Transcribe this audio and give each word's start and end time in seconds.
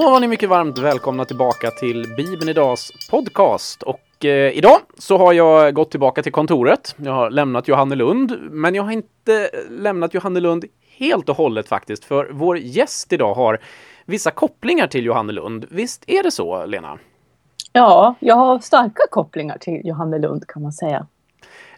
Då 0.00 0.10
var 0.10 0.20
ni 0.20 0.28
mycket 0.28 0.48
varmt 0.48 0.78
välkomna 0.78 1.24
tillbaka 1.24 1.70
till 1.70 2.14
Bibeln 2.16 2.48
Idags 2.48 2.92
podcast. 3.10 3.82
Och 3.82 4.24
eh, 4.24 4.58
idag 4.58 4.78
så 4.98 5.18
har 5.18 5.32
jag 5.32 5.74
gått 5.74 5.90
tillbaka 5.90 6.22
till 6.22 6.32
kontoret. 6.32 6.94
Jag 6.96 7.12
har 7.12 7.30
lämnat 7.30 7.68
Johannelund, 7.68 8.36
men 8.50 8.74
jag 8.74 8.82
har 8.82 8.92
inte 8.92 9.50
lämnat 9.70 10.14
Johannelund 10.14 10.64
helt 10.98 11.28
och 11.28 11.36
hållet 11.36 11.68
faktiskt, 11.68 12.04
för 12.04 12.30
vår 12.32 12.58
gäst 12.58 13.12
idag 13.12 13.34
har 13.34 13.58
vissa 14.06 14.30
kopplingar 14.30 14.86
till 14.86 15.04
Johannelund. 15.04 15.66
Visst 15.70 16.04
är 16.06 16.22
det 16.22 16.30
så, 16.30 16.66
Lena? 16.66 16.98
Ja, 17.72 18.14
jag 18.20 18.36
har 18.36 18.58
starka 18.58 19.02
kopplingar 19.10 19.58
till 19.58 19.80
Johannelund 19.84 20.46
kan 20.46 20.62
man 20.62 20.72
säga. 20.72 21.06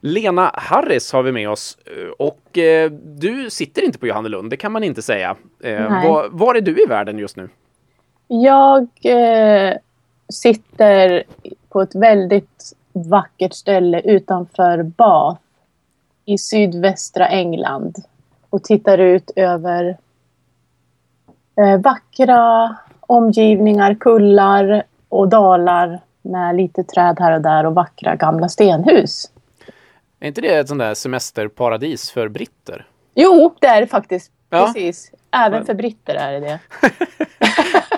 Lena 0.00 0.50
Harris 0.54 1.12
har 1.12 1.22
vi 1.22 1.32
med 1.32 1.50
oss 1.50 1.78
och 2.18 2.58
eh, 2.58 2.90
du 2.90 3.50
sitter 3.50 3.84
inte 3.84 3.98
på 3.98 4.06
Johannelund, 4.06 4.50
det 4.50 4.56
kan 4.56 4.72
man 4.72 4.84
inte 4.84 5.02
säga. 5.02 5.36
Eh, 5.62 5.82
var, 5.82 6.28
var, 6.30 6.54
är 6.54 6.60
du 6.60 6.82
i 6.82 6.86
världen 6.86 7.18
just 7.18 7.36
nu? 7.36 7.48
Jag 8.34 8.88
eh, 9.02 9.76
sitter 10.28 11.22
på 11.68 11.80
ett 11.80 11.94
väldigt 11.94 12.72
vackert 12.92 13.54
ställe 13.54 14.00
utanför 14.00 14.82
Bath 14.82 15.40
i 16.24 16.38
sydvästra 16.38 17.28
England 17.28 17.96
och 18.50 18.64
tittar 18.64 18.98
ut 18.98 19.30
över 19.36 19.96
eh, 21.56 21.80
vackra 21.80 22.76
omgivningar, 23.00 23.94
kullar 23.94 24.82
och 25.08 25.28
dalar 25.28 26.00
med 26.22 26.56
lite 26.56 26.84
träd 26.84 27.16
här 27.20 27.32
och 27.32 27.42
där 27.42 27.66
och 27.66 27.74
vackra 27.74 28.16
gamla 28.16 28.48
stenhus. 28.48 29.30
Är 30.20 30.28
inte 30.28 30.40
det 30.40 30.54
ett 30.54 30.68
sånt 30.68 30.80
där 30.80 30.94
semesterparadis 30.94 32.10
för 32.10 32.28
britter? 32.28 32.86
Jo, 33.14 33.54
det 33.60 33.66
är 33.66 33.80
det 33.80 33.86
faktiskt. 33.86 34.32
Ja. 34.50 34.66
Precis. 34.66 35.12
Även 35.30 35.66
för 35.66 35.74
britter 35.74 36.14
är 36.14 36.32
det 36.32 36.40
det. 36.40 36.60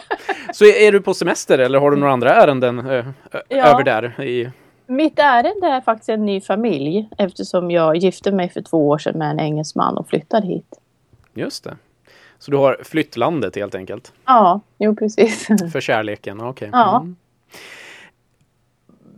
Så 0.54 0.64
är 0.64 0.92
du 0.92 1.00
på 1.00 1.14
semester 1.14 1.58
eller 1.58 1.78
har 1.78 1.90
du 1.90 1.96
några 1.96 2.12
andra 2.12 2.34
ärenden 2.34 2.86
ö, 2.86 3.04
ja. 3.48 3.56
över 3.56 3.82
där? 3.82 4.22
I... 4.22 4.50
Mitt 4.86 5.18
ärende 5.18 5.66
är 5.66 5.80
faktiskt 5.80 6.08
en 6.08 6.26
ny 6.26 6.40
familj 6.40 7.08
eftersom 7.18 7.70
jag 7.70 7.96
gifte 7.96 8.32
mig 8.32 8.48
för 8.48 8.62
två 8.62 8.88
år 8.88 8.98
sedan 8.98 9.18
med 9.18 9.30
en 9.30 9.40
engelsman 9.40 9.98
och 9.98 10.08
flyttade 10.08 10.46
hit. 10.46 10.80
Just 11.34 11.64
det. 11.64 11.76
Så 12.38 12.50
du 12.50 12.56
har 12.56 12.78
flyttlandet 12.84 13.56
helt 13.56 13.74
enkelt? 13.74 14.12
Ja, 14.24 14.60
jo 14.78 14.96
precis. 14.96 15.46
För 15.72 15.80
kärleken, 15.80 16.40
okej. 16.40 16.68
Okay. 16.68 16.80
Ja. 16.80 16.96
Mm. 16.96 17.16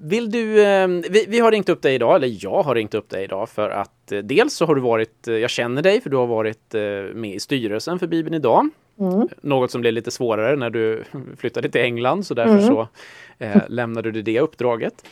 Vill 0.08 0.30
du, 0.30 0.62
eh, 0.62 0.88
vi, 0.88 1.24
vi, 1.28 1.40
har 1.40 1.50
ringt 1.52 1.68
upp 1.68 1.82
dig 1.82 1.94
idag, 1.94 2.16
eller 2.16 2.44
jag 2.44 2.62
har 2.62 2.74
ringt 2.74 2.94
upp 2.94 3.10
dig 3.10 3.24
idag 3.24 3.48
för 3.48 3.70
att 3.70 4.12
eh, 4.12 4.18
dels 4.18 4.54
så 4.54 4.66
har 4.66 4.74
du 4.74 4.80
varit, 4.80 5.28
eh, 5.28 5.34
jag 5.34 5.50
känner 5.50 5.82
dig 5.82 6.00
för 6.00 6.10
du 6.10 6.16
har 6.16 6.26
varit 6.26 6.74
med 7.14 7.34
i 7.34 7.40
styrelsen 7.40 7.98
för 7.98 8.06
Bibeln 8.06 8.34
idag. 8.34 8.68
Mm. 9.00 9.28
Något 9.40 9.70
som 9.70 9.80
blev 9.80 9.92
lite 9.92 10.10
svårare 10.10 10.56
när 10.56 10.70
du 10.70 11.04
flyttade 11.36 11.68
till 11.68 11.80
England 11.80 12.26
så 12.26 12.34
därför 12.34 12.52
mm. 12.52 12.66
så 12.66 12.88
eh, 13.38 13.62
lämnade 13.68 14.10
du 14.10 14.22
det 14.22 14.40
uppdraget. 14.40 15.04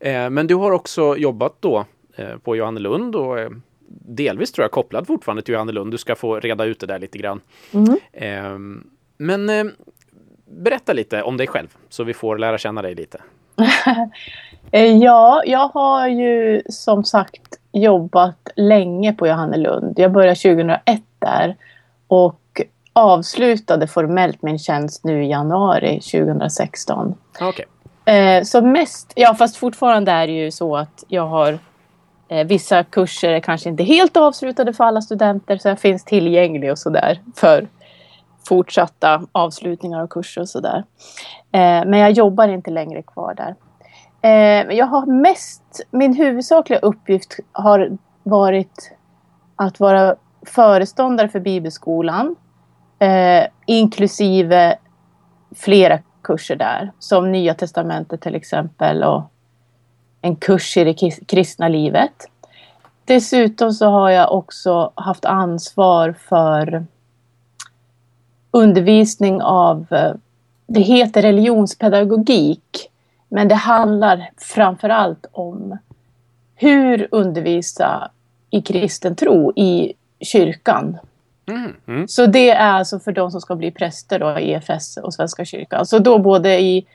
Eh, 0.00 0.30
men 0.30 0.46
du 0.46 0.54
har 0.54 0.70
också 0.70 1.16
jobbat 1.16 1.56
då 1.60 1.84
eh, 2.16 2.36
på 2.36 2.56
Johannelund 2.56 3.16
och 3.16 3.38
eh, 3.38 3.50
delvis 4.06 4.52
tror 4.52 4.64
jag 4.64 4.70
kopplad 4.70 5.06
fortfarande 5.06 5.42
till 5.42 5.54
Johannelund. 5.54 5.90
Du 5.90 5.98
ska 5.98 6.14
få 6.14 6.40
reda 6.40 6.64
ut 6.64 6.80
det 6.80 6.86
där 6.86 6.98
lite 6.98 7.18
grann. 7.18 7.40
Mm. 7.72 7.96
Ehm, 8.12 8.90
men 9.16 9.48
eh, 9.48 9.64
berätta 10.44 10.92
lite 10.92 11.22
om 11.22 11.36
dig 11.36 11.46
själv 11.46 11.76
så 11.88 12.04
vi 12.04 12.14
får 12.14 12.38
lära 12.38 12.58
känna 12.58 12.82
dig 12.82 12.94
lite. 12.94 13.20
Eh, 14.70 14.96
ja, 14.96 15.42
jag 15.46 15.68
har 15.68 16.08
ju 16.08 16.62
som 16.68 17.04
sagt 17.04 17.58
jobbat 17.72 18.48
länge 18.56 19.12
på 19.12 19.26
Johannelund. 19.26 19.98
Jag 19.98 20.12
började 20.12 20.34
2001 20.34 21.02
där 21.18 21.56
och 22.08 22.60
avslutade 22.92 23.86
formellt 23.86 24.42
min 24.42 24.58
tjänst 24.58 25.04
nu 25.04 25.24
i 25.24 25.28
januari 25.28 26.00
2016. 26.00 27.14
Okay. 27.40 27.64
Eh, 28.14 28.42
så 28.42 28.62
mest, 28.62 29.12
ja 29.16 29.34
fast 29.34 29.56
fortfarande 29.56 30.12
är 30.12 30.26
det 30.26 30.32
ju 30.32 30.50
så 30.50 30.76
att 30.76 31.04
jag 31.08 31.26
har 31.26 31.58
eh, 32.28 32.46
vissa 32.46 32.84
kurser 32.84 33.32
är 33.32 33.40
kanske 33.40 33.68
inte 33.68 33.82
helt 33.82 34.16
avslutade 34.16 34.72
för 34.72 34.84
alla 34.84 35.00
studenter 35.00 35.58
så 35.58 35.68
jag 35.68 35.80
finns 35.80 36.04
tillgänglig 36.04 36.70
och 36.70 36.78
sådär 36.78 37.20
för 37.36 37.66
fortsatta 38.48 39.22
avslutningar 39.32 40.02
av 40.02 40.06
kurser 40.06 40.40
och 40.40 40.48
sådär. 40.48 40.84
Eh, 41.52 41.84
men 41.86 41.98
jag 41.98 42.12
jobbar 42.12 42.48
inte 42.48 42.70
längre 42.70 43.02
kvar 43.02 43.34
där. 43.34 43.54
Eh, 44.22 44.76
jag 44.76 44.86
har 44.86 45.06
mest, 45.06 45.86
min 45.90 46.14
huvudsakliga 46.14 46.78
uppgift 46.78 47.36
har 47.52 47.98
varit 48.22 48.92
att 49.56 49.80
vara 49.80 50.16
föreståndare 50.46 51.28
för 51.28 51.40
bibelskolan 51.40 52.36
Eh, 52.98 53.46
inklusive 53.66 54.78
flera 55.56 55.98
kurser 56.22 56.56
där. 56.56 56.92
Som 56.98 57.32
Nya 57.32 57.54
Testamentet 57.54 58.20
till 58.20 58.34
exempel 58.34 59.04
och 59.04 59.22
en 60.22 60.36
kurs 60.36 60.76
i 60.76 60.84
det 60.84 60.94
kristna 61.28 61.68
livet. 61.68 62.12
Dessutom 63.04 63.72
så 63.72 63.86
har 63.86 64.10
jag 64.10 64.32
också 64.32 64.92
haft 64.94 65.24
ansvar 65.24 66.14
för 66.28 66.86
undervisning 68.50 69.42
av, 69.42 69.86
eh, 69.90 70.12
det 70.66 70.80
heter 70.80 71.22
religionspedagogik, 71.22 72.90
men 73.28 73.48
det 73.48 73.54
handlar 73.54 74.30
framförallt 74.36 75.26
om 75.32 75.78
hur 76.54 77.08
undervisa 77.10 78.10
i 78.50 78.62
kristen 78.62 79.16
tro 79.16 79.52
i 79.56 79.92
kyrkan. 80.20 80.98
Mm, 81.48 81.72
mm. 81.86 82.08
Så 82.08 82.26
det 82.26 82.50
är 82.50 82.72
alltså 82.72 82.98
för 82.98 83.12
de 83.12 83.30
som 83.30 83.40
ska 83.40 83.54
bli 83.54 83.70
präster 83.70 84.18
då, 84.18 84.38
i 84.38 84.52
EFS 84.52 84.96
och 84.96 85.14
Svenska 85.14 85.44
kyrkan. 85.44 85.86
Så 85.86 85.98
då 85.98 86.18
både 86.18 86.60
i 86.60 86.86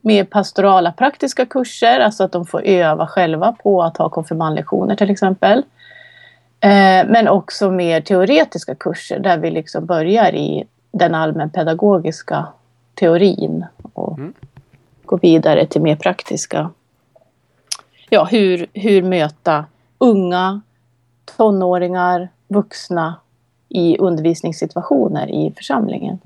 mer 0.00 0.24
pastorala 0.24 0.92
praktiska 0.92 1.46
kurser, 1.46 2.00
alltså 2.00 2.24
att 2.24 2.32
de 2.32 2.46
får 2.46 2.62
öva 2.62 3.06
själva 3.06 3.52
på 3.52 3.82
att 3.82 3.96
ha 3.96 4.08
konfirmandlektioner 4.08 4.96
till 4.96 5.10
exempel. 5.10 5.58
Eh, 6.60 7.06
men 7.06 7.28
också 7.28 7.70
mer 7.70 8.00
teoretiska 8.00 8.74
kurser 8.74 9.18
där 9.18 9.38
vi 9.38 9.50
liksom 9.50 9.86
börjar 9.86 10.34
i 10.34 10.64
den 10.92 11.14
allmänpedagogiska 11.14 12.46
teorin 12.94 13.64
och 13.92 14.18
mm. 14.18 14.32
går 15.04 15.18
vidare 15.18 15.66
till 15.66 15.82
mer 15.82 15.96
praktiska. 15.96 16.70
Ja, 18.10 18.24
hur, 18.24 18.66
hur 18.72 19.02
möta 19.02 19.64
unga, 19.98 20.60
tonåringar, 21.36 22.28
vuxna 22.48 23.14
i 23.68 23.98
undervisningssituationer 23.98 25.30
i 25.30 25.52
församlingen. 25.56 26.18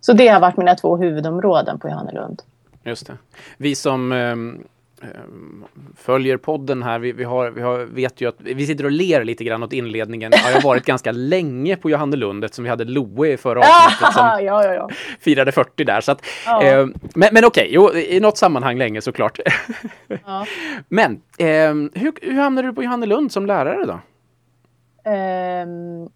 Så 0.00 0.12
det 0.12 0.28
har 0.28 0.40
varit 0.40 0.56
mina 0.56 0.74
två 0.74 0.96
huvudområden 0.96 1.78
på 1.78 1.88
Johannelund. 1.88 2.42
Just 2.84 3.06
det. 3.06 3.16
Vi 3.56 3.74
som 3.74 4.12
eh, 4.12 4.36
följer 5.96 6.36
podden 6.36 6.82
här, 6.82 6.98
vi, 6.98 7.12
vi, 7.12 7.24
har, 7.24 7.50
vi 7.50 7.60
har, 7.60 7.78
vet 7.78 8.20
ju 8.20 8.28
att 8.28 8.36
vi 8.38 8.66
sitter 8.66 8.84
och 8.84 8.90
ler 8.90 9.24
lite 9.24 9.44
grann 9.44 9.62
åt 9.62 9.72
inledningen. 9.72 10.32
Jag 10.32 10.52
har 10.52 10.62
varit 10.62 10.84
ganska 10.84 11.12
länge 11.12 11.76
på 11.76 11.90
Johannelund 11.90 12.44
eftersom 12.44 12.64
vi 12.64 12.70
hade 12.70 12.84
Loe 12.84 13.28
i 13.28 13.36
förra 13.36 13.60
avsnittet 13.60 14.14
som 14.14 14.24
ja, 14.44 14.64
ja, 14.64 14.74
ja. 14.74 14.88
firade 15.20 15.52
40 15.52 15.84
där. 15.84 16.00
Så 16.00 16.12
att, 16.12 16.22
eh, 16.62 16.86
men 17.14 17.28
men 17.32 17.44
okej, 17.44 17.78
okay, 17.78 18.02
i 18.02 18.20
något 18.20 18.38
sammanhang 18.38 18.78
länge 18.78 19.00
såklart. 19.00 19.38
men 20.88 21.12
eh, 21.38 21.74
hur, 22.00 22.30
hur 22.30 22.40
hamnade 22.40 22.68
du 22.68 22.74
på 22.74 22.82
Johannelund 22.82 23.32
som 23.32 23.46
lärare 23.46 23.84
då? 23.84 24.00
Um, 25.10 26.10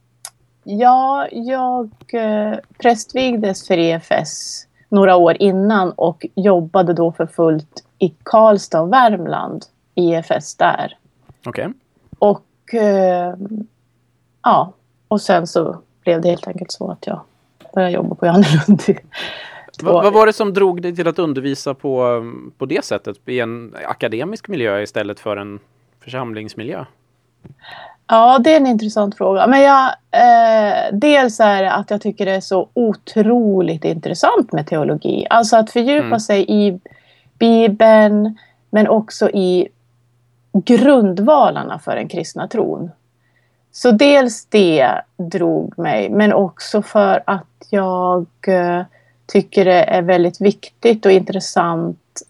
Ja, 0.65 1.29
jag 1.33 1.91
eh, 2.13 2.59
prästvigdes 2.79 3.67
för 3.67 3.79
EFS 3.79 4.67
några 4.89 5.17
år 5.17 5.37
innan 5.41 5.93
och 5.93 6.27
jobbade 6.35 6.93
då 6.93 7.13
för 7.13 7.27
fullt 7.27 7.84
i 7.99 8.15
Karlstad 8.23 8.81
och 8.81 8.93
Värmland, 8.93 9.65
EFS 9.95 10.55
där. 10.55 10.99
Okej. 11.47 11.67
Okay. 11.67 11.73
Och 12.19 12.75
eh, 12.75 13.35
ja, 14.43 14.73
och 15.09 15.21
sen 15.21 15.47
så 15.47 15.79
blev 16.01 16.21
det 16.21 16.29
helt 16.29 16.49
enkelt 16.49 16.73
så 16.73 16.91
att 16.91 17.07
jag 17.07 17.21
började 17.75 17.95
jobba 17.95 18.15
på 18.15 18.27
Johannelund. 18.27 18.83
Vad, 19.83 20.05
vad 20.05 20.13
var 20.13 20.27
det 20.27 20.33
som 20.33 20.55
drog 20.55 20.83
dig 20.83 20.97
till 20.97 21.09
att 21.09 21.19
undervisa 21.19 21.75
på, 21.75 22.23
på 22.59 22.67
det 22.67 22.85
sättet 22.85 23.29
i 23.29 23.41
en 23.41 23.75
akademisk 23.89 24.49
miljö 24.49 24.83
istället 24.83 25.21
för 25.21 25.37
en 25.37 25.59
församlingsmiljö? 26.01 26.85
Ja, 28.07 28.39
det 28.39 28.53
är 28.53 28.57
en 28.57 28.67
intressant 28.67 29.17
fråga. 29.17 29.47
Men 29.47 29.61
jag, 29.61 29.87
eh, 30.11 30.93
dels 30.93 31.41
är 31.41 31.63
det 31.63 31.73
att 31.73 31.91
jag 31.91 32.01
tycker 32.01 32.27
det 32.27 32.33
är 32.33 32.41
så 32.41 32.69
otroligt 32.75 33.85
intressant 33.85 34.53
med 34.53 34.67
teologi. 34.67 35.27
Alltså 35.31 35.57
att 35.57 35.71
fördjupa 35.71 36.07
mm. 36.07 36.21
sig 36.21 36.45
i 36.49 36.81
Bibeln 37.39 38.39
men 38.71 38.89
också 38.89 39.31
i 39.31 39.69
grundvalarna 40.53 41.79
för 41.79 41.97
den 41.97 42.09
kristna 42.09 42.49
tron. 42.49 42.91
Så 43.73 43.91
dels 43.91 44.47
det 44.47 45.01
drog 45.17 45.79
mig, 45.79 46.11
men 46.11 46.33
också 46.33 46.83
för 46.83 47.23
att 47.27 47.67
jag 47.71 48.27
eh, 48.47 48.83
tycker 49.27 49.65
det 49.65 49.85
är 49.85 50.03
väldigt 50.03 50.41
viktigt 50.41 51.07
och 51.07 51.13
intressant 51.13 52.23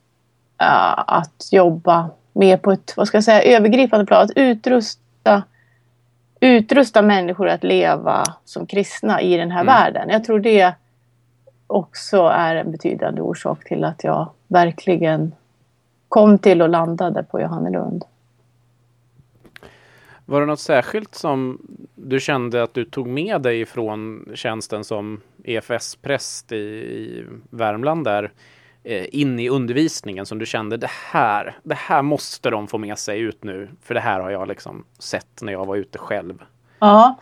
uh, 0.62 0.99
att 1.06 1.49
jobba 1.53 2.11
mer 2.33 2.56
på 2.56 2.73
ett 2.73 2.97
vad 2.97 3.09
ska 3.09 3.17
jag 3.17 3.25
säga, 3.25 3.56
övergripande 3.56 4.06
plan. 4.06 4.23
Att 4.25 4.31
utrusta 4.37 5.43
utrusta 6.41 7.03
människor 7.03 7.49
att 7.49 7.65
leva 7.65 8.25
som 8.45 8.67
kristna 8.67 9.21
i 9.21 9.37
den 9.37 9.51
här 9.51 9.61
mm. 9.61 9.75
världen. 9.75 10.09
Jag 10.09 10.25
tror 10.25 10.41
det 10.41 10.75
också 11.67 12.27
är 12.27 12.56
en 12.56 12.73
betydande 12.73 13.21
orsak 13.21 13.65
till 13.65 13.85
att 13.85 14.05
jag 14.05 14.29
verkligen 14.55 15.35
kom 16.09 16.39
till 16.39 16.62
och 16.62 16.69
landade 16.69 17.23
på 17.23 17.41
Johannelund. 17.41 18.05
Var 20.27 20.41
det 20.41 20.47
något 20.47 20.61
särskilt 20.61 21.15
som 21.15 21.67
du 21.95 22.21
kände 22.21 22.62
att 22.62 22.75
du 22.75 22.85
tog 22.85 23.06
med 23.06 23.43
dig 23.43 23.67
från 23.67 24.29
tjänsten 24.35 24.85
som 24.85 25.21
EFS-präst 25.45 26.53
i, 26.53 26.56
i 26.56 27.27
Värmland 27.51 28.05
där 28.05 28.33
eh, 28.85 29.06
in 29.12 29.39
i 29.39 29.49
undervisningen 29.49 30.27
som 30.27 30.39
du 30.39 30.47
kände 30.47 30.77
det 30.77 30.91
här, 31.12 31.56
det 31.62 31.75
här 31.75 32.03
måste 32.03 32.51
de 32.51 32.69
få 32.69 32.79
med 32.79 32.99
sig 32.99 33.21
ut 33.21 33.45
nu. 33.45 33.69
För 33.83 33.95
det 33.95 34.01
här 34.01 34.21
har 34.21 34.31
jag 34.31 34.49
liksom 34.49 34.85
sett 34.99 35.43
när 35.43 35.53
jag 35.53 35.67
var 35.67 35.77
ute 35.77 35.99
själv. 35.99 36.43
Ja, 36.79 37.19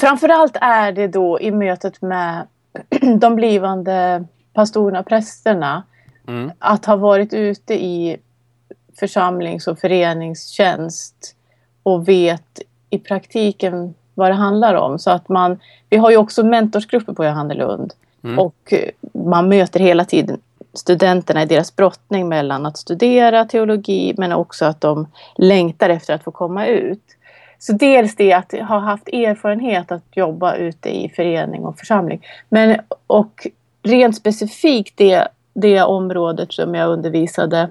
framförallt 0.00 0.56
är 0.60 0.92
det 0.92 1.08
då 1.08 1.40
i 1.40 1.50
mötet 1.50 2.02
med 2.02 2.46
de 3.20 3.36
blivande 3.36 4.24
pastorerna 4.52 5.00
och 5.00 5.06
prästerna. 5.06 5.82
Mm. 6.28 6.50
Att 6.58 6.86
ha 6.86 6.96
varit 6.96 7.34
ute 7.34 7.74
i 7.74 8.16
församlings 8.98 9.66
och 9.66 9.78
föreningstjänst 9.78 11.36
och 11.82 12.08
vet 12.08 12.60
i 12.90 12.98
praktiken 12.98 13.94
vad 14.14 14.30
det 14.30 14.34
handlar 14.34 14.74
om. 14.74 14.98
Så 14.98 15.10
att 15.10 15.28
man, 15.28 15.60
vi 15.90 15.96
har 15.96 16.10
ju 16.10 16.16
också 16.16 16.44
mentorsgrupper 16.44 17.12
på 17.12 17.24
Johannelund 17.24 17.92
mm. 18.24 18.38
och 18.38 18.74
man 19.12 19.48
möter 19.48 19.80
hela 19.80 20.04
tiden 20.04 20.40
studenterna 20.74 21.42
i 21.42 21.46
deras 21.46 21.76
brottning 21.76 22.28
mellan 22.28 22.66
att 22.66 22.78
studera 22.78 23.44
teologi 23.44 24.14
men 24.18 24.32
också 24.32 24.64
att 24.64 24.80
de 24.80 25.06
längtar 25.36 25.90
efter 25.90 26.14
att 26.14 26.24
få 26.24 26.30
komma 26.30 26.66
ut. 26.66 27.02
Så 27.58 27.72
dels 27.72 28.16
det 28.16 28.32
att 28.32 28.52
ha 28.52 28.78
haft 28.78 29.08
erfarenhet 29.08 29.92
att 29.92 30.04
jobba 30.10 30.54
ute 30.54 30.88
i 30.88 31.08
förening 31.08 31.64
och 31.64 31.78
församling. 31.78 32.26
Men 32.48 32.80
och 33.06 33.46
rent 33.82 34.16
specifikt 34.16 34.96
det, 34.96 35.28
det 35.54 35.82
området 35.82 36.52
som 36.52 36.74
jag 36.74 36.90
undervisade 36.90 37.70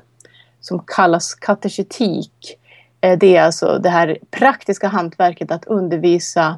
som 0.60 0.84
kallas 0.88 1.36
kateketik. 1.36 2.58
Eh, 3.02 3.18
det 3.18 3.38
är 3.38 3.44
alltså 3.44 3.80
det 3.84 3.90
här 3.90 4.18
praktiska 4.32 4.88
hantverket 4.88 5.52
att 5.52 5.66
undervisa 5.66 6.58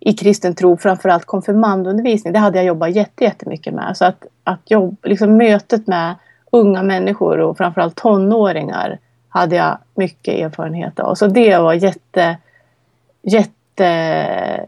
i 0.00 0.12
kristen 0.12 0.54
tro, 0.54 0.76
framförallt 0.76 1.24
konfirmandundervisning. 1.24 2.32
Det 2.32 2.38
hade 2.38 2.58
jag 2.58 2.66
jobbat 2.66 2.90
jättemycket 3.20 3.74
med. 3.74 3.96
Så 3.96 4.04
att, 4.04 4.26
att 4.44 4.70
jobb, 4.70 4.96
liksom 5.02 5.36
mötet 5.36 5.86
med 5.86 6.14
unga 6.52 6.82
människor 6.82 7.40
och 7.40 7.56
framförallt 7.56 7.96
tonåringar 7.96 8.98
hade 9.28 9.56
jag 9.56 9.78
mycket 9.94 10.34
erfarenhet 10.34 11.00
av. 11.00 11.14
Så 11.14 11.26
det 11.26 11.58
var 11.58 11.72
jätte, 11.74 12.36
jätte 13.22 14.66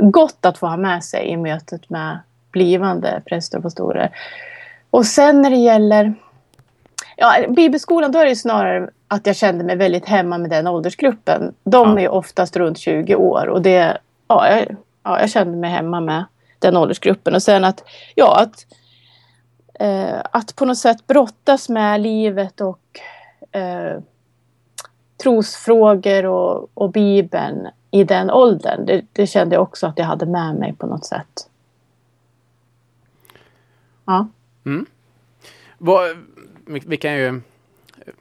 gott 0.00 0.46
att 0.46 0.58
få 0.58 0.66
ha 0.66 0.76
med 0.76 1.04
sig 1.04 1.28
i 1.28 1.36
mötet 1.36 1.90
med 1.90 2.18
blivande 2.50 3.22
präster 3.26 3.58
och 3.58 3.62
pastorer. 3.62 4.10
Och 4.90 5.06
sen 5.06 5.42
när 5.42 5.50
det 5.50 5.56
gäller 5.56 6.14
ja, 7.16 7.34
bibelskolan, 7.48 8.12
då 8.12 8.18
är 8.18 8.26
det 8.26 8.36
snarare 8.36 8.90
att 9.08 9.26
jag 9.26 9.36
kände 9.36 9.64
mig 9.64 9.76
väldigt 9.76 10.06
hemma 10.06 10.38
med 10.38 10.50
den 10.50 10.66
åldersgruppen. 10.66 11.54
De 11.64 11.98
ja. 11.98 12.04
är 12.04 12.08
oftast 12.08 12.56
runt 12.56 12.78
20 12.78 13.14
år 13.14 13.46
och 13.46 13.62
det, 13.62 13.98
ja, 14.28 14.48
jag, 14.48 14.76
ja, 15.02 15.20
jag 15.20 15.30
kände 15.30 15.56
mig 15.56 15.70
hemma 15.70 16.00
med 16.00 16.24
den 16.58 16.76
åldersgruppen. 16.76 17.34
Och 17.34 17.42
sen 17.42 17.64
att, 17.64 17.84
ja, 18.14 18.40
att, 18.40 18.66
eh, 19.74 20.20
att 20.32 20.56
på 20.56 20.64
något 20.64 20.78
sätt 20.78 21.06
brottas 21.06 21.68
med 21.68 22.00
livet 22.00 22.60
och 22.60 22.80
eh, 23.52 24.00
trosfrågor 25.22 26.26
och, 26.26 26.70
och 26.74 26.90
Bibeln 26.90 27.68
i 27.90 28.04
den 28.04 28.30
åldern. 28.30 28.86
Det, 28.86 29.02
det, 29.12 29.26
kände 29.26 29.54
jag 29.54 29.62
också 29.62 29.86
att 29.86 29.98
jag 29.98 30.06
hade 30.06 30.26
med 30.26 30.54
mig 30.54 30.72
på 30.72 30.86
något 30.86 31.04
sätt. 31.04 31.48
Ja. 34.04 34.28
Mm. 34.66 34.86
Vad, 35.78 36.16
vi 36.66 36.96
kan 36.96 37.14
ju... 37.14 37.40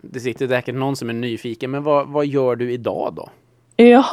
Det 0.01 0.19
sitter 0.19 0.47
säkert 0.47 0.75
någon 0.75 0.95
som 0.95 1.09
är 1.09 1.13
nyfiken, 1.13 1.71
men 1.71 1.83
vad, 1.83 2.07
vad 2.07 2.25
gör 2.25 2.56
du 2.56 2.71
idag 2.71 3.13
då? 3.15 3.30
Ja. 3.75 4.06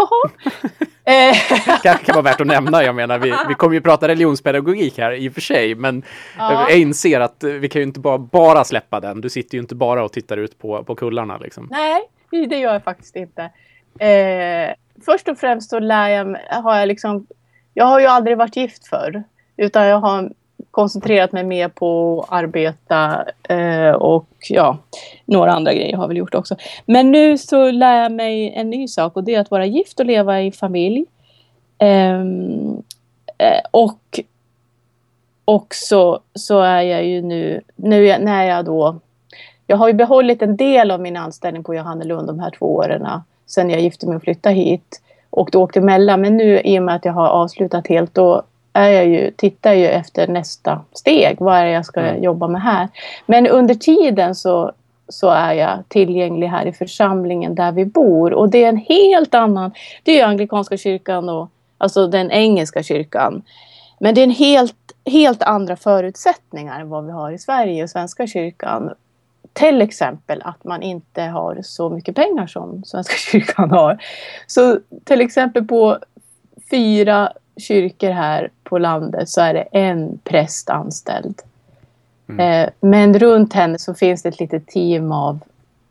kanske 1.82 2.04
kan 2.04 2.14
vara 2.14 2.22
värt 2.22 2.40
att 2.40 2.46
nämna. 2.46 2.84
Jag 2.84 2.94
menar, 2.94 3.18
vi, 3.18 3.34
vi 3.48 3.54
kommer 3.54 3.74
ju 3.74 3.80
prata 3.80 4.08
religionspedagogik 4.08 4.98
här 4.98 5.12
i 5.12 5.28
och 5.28 5.32
för 5.32 5.40
sig, 5.40 5.74
men 5.74 6.02
ja. 6.38 6.52
jag 6.70 6.78
inser 6.78 7.20
att 7.20 7.44
vi 7.44 7.68
kan 7.68 7.80
ju 7.80 7.86
inte 7.86 8.00
bara, 8.00 8.18
bara 8.18 8.64
släppa 8.64 9.00
den. 9.00 9.20
Du 9.20 9.28
sitter 9.28 9.54
ju 9.54 9.60
inte 9.60 9.74
bara 9.74 10.04
och 10.04 10.12
tittar 10.12 10.36
ut 10.36 10.58
på, 10.58 10.84
på 10.84 10.94
kullarna. 10.94 11.38
Liksom. 11.38 11.68
Nej, 11.70 12.00
det 12.30 12.58
gör 12.58 12.72
jag 12.72 12.84
faktiskt 12.84 13.16
inte. 13.16 13.42
Eh, 13.98 14.74
först 15.04 15.28
och 15.28 15.38
främst 15.38 15.70
så 15.70 15.78
lär 15.78 16.08
jag 16.08 16.26
mig, 16.26 16.42
har 16.50 16.78
jag 16.78 16.88
liksom, 16.88 17.26
jag 17.74 17.84
har 17.84 18.00
ju 18.00 18.06
aldrig 18.06 18.36
varit 18.36 18.56
gift 18.56 18.86
förr, 18.86 19.24
utan 19.56 19.86
jag 19.86 20.00
har 20.00 20.32
koncentrerat 20.76 21.32
mig 21.32 21.44
mer 21.44 21.68
på 21.68 22.20
att 22.28 22.32
arbeta 22.38 23.24
eh, 23.48 23.90
och 23.90 24.28
ja, 24.48 24.78
några 25.24 25.52
andra 25.52 25.74
grejer 25.74 25.96
har 25.96 26.02
jag 26.02 26.08
väl 26.08 26.16
gjort 26.16 26.34
också. 26.34 26.56
Men 26.86 27.10
nu 27.12 27.38
så 27.38 27.70
lär 27.70 28.02
jag 28.02 28.12
mig 28.12 28.52
en 28.56 28.70
ny 28.70 28.88
sak 28.88 29.16
och 29.16 29.24
det 29.24 29.34
är 29.34 29.40
att 29.40 29.50
vara 29.50 29.66
gift 29.66 30.00
och 30.00 30.06
leva 30.06 30.42
i 30.42 30.52
familj. 30.52 31.04
Ehm, 31.78 32.82
eh, 33.38 33.60
och 33.70 34.20
också 35.44 36.20
så 36.34 36.60
är 36.60 36.82
jag 36.82 37.04
ju 37.04 37.22
nu, 37.22 37.60
nu 37.76 38.18
när 38.18 38.44
jag 38.44 38.64
då 38.64 39.00
jag 39.66 39.76
har 39.76 39.88
ju 39.88 39.94
behållit 39.94 40.42
en 40.42 40.56
del 40.56 40.90
av 40.90 41.00
min 41.00 41.16
anställning 41.16 41.64
på 41.64 41.74
Johannelund 41.74 42.26
de 42.26 42.38
här 42.38 42.50
två 42.58 42.74
åren 42.74 43.06
sen 43.46 43.70
jag 43.70 43.80
gifte 43.80 44.06
mig 44.06 44.16
och 44.16 44.22
flyttade 44.22 44.54
hit 44.54 45.02
och 45.30 45.48
då 45.52 45.62
åkte 45.62 45.78
emellan. 45.78 46.20
Men 46.20 46.36
nu 46.36 46.60
i 46.60 46.78
och 46.78 46.82
med 46.82 46.94
att 46.94 47.04
jag 47.04 47.12
har 47.12 47.28
avslutat 47.28 47.86
helt 47.86 48.14
då 48.14 48.42
är 48.76 48.90
jag 48.90 49.06
ju, 49.06 49.30
tittar 49.30 49.72
ju 49.72 49.86
efter 49.86 50.28
nästa 50.28 50.80
steg. 50.92 51.36
Vad 51.40 51.56
är 51.56 51.64
det 51.64 51.70
jag 51.70 51.86
ska 51.86 52.00
mm. 52.00 52.22
jobba 52.22 52.48
med 52.48 52.62
här? 52.62 52.88
Men 53.26 53.46
under 53.46 53.74
tiden 53.74 54.34
så, 54.34 54.72
så 55.08 55.30
är 55.30 55.52
jag 55.52 55.84
tillgänglig 55.88 56.46
här 56.46 56.66
i 56.66 56.72
församlingen 56.72 57.54
där 57.54 57.72
vi 57.72 57.84
bor. 57.84 58.32
Och 58.32 58.50
det 58.50 58.64
är 58.64 58.68
en 58.68 58.76
helt 58.76 59.34
annan... 59.34 59.72
Det 60.02 60.20
är 60.20 60.26
anglikanska 60.26 60.76
kyrkan 60.76 61.28
och 61.28 61.50
alltså 61.78 62.06
den 62.06 62.30
engelska 62.30 62.82
kyrkan. 62.82 63.42
Men 63.98 64.14
det 64.14 64.20
är 64.20 64.24
en 64.24 64.30
helt, 64.30 64.92
helt 65.04 65.42
andra 65.42 65.76
förutsättningar 65.76 66.80
än 66.80 66.88
vad 66.88 67.06
vi 67.06 67.12
har 67.12 67.30
i 67.30 67.38
Sverige 67.38 67.82
och 67.82 67.90
Svenska 67.90 68.26
kyrkan. 68.26 68.94
Till 69.52 69.82
exempel 69.82 70.42
att 70.44 70.64
man 70.64 70.82
inte 70.82 71.22
har 71.22 71.58
så 71.62 71.90
mycket 71.90 72.14
pengar 72.14 72.46
som 72.46 72.84
Svenska 72.84 73.14
kyrkan 73.32 73.70
har. 73.70 73.98
Så 74.46 74.78
till 75.04 75.20
exempel 75.20 75.64
på 75.64 75.98
fyra 76.70 77.32
kyrkor 77.56 78.10
här 78.10 78.50
på 78.64 78.78
landet 78.78 79.28
så 79.28 79.40
är 79.40 79.54
det 79.54 79.62
en 79.62 80.18
präst 80.24 80.70
anställd. 80.70 81.42
Mm. 82.28 82.64
Eh, 82.64 82.70
men 82.80 83.18
runt 83.18 83.52
henne 83.52 83.78
så 83.78 83.94
finns 83.94 84.22
det 84.22 84.28
ett 84.28 84.40
litet 84.40 84.66
team 84.66 85.12
av, 85.12 85.38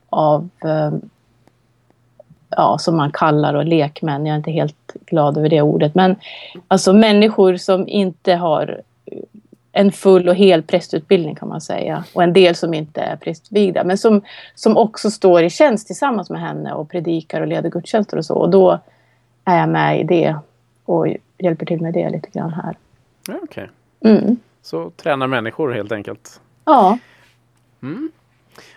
av 0.10 0.50
eh, 0.64 0.92
ja, 2.50 2.78
som 2.78 2.98
man 2.98 3.12
kallar 3.12 3.54
och 3.54 3.66
lekmän. 3.66 4.26
Jag 4.26 4.34
är 4.34 4.38
inte 4.38 4.52
helt 4.52 4.94
glad 5.06 5.38
över 5.38 5.50
det 5.50 5.62
ordet. 5.62 5.96
Men 5.96 6.16
alltså 6.68 6.94
människor 6.94 7.58
som 7.58 7.88
inte 7.88 8.34
har 8.34 8.82
en 9.72 9.92
full 9.92 10.30
och 10.30 10.36
hel 10.36 10.64
prästutbildning 10.64 11.36
kan 11.36 11.50
man 11.50 11.62
säga. 11.62 12.04
Och 12.14 12.24
en 12.24 12.34
del 12.34 12.56
som 12.56 12.74
inte 12.74 13.02
är 13.02 13.16
prästvigda. 13.16 13.84
Men 13.84 13.98
som, 13.98 14.22
som 14.56 14.78
också 14.78 15.12
står 15.12 15.44
i 15.44 15.50
tjänst 15.50 15.88
tillsammans 15.88 16.30
med 16.30 16.42
henne 16.42 16.74
och 16.74 16.90
predikar 16.90 17.42
och 17.42 17.48
leder 17.48 17.70
gudstjänster 17.70 18.18
och 18.18 18.26
så. 18.26 18.36
Och 18.36 18.50
då 18.50 18.80
är 19.46 19.60
jag 19.60 19.70
med 19.70 20.00
i 20.00 20.04
det 20.04 20.36
och 20.86 21.08
hjälper 21.38 21.66
till 21.66 21.82
med 21.82 21.94
det 21.94 22.10
lite 22.10 22.30
grann 22.30 22.54
här. 22.54 22.78
Okej. 23.30 23.70
Okay. 24.02 24.18
Mm. 24.18 24.38
Så 24.62 24.90
tränar 24.90 25.28
människor 25.28 25.72
helt 25.72 25.92
enkelt? 25.92 26.42
Ja. 26.66 26.98
Mm. 27.82 28.12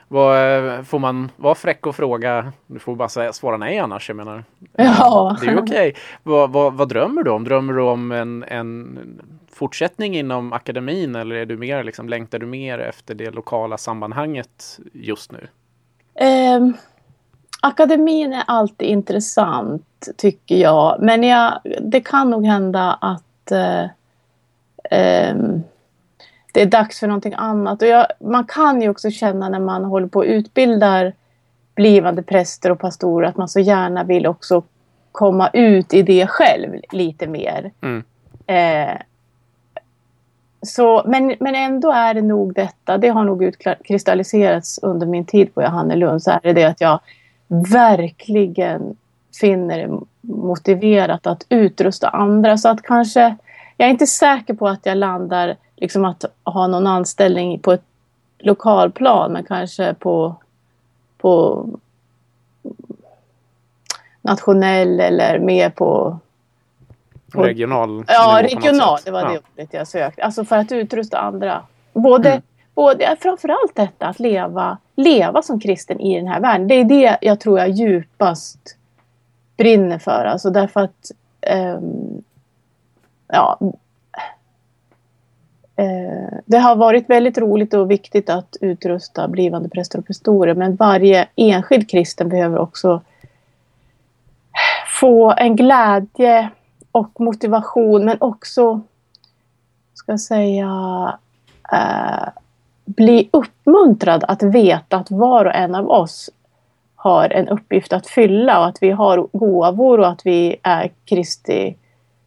Vad, 0.08 0.56
eh, 0.56 0.82
får 0.82 0.98
man 0.98 1.30
vara 1.36 1.54
fräck 1.54 1.86
och 1.86 1.96
fråga? 1.96 2.52
Du 2.66 2.78
får 2.78 2.96
bara 2.96 3.08
säga, 3.08 3.32
svara 3.32 3.56
nej 3.56 3.78
annars. 3.78 4.08
Jag 4.08 4.16
menar. 4.16 4.44
Ja. 4.76 5.36
Det 5.40 5.46
är 5.46 5.58
okej. 5.58 5.88
Okay. 5.88 5.92
Vad, 6.22 6.52
vad, 6.52 6.74
vad, 6.74 6.88
drömmer 6.88 7.22
du 7.22 7.30
om? 7.30 7.44
Drömmer 7.44 7.72
du 7.72 7.82
om 7.82 8.12
en, 8.12 8.44
en 8.48 8.98
fortsättning 9.50 10.16
inom 10.16 10.52
akademin 10.52 11.14
eller 11.14 11.36
är 11.36 11.46
du 11.46 11.56
mer, 11.56 11.84
liksom, 11.84 12.08
längtar 12.08 12.38
du 12.38 12.46
mer 12.46 12.78
efter 12.78 13.14
det 13.14 13.30
lokala 13.30 13.78
sammanhanget 13.78 14.80
just 14.92 15.32
nu? 15.32 15.48
Um, 16.56 16.74
akademin 17.60 18.32
är 18.32 18.42
alltid 18.46 18.88
intressant 18.88 20.08
tycker 20.16 20.56
jag. 20.56 20.96
Men 21.00 21.22
jag, 21.22 21.58
det 21.80 22.00
kan 22.00 22.30
nog 22.30 22.46
hända 22.46 22.98
att 23.00 23.52
uh, 23.52 23.84
um, 25.30 25.62
det 26.52 26.62
är 26.62 26.66
dags 26.66 27.00
för 27.00 27.06
någonting 27.06 27.34
annat. 27.36 27.82
Och 27.82 27.88
jag, 27.88 28.06
man 28.20 28.44
kan 28.44 28.82
ju 28.82 28.88
också 28.88 29.10
känna 29.10 29.48
när 29.48 29.60
man 29.60 29.84
håller 29.84 30.06
på 30.06 30.18
och 30.18 30.24
utbildar 30.24 31.12
blivande 31.74 32.22
präster 32.22 32.70
och 32.70 32.78
pastorer 32.78 33.28
att 33.28 33.36
man 33.36 33.48
så 33.48 33.60
gärna 33.60 34.04
vill 34.04 34.26
också 34.26 34.62
komma 35.12 35.50
ut 35.52 35.94
i 35.94 36.02
det 36.02 36.26
själv 36.26 36.80
lite 36.92 37.26
mer. 37.26 37.70
Mm. 37.82 38.04
Eh, 38.46 38.98
så, 40.62 41.02
men, 41.06 41.34
men 41.40 41.54
ändå 41.54 41.90
är 41.90 42.14
det 42.14 42.22
nog 42.22 42.54
detta, 42.54 42.98
det 42.98 43.08
har 43.08 43.24
nog 43.24 43.44
utkristalliserats 43.44 44.78
under 44.82 45.06
min 45.06 45.24
tid 45.24 45.54
på 45.54 45.62
Johannelund, 45.62 46.22
så 46.22 46.30
är 46.30 46.40
det 46.42 46.52
det 46.52 46.64
att 46.64 46.80
jag 46.80 47.00
verkligen 47.48 48.96
finner 49.40 49.78
det 49.78 50.00
motiverat 50.20 51.26
att 51.26 51.46
utrusta 51.48 52.08
andra. 52.08 52.58
Så 52.58 52.68
att 52.68 52.82
kanske, 52.82 53.36
jag 53.76 53.86
är 53.86 53.90
inte 53.90 54.06
säker 54.06 54.54
på 54.54 54.68
att 54.68 54.86
jag 54.86 54.96
landar 54.96 55.56
liksom 55.76 56.04
att 56.04 56.24
ha 56.44 56.66
någon 56.66 56.86
anställning 56.86 57.60
på 57.60 57.72
ett 57.72 57.84
lokalplan 58.38 59.32
men 59.32 59.44
kanske 59.44 59.94
på, 59.94 60.34
på 61.18 61.64
nationell 64.22 65.00
eller 65.00 65.38
mer 65.38 65.70
på, 65.70 66.18
på 67.32 67.42
regional 67.42 68.04
Ja, 68.08 68.40
regional. 68.42 68.98
Det 69.04 69.10
var 69.10 69.20
ja. 69.20 69.28
det 69.28 69.38
ordet 69.38 69.74
jag 69.74 69.88
sökte. 69.88 70.22
Alltså 70.22 70.44
för 70.44 70.56
att 70.56 70.72
utrusta 70.72 71.18
andra. 71.18 71.62
Både, 71.92 72.30
mm. 72.30 72.42
Och 72.78 72.98
det 72.98 73.04
är 73.04 73.16
framförallt 73.16 73.74
detta 73.74 74.06
att 74.06 74.18
leva, 74.18 74.78
leva 74.94 75.42
som 75.42 75.60
kristen 75.60 76.00
i 76.00 76.16
den 76.16 76.26
här 76.26 76.40
världen. 76.40 76.68
Det 76.68 76.74
är 76.74 76.84
det 76.84 77.18
jag 77.20 77.40
tror 77.40 77.58
jag 77.58 77.70
djupast 77.70 78.76
brinner 79.56 79.98
för. 79.98 80.24
Alltså 80.24 80.50
därför 80.50 80.80
att 80.80 81.10
um, 81.76 82.22
ja, 83.26 83.58
uh, 85.80 86.38
det 86.44 86.58
har 86.58 86.76
varit 86.76 87.10
väldigt 87.10 87.38
roligt 87.38 87.74
och 87.74 87.90
viktigt 87.90 88.30
att 88.30 88.56
utrusta 88.60 89.28
blivande 89.28 89.68
präster 89.68 89.98
och 89.98 90.06
pastorer. 90.06 90.54
Men 90.54 90.76
varje 90.76 91.28
enskild 91.36 91.90
kristen 91.90 92.28
behöver 92.28 92.58
också 92.58 93.00
få 95.00 95.34
en 95.36 95.56
glädje 95.56 96.50
och 96.92 97.20
motivation 97.20 98.04
men 98.04 98.16
också 98.20 98.80
ska 99.94 100.12
jag 100.12 100.20
säga 100.20 100.68
uh, 101.72 102.28
bli 102.96 103.28
uppmuntrad 103.32 104.24
att 104.28 104.42
veta 104.42 104.96
att 104.96 105.10
var 105.10 105.44
och 105.44 105.54
en 105.54 105.74
av 105.74 105.90
oss 105.90 106.30
har 106.94 107.32
en 107.32 107.48
uppgift 107.48 107.92
att 107.92 108.06
fylla 108.06 108.60
och 108.60 108.66
att 108.66 108.78
vi 108.80 108.90
har 108.90 109.28
gåvor 109.32 110.00
och 110.00 110.08
att 110.08 110.26
vi 110.26 110.56
är 110.62 110.90
Kristi 111.04 111.76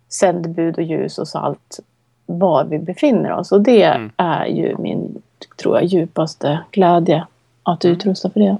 sändebud 0.10 0.77
och 0.77 0.84
ljus 0.84 1.18
och 1.18 1.27
salt 1.27 1.80
var 2.25 2.65
vi 2.65 2.80
befinner 2.80 3.32
oss. 3.32 3.51
Och 3.51 3.62
det 3.62 3.84
mm. 3.84 4.12
är 4.18 4.46
ju 4.46 4.77
min, 4.77 5.22
tror 5.62 5.75
jag, 5.75 5.86
djupaste 5.86 6.60
glädje 6.72 7.27
att 7.63 7.84
mm. 7.84 7.98
utrusta 7.98 8.30
för 8.30 8.39
det. 8.39 8.58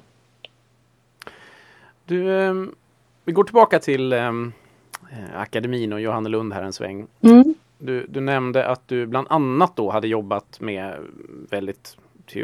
Du, 2.06 2.46
eh, 2.46 2.54
vi 3.26 3.32
går 3.32 3.44
tillbaka 3.44 3.80
till 3.80 4.14
eh, 4.14 4.32
akademin 5.36 5.94
och 5.94 6.02
Johannelund 6.02 6.54
här 6.54 6.64
en 6.64 6.74
sväng. 6.74 7.08
Mm. 7.22 7.54
Du, 7.82 8.06
du, 8.10 8.22
nämnde 8.22 8.68
att 8.68 8.88
du 8.88 9.06
bland 9.06 9.28
annat 9.30 9.76
då 9.76 9.90
hade 9.90 10.08
jobbat 10.08 10.60
med 10.60 10.96
väldigt 11.50 11.98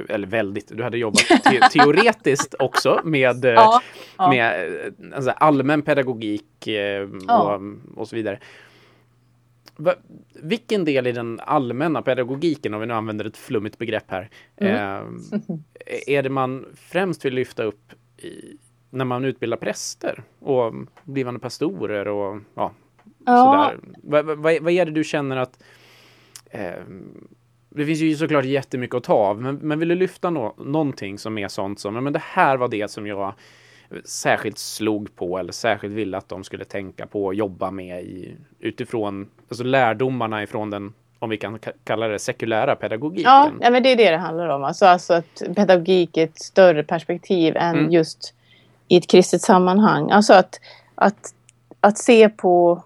eller 0.10 0.28
väldigt, 0.28 0.78
du 0.78 0.84
hade 0.84 0.98
jobbat 0.98 1.26
te 1.44 1.60
teoretiskt 1.72 2.56
också 2.60 3.02
med, 3.04 3.46
ja, 3.46 3.82
ja. 4.18 4.30
med 4.30 4.70
alltså, 5.16 5.32
allmän 5.32 5.82
pedagogik 5.82 6.68
eh, 6.68 7.10
ja. 7.28 7.56
och, 7.56 7.62
och 7.96 8.08
så 8.08 8.16
vidare. 8.16 8.40
Va, 9.76 9.94
vilken 10.36 10.86
del 10.86 11.08
i 11.08 11.12
den 11.12 11.40
allmänna 11.40 12.02
pedagogiken, 12.02 12.74
om 12.74 12.80
vi 12.80 12.88
nu 12.88 12.94
använder 12.94 13.26
ett 13.26 13.38
flummigt 13.38 13.78
begrepp 13.78 14.12
här, 14.12 14.30
mm. 14.56 14.76
eh, 14.76 16.16
är 16.16 16.24
det 16.24 16.30
man 16.30 16.66
främst 16.76 17.26
vill 17.26 17.34
lyfta 17.34 17.64
upp 17.64 17.94
i, 18.18 18.58
när 18.90 19.06
man 19.06 19.26
utbildar 19.26 19.58
präster 19.58 20.24
och 20.40 20.74
blivande 21.04 21.40
pastorer 21.40 22.08
och 22.08 22.42
ja, 22.56 22.72
sådär. 23.28 23.80
Vad 24.04 24.26
va, 24.26 24.36
va, 24.36 24.58
va 24.62 24.72
är 24.72 24.86
det 24.86 24.92
du 24.92 25.04
känner 25.04 25.38
att 25.38 25.64
eh, 26.50 26.72
det 27.70 27.86
finns 27.86 28.00
ju 28.00 28.16
såklart 28.16 28.46
jättemycket 28.46 28.96
att 28.96 29.04
ta 29.04 29.14
av, 29.14 29.42
men, 29.42 29.56
men 29.56 29.80
vill 29.80 29.88
du 29.88 29.96
lyfta 29.96 30.30
no 30.30 30.56
någonting 30.58 31.18
som 31.18 31.38
är 31.38 31.48
sånt 31.48 31.80
som, 31.80 32.04
men 32.04 32.14
det 32.14 32.22
här 32.24 32.58
var 32.58 32.68
det 32.68 32.92
som 32.92 33.08
jag 33.08 33.34
särskilt 34.06 34.58
slog 34.58 35.16
på 35.16 35.38
eller 35.38 35.52
särskilt 35.52 35.94
ville 35.94 36.18
att 36.18 36.30
de 36.30 36.44
skulle 36.44 36.66
tänka 36.66 37.08
på 37.08 37.26
och 37.26 37.36
jobba 37.36 37.72
med 37.72 38.04
i, 38.04 38.36
utifrån 38.60 39.30
alltså 39.50 39.64
lärdomarna 39.64 40.44
ifrån 40.44 40.70
den 40.70 40.94
om 41.20 41.30
vi 41.30 41.38
kan 41.38 41.60
kalla 41.84 42.08
det 42.08 42.20
sekulära 42.20 42.76
pedagogiken. 42.76 43.32
Ja, 43.32 43.52
ja 43.62 43.70
men 43.70 43.84
det 43.84 43.92
är 43.92 43.96
det 43.96 44.12
det 44.12 44.18
handlar 44.18 44.48
om. 44.48 44.64
Alltså, 44.64 44.86
alltså 44.86 45.14
att 45.14 45.42
pedagogik 45.56 46.18
är 46.18 46.24
ett 46.24 46.40
större 46.40 46.84
perspektiv 46.84 47.58
än 47.58 47.76
mm. 47.76 47.92
just 47.92 48.34
i 48.88 48.98
ett 48.98 49.08
kristet 49.08 49.42
sammanhang. 49.42 50.12
Alltså 50.12 50.34
att, 50.34 50.60
att, 50.96 51.34
att 51.80 51.98
se 51.98 52.30
på 52.30 52.84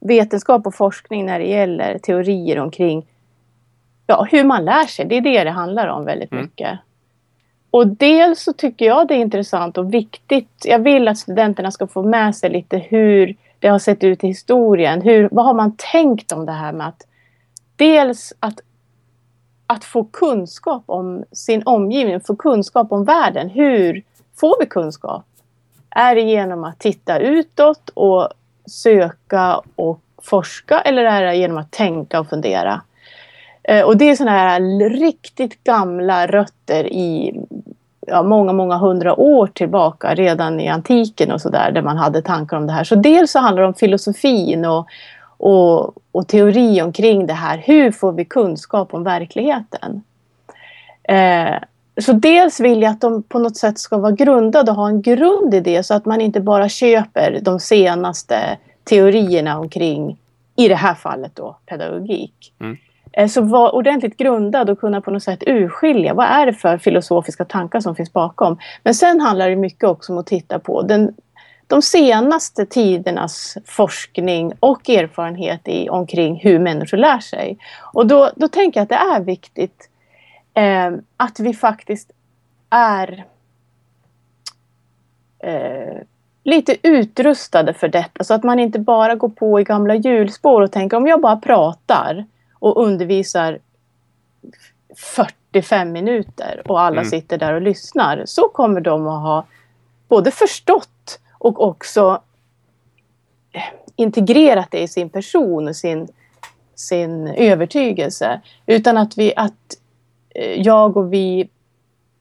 vetenskap 0.00 0.66
och 0.66 0.74
forskning 0.74 1.26
när 1.26 1.38
det 1.38 1.46
gäller 1.46 1.98
teorier 1.98 2.58
omkring 2.58 3.06
ja, 4.06 4.26
hur 4.30 4.44
man 4.44 4.64
lär 4.64 4.86
sig. 4.86 5.04
Det 5.04 5.16
är 5.16 5.20
det 5.20 5.44
det 5.44 5.50
handlar 5.50 5.88
om 5.88 6.04
väldigt 6.04 6.32
mm. 6.32 6.44
mycket. 6.44 6.78
Och 7.70 7.86
dels 7.86 8.42
så 8.42 8.52
tycker 8.52 8.86
jag 8.86 9.08
det 9.08 9.14
är 9.14 9.18
intressant 9.18 9.78
och 9.78 9.94
viktigt. 9.94 10.64
Jag 10.64 10.78
vill 10.78 11.08
att 11.08 11.18
studenterna 11.18 11.70
ska 11.70 11.86
få 11.86 12.02
med 12.02 12.36
sig 12.36 12.50
lite 12.50 12.78
hur 12.78 13.36
det 13.58 13.68
har 13.68 13.78
sett 13.78 14.04
ut 14.04 14.24
i 14.24 14.26
historien. 14.26 15.02
Hur, 15.02 15.28
vad 15.32 15.44
har 15.44 15.54
man 15.54 15.76
tänkt 15.76 16.32
om 16.32 16.46
det 16.46 16.52
här 16.52 16.72
med 16.72 16.88
att 16.88 17.06
dels 17.76 18.32
att, 18.40 18.60
att 19.66 19.84
få 19.84 20.04
kunskap 20.04 20.82
om 20.86 21.24
sin 21.32 21.62
omgivning, 21.66 22.20
få 22.20 22.36
kunskap 22.36 22.92
om 22.92 23.04
världen. 23.04 23.48
Hur 23.48 24.02
får 24.36 24.56
vi 24.60 24.66
kunskap? 24.66 25.24
Är 25.90 26.14
det 26.14 26.20
genom 26.20 26.64
att 26.64 26.78
titta 26.78 27.18
utåt 27.18 27.88
och 27.94 28.28
söka 28.68 29.60
och 29.76 30.00
forska 30.22 30.80
eller 30.80 31.04
är 31.04 31.22
det 31.22 31.36
genom 31.36 31.58
att 31.58 31.70
tänka 31.70 32.20
och 32.20 32.28
fundera? 32.28 32.80
Eh, 33.62 33.84
och 33.84 33.96
det 33.96 34.10
är 34.10 34.16
sådana 34.16 34.38
här 34.38 34.90
riktigt 34.90 35.64
gamla 35.64 36.26
rötter 36.26 36.86
i 36.86 37.40
ja, 38.06 38.22
många, 38.22 38.52
många 38.52 38.76
hundra 38.76 39.20
år 39.20 39.46
tillbaka, 39.46 40.14
redan 40.14 40.60
i 40.60 40.68
antiken 40.68 41.32
och 41.32 41.40
sådär, 41.40 41.70
där 41.72 41.82
man 41.82 41.96
hade 41.96 42.22
tankar 42.22 42.56
om 42.56 42.66
det 42.66 42.72
här. 42.72 42.84
Så 42.84 42.94
dels 42.94 43.30
så 43.30 43.38
handlar 43.38 43.62
det 43.62 43.68
om 43.68 43.74
filosofin 43.74 44.64
och, 44.64 44.86
och, 45.36 45.94
och 46.12 46.28
teori 46.28 46.82
omkring 46.82 47.26
det 47.26 47.32
här. 47.32 47.58
Hur 47.58 47.90
får 47.90 48.12
vi 48.12 48.24
kunskap 48.24 48.94
om 48.94 49.04
verkligheten? 49.04 50.02
Eh, 51.02 51.56
så 51.98 52.12
dels 52.12 52.60
vill 52.60 52.82
jag 52.82 52.90
att 52.90 53.00
de 53.00 53.22
på 53.22 53.38
något 53.38 53.56
sätt 53.56 53.78
ska 53.78 53.98
vara 53.98 54.12
grundade 54.12 54.70
och 54.70 54.76
ha 54.76 54.88
en 54.88 55.02
grund 55.02 55.54
i 55.54 55.60
det 55.60 55.82
så 55.82 55.94
att 55.94 56.06
man 56.06 56.20
inte 56.20 56.40
bara 56.40 56.68
köper 56.68 57.40
de 57.42 57.60
senaste 57.60 58.58
teorierna 58.84 59.58
omkring, 59.58 60.18
i 60.56 60.68
det 60.68 60.74
här 60.74 60.94
fallet 60.94 61.32
då, 61.34 61.56
pedagogik. 61.66 62.52
Mm. 62.60 62.76
Eh, 63.12 63.28
så 63.28 63.40
vara 63.42 63.70
ordentligt 63.70 64.16
grundad 64.16 64.70
och 64.70 64.80
kunna 64.80 65.00
på 65.00 65.10
något 65.10 65.22
sätt 65.22 65.42
urskilja 65.46 66.14
vad 66.14 66.26
är 66.26 66.46
det 66.46 66.52
för 66.52 66.78
filosofiska 66.78 67.44
tankar 67.44 67.80
som 67.80 67.96
finns 67.96 68.12
bakom. 68.12 68.58
Men 68.82 68.94
sen 68.94 69.20
handlar 69.20 69.50
det 69.50 69.56
mycket 69.56 69.84
också 69.84 70.12
om 70.12 70.18
att 70.18 70.26
titta 70.26 70.58
på 70.58 70.82
den, 70.82 71.14
de 71.66 71.82
senaste 71.82 72.66
tidernas 72.66 73.56
forskning 73.64 74.52
och 74.60 74.88
erfarenhet 74.88 75.68
i, 75.68 75.88
omkring 75.88 76.40
hur 76.42 76.58
människor 76.58 76.96
lär 76.96 77.18
sig. 77.18 77.58
Och 77.92 78.06
då, 78.06 78.30
då 78.36 78.48
tänker 78.48 78.80
jag 78.80 78.82
att 78.82 78.88
det 78.88 79.16
är 79.16 79.20
viktigt 79.20 79.88
eh, 80.58 80.92
att 81.16 81.40
vi 81.40 81.54
faktiskt 81.54 82.10
är 82.70 83.24
eh, 85.38 86.02
lite 86.44 86.76
utrustade 86.82 87.74
för 87.74 87.88
detta 87.88 88.24
så 88.24 88.34
att 88.34 88.44
man 88.44 88.58
inte 88.58 88.78
bara 88.78 89.14
går 89.14 89.28
på 89.28 89.60
i 89.60 89.64
gamla 89.64 89.94
hjulspår 89.94 90.62
och 90.62 90.72
tänker 90.72 90.96
om 90.96 91.06
jag 91.06 91.20
bara 91.20 91.36
pratar 91.36 92.26
och 92.52 92.82
undervisar 92.82 93.58
45 94.96 95.92
minuter 95.92 96.62
och 96.66 96.80
alla 96.80 97.00
mm. 97.00 97.10
sitter 97.10 97.38
där 97.38 97.52
och 97.52 97.62
lyssnar 97.62 98.22
så 98.26 98.48
kommer 98.48 98.80
de 98.80 99.06
att 99.06 99.22
ha 99.22 99.46
både 100.08 100.30
förstått 100.30 101.20
och 101.38 101.62
också 101.62 102.22
integrerat 103.96 104.70
det 104.70 104.80
i 104.80 104.88
sin 104.88 105.10
person 105.10 105.68
och 105.68 105.76
sin, 105.76 106.08
sin 106.74 107.28
övertygelse. 107.28 108.40
Utan 108.66 108.96
att, 108.96 109.18
vi, 109.18 109.32
att 109.36 109.52
eh, 109.52 109.77
Eh, 110.38 110.60
jag 110.62 110.96
och 110.96 111.12
vi 111.12 111.48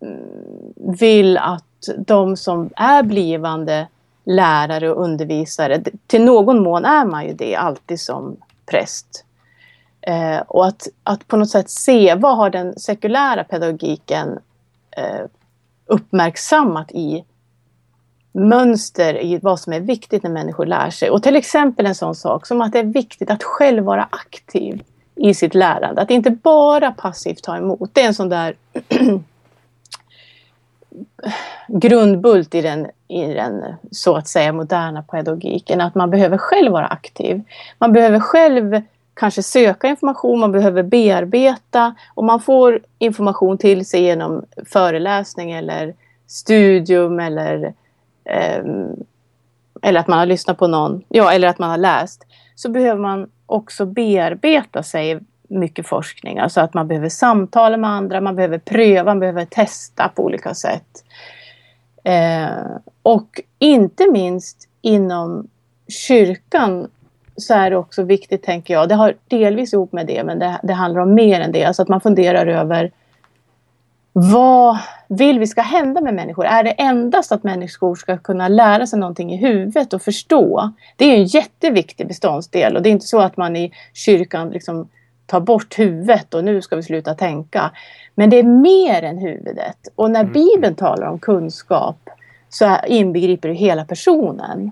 mm, 0.01 0.73
vill 0.99 1.37
att 1.37 1.63
de 1.97 2.37
som 2.37 2.69
är 2.75 3.03
blivande 3.03 3.87
lärare 4.23 4.91
och 4.91 5.03
undervisare, 5.03 5.83
till 6.07 6.23
någon 6.23 6.63
mån 6.63 6.85
är 6.85 7.05
man 7.05 7.25
ju 7.27 7.33
det 7.33 7.55
alltid 7.55 7.99
som 7.99 8.37
präst. 8.65 9.25
Eh, 10.01 10.39
och 10.39 10.67
att, 10.67 10.87
att 11.03 11.27
på 11.27 11.37
något 11.37 11.49
sätt 11.49 11.69
se 11.69 12.15
vad 12.15 12.37
har 12.37 12.49
den 12.49 12.79
sekulära 12.79 13.43
pedagogiken 13.43 14.39
eh, 14.91 15.25
uppmärksammat 15.85 16.91
i 16.91 17.25
mönster 18.31 19.21
i 19.21 19.39
vad 19.41 19.59
som 19.59 19.73
är 19.73 19.79
viktigt 19.79 20.23
när 20.23 20.29
människor 20.29 20.65
lär 20.65 20.89
sig. 20.89 21.09
Och 21.09 21.23
till 21.23 21.35
exempel 21.35 21.85
en 21.85 21.95
sån 21.95 22.15
sak 22.15 22.45
som 22.45 22.61
att 22.61 22.73
det 22.73 22.79
är 22.79 22.83
viktigt 22.83 23.29
att 23.31 23.43
själv 23.43 23.83
vara 23.83 24.07
aktiv 24.11 24.83
i 25.17 25.33
sitt 25.33 25.55
lärande. 25.55 26.01
Att 26.01 26.11
inte 26.11 26.29
bara 26.31 26.91
passivt 26.91 27.43
ta 27.43 27.57
emot. 27.57 27.89
Det 27.93 28.01
är 28.01 28.07
en 28.07 28.13
sån 28.13 28.29
där 28.29 28.55
grundbult 31.67 32.55
i 32.55 32.61
den, 32.61 32.87
i 33.07 33.25
den 33.25 33.63
så 33.91 34.15
att 34.15 34.27
säga 34.27 34.53
moderna 34.53 35.03
pedagogiken. 35.03 35.81
Att 35.81 35.95
man 35.95 36.09
behöver 36.09 36.37
själv 36.37 36.71
vara 36.71 36.87
aktiv. 36.87 37.41
Man 37.77 37.93
behöver 37.93 38.19
själv 38.19 38.81
kanske 39.13 39.43
söka 39.43 39.87
information, 39.87 40.39
man 40.39 40.51
behöver 40.51 40.83
bearbeta 40.83 41.95
och 42.13 42.23
man 42.23 42.39
får 42.39 42.81
information 42.99 43.57
till 43.57 43.85
sig 43.85 44.01
genom 44.01 44.45
föreläsning 44.65 45.51
eller 45.51 45.93
studium 46.27 47.19
eller, 47.19 47.73
eh, 48.25 48.63
eller 49.81 49.99
att 49.99 50.07
man 50.07 50.19
har 50.19 50.25
lyssnat 50.25 50.57
på 50.57 50.67
någon, 50.67 51.03
ja 51.09 51.31
eller 51.31 51.47
att 51.47 51.59
man 51.59 51.69
har 51.69 51.77
läst. 51.77 52.25
Så 52.55 52.69
behöver 52.69 53.01
man 53.01 53.29
också 53.47 53.85
bearbeta 53.85 54.83
sig 54.83 55.19
mycket 55.47 55.87
forskning. 55.87 56.39
Alltså 56.39 56.61
att 56.61 56.73
man 56.73 56.87
behöver 56.87 57.09
samtala 57.09 57.77
med 57.77 57.89
andra, 57.89 58.21
man 58.21 58.35
behöver 58.35 58.57
pröva, 58.57 59.03
man 59.03 59.19
behöver 59.19 59.45
testa 59.45 60.11
på 60.15 60.23
olika 60.23 60.53
sätt. 60.53 61.03
Eh, 62.03 62.77
och 63.03 63.41
inte 63.59 64.11
minst 64.11 64.69
inom 64.81 65.47
kyrkan 65.87 66.87
så 67.35 67.53
är 67.53 67.69
det 67.69 67.77
också 67.77 68.03
viktigt, 68.03 68.43
tänker 68.43 68.73
jag, 68.73 68.89
det 68.89 68.95
har 68.95 69.13
delvis 69.27 69.73
ihop 69.73 69.91
med 69.91 70.07
det, 70.07 70.23
men 70.23 70.39
det, 70.39 70.59
det 70.63 70.73
handlar 70.73 71.01
om 71.01 71.13
mer 71.13 71.41
än 71.41 71.51
det. 71.51 71.63
Alltså 71.63 71.81
att 71.81 71.87
man 71.87 72.01
funderar 72.01 72.47
över 72.47 72.91
vad 74.19 74.77
vill 75.07 75.39
vi 75.39 75.47
ska 75.47 75.61
hända 75.61 76.01
med 76.01 76.13
människor? 76.13 76.45
Är 76.45 76.63
det 76.63 76.71
endast 76.71 77.31
att 77.31 77.43
människor 77.43 77.95
ska 77.95 78.17
kunna 78.17 78.47
lära 78.47 78.87
sig 78.87 78.99
någonting 78.99 79.33
i 79.33 79.37
huvudet 79.37 79.93
och 79.93 80.01
förstå? 80.01 80.73
Det 80.95 81.05
är 81.05 81.17
en 81.17 81.25
jätteviktig 81.25 82.07
beståndsdel 82.07 82.75
och 82.75 82.81
det 82.81 82.89
är 82.89 82.91
inte 82.91 83.05
så 83.05 83.19
att 83.19 83.37
man 83.37 83.55
i 83.55 83.71
kyrkan 83.93 84.49
liksom 84.49 84.89
tar 85.25 85.39
bort 85.39 85.79
huvudet 85.79 86.33
och 86.33 86.43
nu 86.43 86.61
ska 86.61 86.75
vi 86.75 86.83
sluta 86.83 87.15
tänka. 87.15 87.71
Men 88.15 88.29
det 88.29 88.39
är 88.39 88.43
mer 88.43 89.03
än 89.03 89.17
huvudet. 89.17 89.87
Och 89.95 90.11
när 90.11 90.19
mm. 90.19 90.33
Bibeln 90.33 90.75
talar 90.75 91.07
om 91.07 91.19
kunskap 91.19 92.09
så 92.49 92.77
inbegriper 92.87 93.49
det 93.49 93.55
hela 93.55 93.85
personen. 93.85 94.71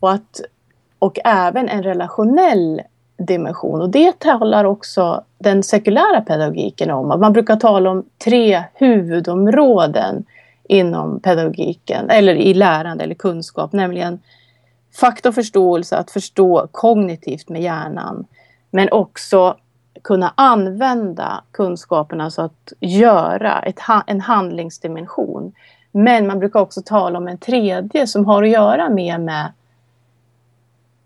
Och, 0.00 0.12
att, 0.12 0.40
och 0.98 1.18
även 1.24 1.68
en 1.68 1.82
relationell 1.82 2.82
dimension. 3.16 3.80
Och 3.80 3.90
det 3.90 4.18
talar 4.18 4.64
också 4.64 5.24
den 5.38 5.62
sekulära 5.62 6.20
pedagogiken 6.20 6.90
om. 6.90 7.08
man 7.08 7.32
brukar 7.32 7.56
tala 7.56 7.90
om 7.90 8.04
tre 8.24 8.64
huvudområden 8.74 10.24
inom 10.68 11.20
pedagogiken 11.20 12.10
eller 12.10 12.34
i 12.34 12.54
lärande 12.54 13.04
eller 13.04 13.14
kunskap, 13.14 13.72
nämligen 13.72 14.20
fakta 15.00 15.28
och 15.28 15.34
förståelse, 15.34 15.96
att 15.96 16.10
förstå 16.10 16.68
kognitivt 16.72 17.48
med 17.48 17.62
hjärnan, 17.62 18.26
men 18.70 18.92
också 18.92 19.56
kunna 20.02 20.32
använda 20.36 21.44
kunskaperna 21.50 22.30
så 22.30 22.42
att 22.42 22.72
göra 22.80 23.62
ett, 23.62 23.80
en 24.06 24.20
handlingsdimension. 24.20 25.52
Men 25.92 26.26
man 26.26 26.38
brukar 26.38 26.60
också 26.60 26.82
tala 26.82 27.18
om 27.18 27.28
en 27.28 27.38
tredje 27.38 28.06
som 28.06 28.26
har 28.26 28.42
att 28.42 28.48
göra 28.48 28.88
med, 28.88 29.20
med, 29.20 29.52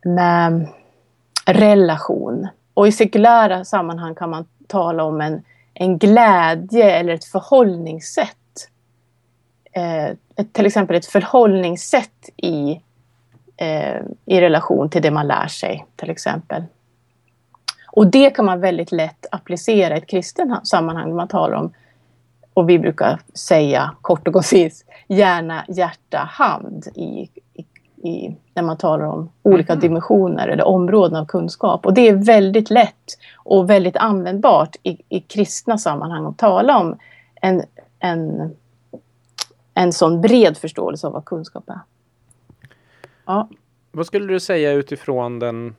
med 0.05 0.67
relation. 1.49 2.49
Och 2.75 2.89
i 2.89 2.93
sekulära 2.93 3.65
sammanhang 3.65 4.15
kan 4.15 4.31
man 4.31 4.47
tala 4.67 5.05
om 5.05 5.21
en, 5.21 5.43
en 5.75 5.99
glädje 5.99 6.91
eller 6.91 7.15
ett 7.15 7.25
förhållningssätt. 7.25 8.37
Eh, 9.73 10.07
ett, 10.37 10.53
till 10.53 10.67
exempel 10.67 10.97
ett 10.97 11.07
förhållningssätt 11.07 12.29
i, 12.37 12.81
eh, 13.57 14.01
i 14.27 14.41
relation 14.41 14.91
till 14.91 15.03
det 15.03 15.11
man 15.11 15.27
lär 15.27 15.47
sig 15.47 15.87
till 15.97 16.11
exempel. 16.11 16.65
Och 17.93 18.07
det 18.07 18.31
kan 18.31 18.45
man 18.45 18.61
väldigt 18.61 18.93
lätt 18.93 19.27
applicera 19.31 19.95
i 19.95 19.99
ett 19.99 20.07
kristet 20.07 20.49
sammanhang. 20.67 21.15
Man 21.15 21.29
talar 21.29 21.57
om, 21.57 21.73
och 22.55 22.71
vi 22.71 22.79
brukar 22.79 23.21
säga 23.35 23.95
kort 24.03 24.29
och 24.29 24.35
koncist, 24.35 24.87
hjärna, 25.09 25.65
hjärta, 25.69 26.19
hand 26.31 26.87
i, 26.95 27.31
i, 27.55 27.67
i, 28.03 28.37
när 28.55 28.63
man 28.63 28.77
talar 28.77 29.05
om 29.05 29.31
olika 29.43 29.73
mm. 29.73 29.81
dimensioner 29.81 30.49
eller 30.49 30.65
områden 30.65 31.17
av 31.17 31.27
kunskap. 31.27 31.87
Och 31.87 31.95
det 31.95 32.09
är 32.09 32.15
väldigt 32.15 32.71
lätt 32.71 33.19
och 33.37 33.71
väldigt 33.71 33.97
användbart 33.97 34.77
i, 34.83 35.03
i 35.09 35.21
kristna 35.21 35.79
sammanhang 35.79 36.27
att 36.27 36.39
tala 36.39 36.79
om 36.79 36.99
en, 37.35 37.63
en, 37.99 38.57
en 39.75 39.93
sån 39.93 40.21
bred 40.21 40.57
förståelse 40.57 41.07
av 41.07 41.13
vad 41.13 41.25
kunskap 41.25 41.69
är. 41.69 41.81
Ja. 43.25 43.49
Vad 43.91 44.07
skulle 44.07 44.33
du 44.33 44.41
säga 44.41 44.73
utifrån 44.73 45.39
den 45.39 45.75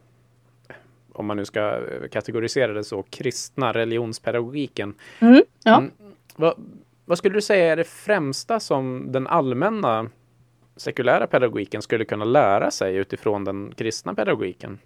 om 1.20 1.26
man 1.26 1.38
nu 1.38 1.46
ska 1.46 1.82
kategorisera 2.12 2.74
det 2.74 2.84
så, 2.84 3.04
kristna 3.04 3.74
religionspedagogiken. 3.74 4.94
Mm, 5.20 5.44
ja. 5.64 5.78
Mm, 5.78 5.92
vad, 6.36 6.54
vad, 7.06 7.18
skulle 7.18 7.36
du 7.36 7.42
säga 7.42 7.72
är 7.72 7.76
det 7.76 7.84
främsta 7.84 8.60
som 8.60 9.12
den 9.12 9.28
allmänna 9.28 10.10
sekulära 10.80 11.28
pedagogiken 11.28 11.82
skulle 11.82 12.06
kunna 12.06 12.26
lära 12.26 12.72
sig 12.72 12.96
utifrån 12.96 13.44
den 13.44 13.74
kristna 13.78 14.16
pedagogiken? 14.16 14.80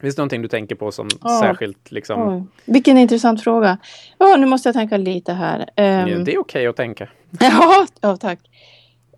Finns 0.00 0.16
det 0.16 0.20
någonting 0.20 0.42
du 0.42 0.48
tänker 0.48 0.74
på 0.74 0.92
som 0.92 1.08
oh. 1.22 1.40
särskilt 1.40 1.90
liksom? 1.90 2.22
Oh. 2.22 2.42
Vilken 2.64 2.98
intressant 2.98 3.44
fråga. 3.44 3.78
Oh, 4.18 4.38
nu 4.38 4.46
måste 4.46 4.68
jag 4.68 4.74
tänka 4.74 4.96
lite 4.96 5.32
här. 5.32 5.58
Um... 5.58 5.84
Ja, 5.84 6.06
det 6.06 6.12
är 6.12 6.22
okej 6.22 6.38
okay 6.38 6.66
att 6.66 6.76
tänka. 6.76 7.08
ja, 8.00 8.16
tack. 8.16 8.38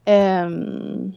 Um... 0.07 1.13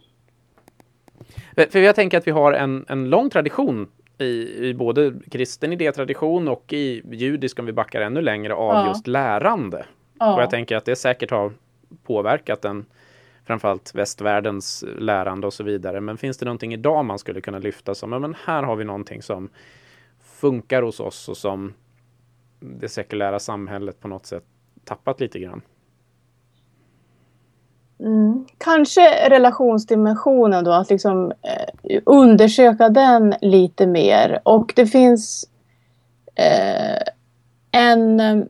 För 1.70 1.80
jag 1.80 1.96
tänker 1.96 2.18
att 2.18 2.28
vi 2.28 2.32
har 2.32 2.54
en, 2.54 2.86
en 2.90 3.10
lång 3.10 3.30
tradition 3.30 3.88
i, 4.18 4.68
i 4.68 4.74
både 4.74 5.14
kristen 5.32 5.74
idétradition 5.74 6.48
och 6.48 6.74
i 6.74 7.02
judisk, 7.12 7.60
om 7.60 7.66
vi 7.66 7.74
backar 7.74 8.02
ännu 8.02 8.22
längre, 8.22 8.54
av 8.54 8.74
ja. 8.74 8.88
just 8.88 9.08
lärande. 9.08 9.86
Ja. 10.20 10.36
Och 10.36 10.42
jag 10.42 10.50
tänker 10.50 10.76
att 10.76 10.86
det 10.86 10.96
säkert 10.96 11.32
har 11.32 11.54
påverkat 12.04 12.62
den 12.62 12.86
framförallt 13.46 13.96
västvärldens 13.96 14.84
lärande 14.98 15.48
och 15.48 15.54
så 15.54 15.64
vidare. 15.64 16.02
Men 16.02 16.18
finns 16.18 16.38
det 16.38 16.46
någonting 16.46 16.74
idag 16.74 17.06
man 17.06 17.20
skulle 17.20 17.42
kunna 17.42 17.60
lyfta 17.60 17.96
som, 17.96 18.12
ja, 18.12 18.20
men 18.20 18.36
här 18.46 18.64
har 18.64 18.76
vi 18.76 18.84
någonting 18.84 19.22
som 19.22 19.50
funkar 20.20 20.82
hos 20.82 21.00
oss 21.00 21.30
och 21.30 21.38
som 21.38 21.74
det 22.60 22.90
sekulära 22.90 23.40
samhället 23.40 24.00
på 24.00 24.08
något 24.08 24.26
sätt 24.26 24.44
tappat 24.86 25.20
lite 25.20 25.40
grann? 25.40 25.62
Mm. 28.00 28.46
Kanske 28.58 29.30
relationsdimensionen 29.30 30.64
då, 30.64 30.72
att 30.72 30.90
liksom 30.90 31.32
eh, 31.42 32.02
undersöka 32.06 32.90
den 32.90 33.34
lite 33.42 33.88
mer. 33.88 34.40
Och 34.44 34.74
det 34.76 34.88
finns 34.88 35.50
eh, 36.36 37.02
en... 37.72 38.50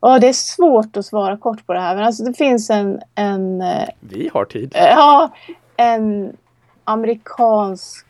Ja, 0.00 0.18
det 0.18 0.28
är 0.28 0.32
svårt 0.32 0.96
att 0.96 1.06
svara 1.06 1.36
kort 1.36 1.66
på 1.66 1.72
det 1.72 1.80
här, 1.80 1.94
men 1.94 2.04
alltså 2.04 2.24
det 2.24 2.34
finns 2.34 2.70
en... 2.70 3.00
en 3.14 3.62
eh, 3.62 3.88
Vi 4.00 4.30
har 4.34 4.44
tid. 4.44 4.72
Ja, 4.74 5.30
en 5.76 6.36
amerikansk 6.84 8.04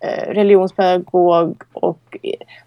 Eh, 0.00 0.32
religionspedagog 0.32 1.62
och 1.72 2.16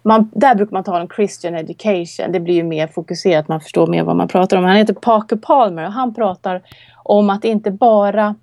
man, 0.02 0.30
där 0.34 0.54
brukar 0.54 0.72
man 0.72 0.84
tala 0.84 1.02
om 1.02 1.08
Christian 1.08 1.54
education. 1.54 2.32
Det 2.32 2.40
blir 2.40 2.54
ju 2.54 2.62
mer 2.62 2.86
fokuserat, 2.86 3.48
man 3.48 3.60
förstår 3.60 3.86
mer 3.86 4.02
vad 4.02 4.16
man 4.16 4.28
pratar 4.28 4.56
om. 4.56 4.64
Han 4.64 4.76
heter 4.76 4.94
Parker 4.94 5.36
Palmer 5.36 5.86
och 5.86 5.92
han 5.92 6.14
pratar 6.14 6.62
om 7.02 7.30
att 7.30 7.44
inte 7.44 7.70
bara 7.70 8.34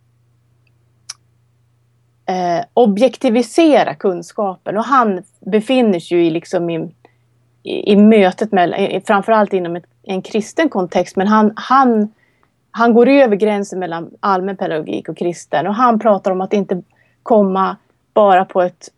eh, 2.26 2.66
objektivisera 2.74 3.96
kunskapen 3.96 4.78
och 4.78 4.84
han 4.84 5.24
befinner 5.40 6.00
sig 6.00 6.18
ju 6.18 6.26
i, 6.26 6.30
liksom 6.30 6.70
i, 6.70 6.90
i, 7.64 7.92
i 7.92 7.96
mötet 7.96 8.52
med, 8.52 9.02
framförallt 9.08 9.54
inom 9.54 9.76
ett, 9.76 9.86
en 10.04 10.22
kristen 10.22 10.70
kontext, 10.70 11.16
men 11.16 11.28
han, 11.28 11.54
han, 11.56 12.12
han 12.72 12.94
går 12.94 13.08
över 13.08 13.36
gränsen 13.36 13.80
mellan 13.80 14.12
allmän 14.20 14.58
pedagogik 14.58 15.10
och 15.10 15.18
kristen 15.18 15.68
och 15.68 15.76
han 15.76 16.00
pratar 16.00 16.32
om 16.32 16.42
att 16.42 16.54
inte 16.54 16.82
komma 17.24 17.78
bara 18.14 18.46
på 18.46 18.62
ett 18.62 18.90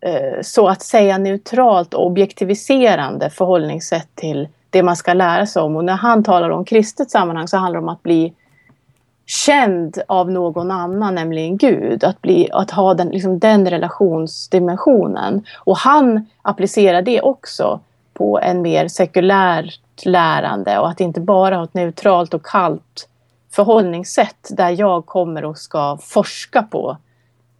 eh, 0.00 0.42
så 0.42 0.68
att 0.68 0.82
säga 0.82 1.18
neutralt 1.18 1.94
och 1.94 2.06
objektiviserande 2.06 3.30
förhållningssätt 3.30 4.08
till 4.14 4.48
det 4.70 4.82
man 4.82 4.96
ska 4.96 5.12
lära 5.12 5.46
sig 5.46 5.62
om. 5.62 5.76
Och 5.76 5.84
när 5.84 5.96
han 5.96 6.24
talar 6.24 6.50
om 6.50 6.64
kristet 6.64 7.10
sammanhang 7.10 7.48
så 7.48 7.56
handlar 7.56 7.80
det 7.80 7.84
om 7.84 7.88
att 7.88 8.02
bli 8.02 8.32
känd 9.26 9.98
av 10.08 10.30
någon 10.30 10.70
annan, 10.70 11.14
nämligen 11.14 11.56
Gud. 11.56 12.04
Att, 12.04 12.22
bli, 12.22 12.48
att 12.52 12.70
ha 12.70 12.94
den, 12.94 13.08
liksom 13.08 13.38
den 13.38 13.70
relationsdimensionen. 13.70 15.44
Och 15.56 15.76
han 15.76 16.26
applicerar 16.42 17.02
det 17.02 17.20
också 17.20 17.80
på 18.12 18.40
en 18.40 18.62
mer 18.62 18.88
sekulärt 18.88 19.80
lärande 20.04 20.78
och 20.78 20.88
att 20.88 21.00
inte 21.00 21.20
bara 21.20 21.56
ha 21.56 21.64
ett 21.64 21.74
neutralt 21.74 22.34
och 22.34 22.46
kallt 22.46 23.08
förhållningssätt 23.52 24.48
där 24.50 24.70
jag 24.70 25.06
kommer 25.06 25.44
och 25.44 25.58
ska 25.58 25.98
forska 26.02 26.62
på 26.62 26.96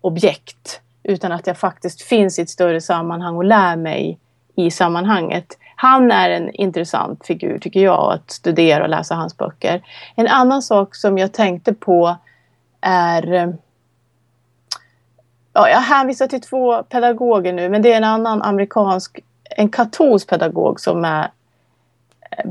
objekt 0.00 0.80
utan 1.02 1.32
att 1.32 1.46
jag 1.46 1.58
faktiskt 1.58 2.02
finns 2.02 2.38
i 2.38 2.42
ett 2.42 2.50
större 2.50 2.80
sammanhang 2.80 3.36
och 3.36 3.44
lär 3.44 3.76
mig 3.76 4.18
i 4.56 4.70
sammanhanget. 4.70 5.58
Han 5.76 6.10
är 6.10 6.30
en 6.30 6.50
intressant 6.50 7.26
figur 7.26 7.58
tycker 7.58 7.80
jag 7.80 8.12
att 8.12 8.30
studera 8.30 8.82
och 8.82 8.88
läsa 8.88 9.14
hans 9.14 9.36
böcker. 9.36 9.82
En 10.14 10.28
annan 10.28 10.62
sak 10.62 10.94
som 10.94 11.18
jag 11.18 11.32
tänkte 11.32 11.74
på 11.74 12.16
är 12.80 13.56
Ja, 15.56 15.68
jag 15.68 15.80
hänvisar 15.80 16.26
till 16.26 16.40
två 16.40 16.82
pedagoger 16.82 17.52
nu, 17.52 17.68
men 17.68 17.82
det 17.82 17.92
är 17.92 17.96
en 17.96 18.04
annan 18.04 18.42
amerikansk, 18.42 19.18
en 19.44 19.68
katolsk 19.68 20.28
pedagog 20.28 20.80
som 20.80 21.04
är, 21.04 21.30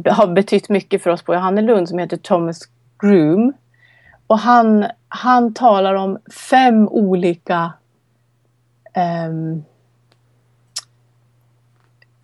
har 0.06 0.28
betytt 0.28 0.70
mycket 0.70 1.04
för 1.04 1.10
oss 1.10 1.22
på 1.22 1.34
Johannelund 1.34 1.90
som 1.90 2.00
heter 2.00 2.18
Thomas 2.18 2.60
Groom. 3.00 3.54
Och 4.28 4.40
han, 4.40 4.86
han 5.08 5.54
talar 5.54 5.94
om 5.94 6.18
fem 6.50 6.88
olika 6.88 7.74
um, 9.28 9.66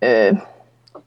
uh, 0.04 0.38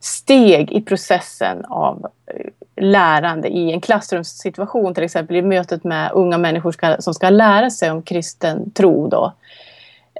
steg 0.00 0.72
i 0.72 0.82
processen 0.82 1.64
av 1.64 2.06
uh, 2.34 2.50
lärande 2.76 3.48
i 3.48 3.72
en 3.72 3.80
klassrumssituation, 3.80 4.94
till 4.94 5.04
exempel 5.04 5.36
i 5.36 5.42
mötet 5.42 5.84
med 5.84 6.10
unga 6.12 6.38
människor 6.38 6.72
ska, 6.72 6.96
som 6.98 7.14
ska 7.14 7.30
lära 7.30 7.70
sig 7.70 7.90
om 7.90 8.02
kristen 8.02 8.70
tro. 8.70 9.08
Då. 9.08 9.32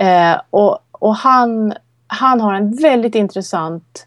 Uh, 0.02 0.40
och, 0.50 0.78
och 0.92 1.14
han, 1.14 1.74
han 2.06 2.40
har 2.40 2.54
en 2.54 2.76
väldigt 2.76 3.14
intressant 3.14 4.06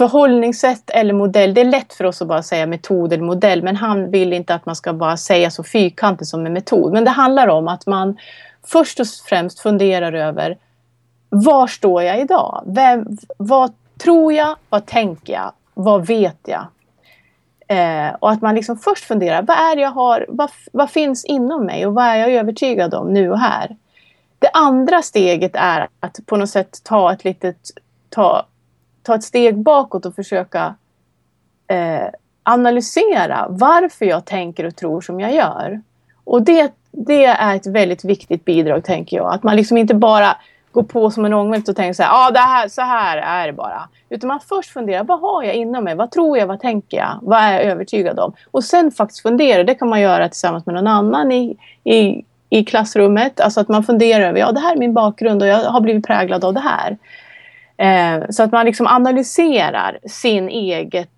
förhållningssätt 0.00 0.90
eller 0.90 1.14
modell. 1.14 1.54
Det 1.54 1.60
är 1.60 1.64
lätt 1.64 1.92
för 1.92 2.04
oss 2.04 2.22
att 2.22 2.28
bara 2.28 2.42
säga 2.42 2.66
metod 2.66 3.12
eller 3.12 3.24
modell 3.24 3.62
men 3.62 3.76
han 3.76 4.10
vill 4.10 4.32
inte 4.32 4.54
att 4.54 4.66
man 4.66 4.76
ska 4.76 4.92
bara 4.92 5.16
säga 5.16 5.50
så 5.50 5.64
fyrkantigt 5.64 6.30
som 6.30 6.46
en 6.46 6.52
metod. 6.52 6.92
Men 6.92 7.04
det 7.04 7.10
handlar 7.10 7.48
om 7.48 7.68
att 7.68 7.86
man 7.86 8.18
först 8.66 9.00
och 9.00 9.06
främst 9.28 9.60
funderar 9.60 10.12
över 10.12 10.58
var 11.28 11.66
står 11.66 12.02
jag 12.02 12.20
idag? 12.20 12.62
Vem, 12.66 13.06
vad 13.36 13.72
tror 13.98 14.32
jag? 14.32 14.56
Vad 14.68 14.86
tänker 14.86 15.32
jag? 15.32 15.52
Vad 15.74 16.06
vet 16.06 16.48
jag? 16.48 16.66
Eh, 17.68 18.14
och 18.20 18.30
att 18.30 18.42
man 18.42 18.54
liksom 18.54 18.76
först 18.78 19.04
funderar, 19.04 19.42
vad 19.42 19.56
är 19.56 19.76
det 19.76 19.82
jag 19.82 19.90
har? 19.90 20.26
Vad, 20.28 20.50
vad 20.72 20.90
finns 20.90 21.24
inom 21.24 21.66
mig 21.66 21.86
och 21.86 21.94
vad 21.94 22.04
är 22.04 22.16
jag 22.16 22.30
övertygad 22.30 22.94
om 22.94 23.12
nu 23.12 23.30
och 23.30 23.38
här? 23.38 23.76
Det 24.38 24.50
andra 24.52 25.02
steget 25.02 25.52
är 25.54 25.88
att 26.00 26.18
på 26.26 26.36
något 26.36 26.50
sätt 26.50 26.80
ta 26.84 27.12
ett 27.12 27.24
litet 27.24 27.70
ta, 28.08 28.46
ta 29.02 29.14
ett 29.14 29.24
steg 29.24 29.58
bakåt 29.58 30.06
och 30.06 30.14
försöka 30.14 30.74
eh, 31.66 32.08
analysera 32.42 33.46
varför 33.48 34.04
jag 34.04 34.24
tänker 34.24 34.66
och 34.66 34.76
tror 34.76 35.00
som 35.00 35.20
jag 35.20 35.34
gör. 35.34 35.80
Och 36.24 36.42
det, 36.42 36.72
det 36.90 37.24
är 37.24 37.56
ett 37.56 37.66
väldigt 37.66 38.04
viktigt 38.04 38.44
bidrag 38.44 38.84
tänker 38.84 39.16
jag. 39.16 39.34
Att 39.34 39.42
man 39.42 39.56
liksom 39.56 39.76
inte 39.76 39.94
bara 39.94 40.36
går 40.72 40.82
på 40.82 41.10
som 41.10 41.24
en 41.24 41.34
ångvält 41.34 41.68
och 41.68 41.76
tänker 41.76 41.92
så 41.92 42.02
här, 42.02 42.26
ah, 42.26 42.30
det 42.30 42.38
här, 42.38 42.68
så 42.68 42.82
här 42.82 43.16
är 43.18 43.46
det 43.46 43.52
bara. 43.52 43.88
Utan 44.08 44.28
man 44.28 44.40
först 44.48 44.70
funderar, 44.70 45.04
vad 45.04 45.20
har 45.20 45.42
jag 45.42 45.54
inom 45.54 45.84
mig? 45.84 45.94
Vad 45.94 46.10
tror 46.10 46.38
jag? 46.38 46.46
Vad 46.46 46.60
tänker 46.60 46.96
jag? 46.96 47.18
Vad 47.22 47.38
är 47.38 47.52
jag 47.52 47.62
övertygad 47.62 48.18
om? 48.18 48.32
Och 48.50 48.64
sen 48.64 48.90
faktiskt 48.90 49.22
fundera, 49.22 49.64
det 49.64 49.74
kan 49.74 49.88
man 49.88 50.00
göra 50.00 50.28
tillsammans 50.28 50.66
med 50.66 50.74
någon 50.74 50.86
annan 50.86 51.32
i, 51.32 51.56
i, 51.84 52.24
i 52.50 52.64
klassrummet. 52.64 53.40
Alltså 53.40 53.60
att 53.60 53.68
man 53.68 53.84
funderar 53.84 54.24
över, 54.24 54.38
ja 54.38 54.52
det 54.52 54.60
här 54.60 54.74
är 54.74 54.78
min 54.78 54.94
bakgrund 54.94 55.42
och 55.42 55.48
jag 55.48 55.64
har 55.64 55.80
blivit 55.80 56.06
präglad 56.06 56.44
av 56.44 56.54
det 56.54 56.60
här. 56.60 56.98
Eh, 57.80 58.30
så 58.30 58.42
att 58.42 58.52
man 58.52 58.66
liksom 58.66 58.86
analyserar 58.86 59.98
sin 60.06 60.48
eget 60.48 61.10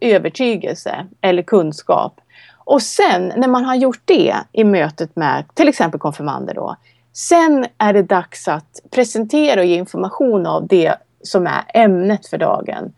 övertygelse 0.00 1.06
eller 1.20 1.42
kunskap. 1.42 2.20
Och 2.56 2.82
sen 2.82 3.32
när 3.36 3.48
man 3.48 3.64
har 3.64 3.74
gjort 3.74 4.02
det 4.04 4.34
i 4.52 4.64
mötet 4.64 5.16
med 5.16 5.44
till 5.54 5.68
exempel 5.68 6.00
konfirmander 6.00 6.54
då. 6.54 6.76
Sen 7.12 7.66
är 7.78 7.92
det 7.92 8.02
dags 8.02 8.48
att 8.48 8.80
presentera 8.90 9.60
och 9.60 9.66
ge 9.66 9.76
information 9.76 10.46
av 10.46 10.66
det 10.66 10.94
som 11.22 11.46
är 11.46 11.64
ämnet 11.74 12.26
för 12.26 12.38
dagen. 12.38 12.92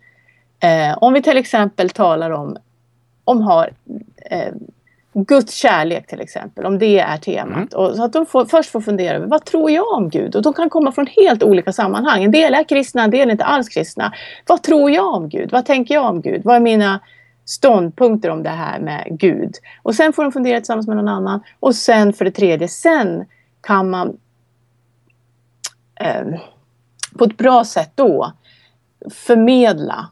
Eh, 0.60 0.98
om 1.00 1.12
vi 1.12 1.22
till 1.22 1.36
exempel 1.36 1.90
talar 1.90 2.30
om, 2.30 2.56
om 3.24 3.40
har 3.42 3.70
eh, 4.30 4.52
Guds 5.14 5.54
kärlek 5.54 6.06
till 6.06 6.20
exempel, 6.20 6.66
om 6.66 6.78
det 6.78 6.98
är 6.98 7.16
temat. 7.16 7.74
Mm. 7.74 7.86
Och 7.86 7.96
så 7.96 8.04
att 8.04 8.12
de 8.12 8.26
får, 8.26 8.44
först 8.44 8.70
får 8.70 8.80
fundera 8.80 9.16
över 9.16 9.26
vad 9.26 9.44
tror 9.44 9.70
jag 9.70 9.92
om 9.92 10.08
Gud? 10.08 10.36
Och 10.36 10.42
de 10.42 10.52
kan 10.52 10.70
komma 10.70 10.92
från 10.92 11.06
helt 11.06 11.42
olika 11.42 11.72
sammanhang. 11.72 12.24
En 12.24 12.30
del 12.30 12.54
är 12.54 12.64
kristna, 12.64 13.02
en 13.02 13.10
del 13.10 13.28
är 13.28 13.32
inte 13.32 13.44
alls 13.44 13.68
kristna. 13.68 14.12
Vad 14.46 14.62
tror 14.62 14.90
jag 14.90 15.14
om 15.14 15.28
Gud? 15.28 15.52
Vad 15.52 15.66
tänker 15.66 15.94
jag 15.94 16.04
om 16.04 16.20
Gud? 16.20 16.44
Vad 16.44 16.56
är 16.56 16.60
mina 16.60 17.00
ståndpunkter 17.44 18.30
om 18.30 18.42
det 18.42 18.50
här 18.50 18.80
med 18.80 19.06
Gud? 19.10 19.54
Och 19.82 19.94
sen 19.94 20.12
får 20.12 20.22
de 20.22 20.32
fundera 20.32 20.60
tillsammans 20.60 20.86
med 20.86 20.96
någon 20.96 21.08
annan. 21.08 21.42
Och 21.60 21.74
sen 21.74 22.12
för 22.12 22.24
det 22.24 22.30
tredje, 22.30 22.68
sen 22.68 23.24
kan 23.60 23.90
man 23.90 24.16
eh, 26.00 26.40
på 27.18 27.24
ett 27.24 27.36
bra 27.36 27.64
sätt 27.64 27.92
då 27.94 28.32
förmedla 29.10 30.08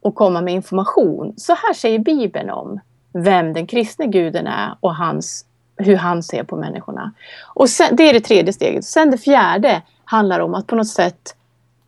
och 0.00 0.14
komma 0.14 0.40
med 0.40 0.54
information. 0.54 1.34
Så 1.36 1.52
här 1.52 1.74
säger 1.74 1.98
Bibeln 1.98 2.50
om 2.50 2.80
vem 3.12 3.52
den 3.52 3.66
kristne 3.66 4.06
guden 4.06 4.46
är 4.46 4.74
och 4.80 4.94
hans, 4.94 5.44
hur 5.76 5.96
han 5.96 6.22
ser 6.22 6.42
på 6.42 6.56
människorna. 6.56 7.12
Och 7.54 7.68
sen, 7.68 7.96
det 7.96 8.02
är 8.02 8.12
det 8.12 8.20
tredje 8.20 8.52
steget. 8.52 8.84
Sen 8.84 9.10
det 9.10 9.18
fjärde 9.18 9.82
handlar 10.04 10.40
om 10.40 10.54
att 10.54 10.66
på 10.66 10.76
något 10.76 10.88
sätt 10.88 11.36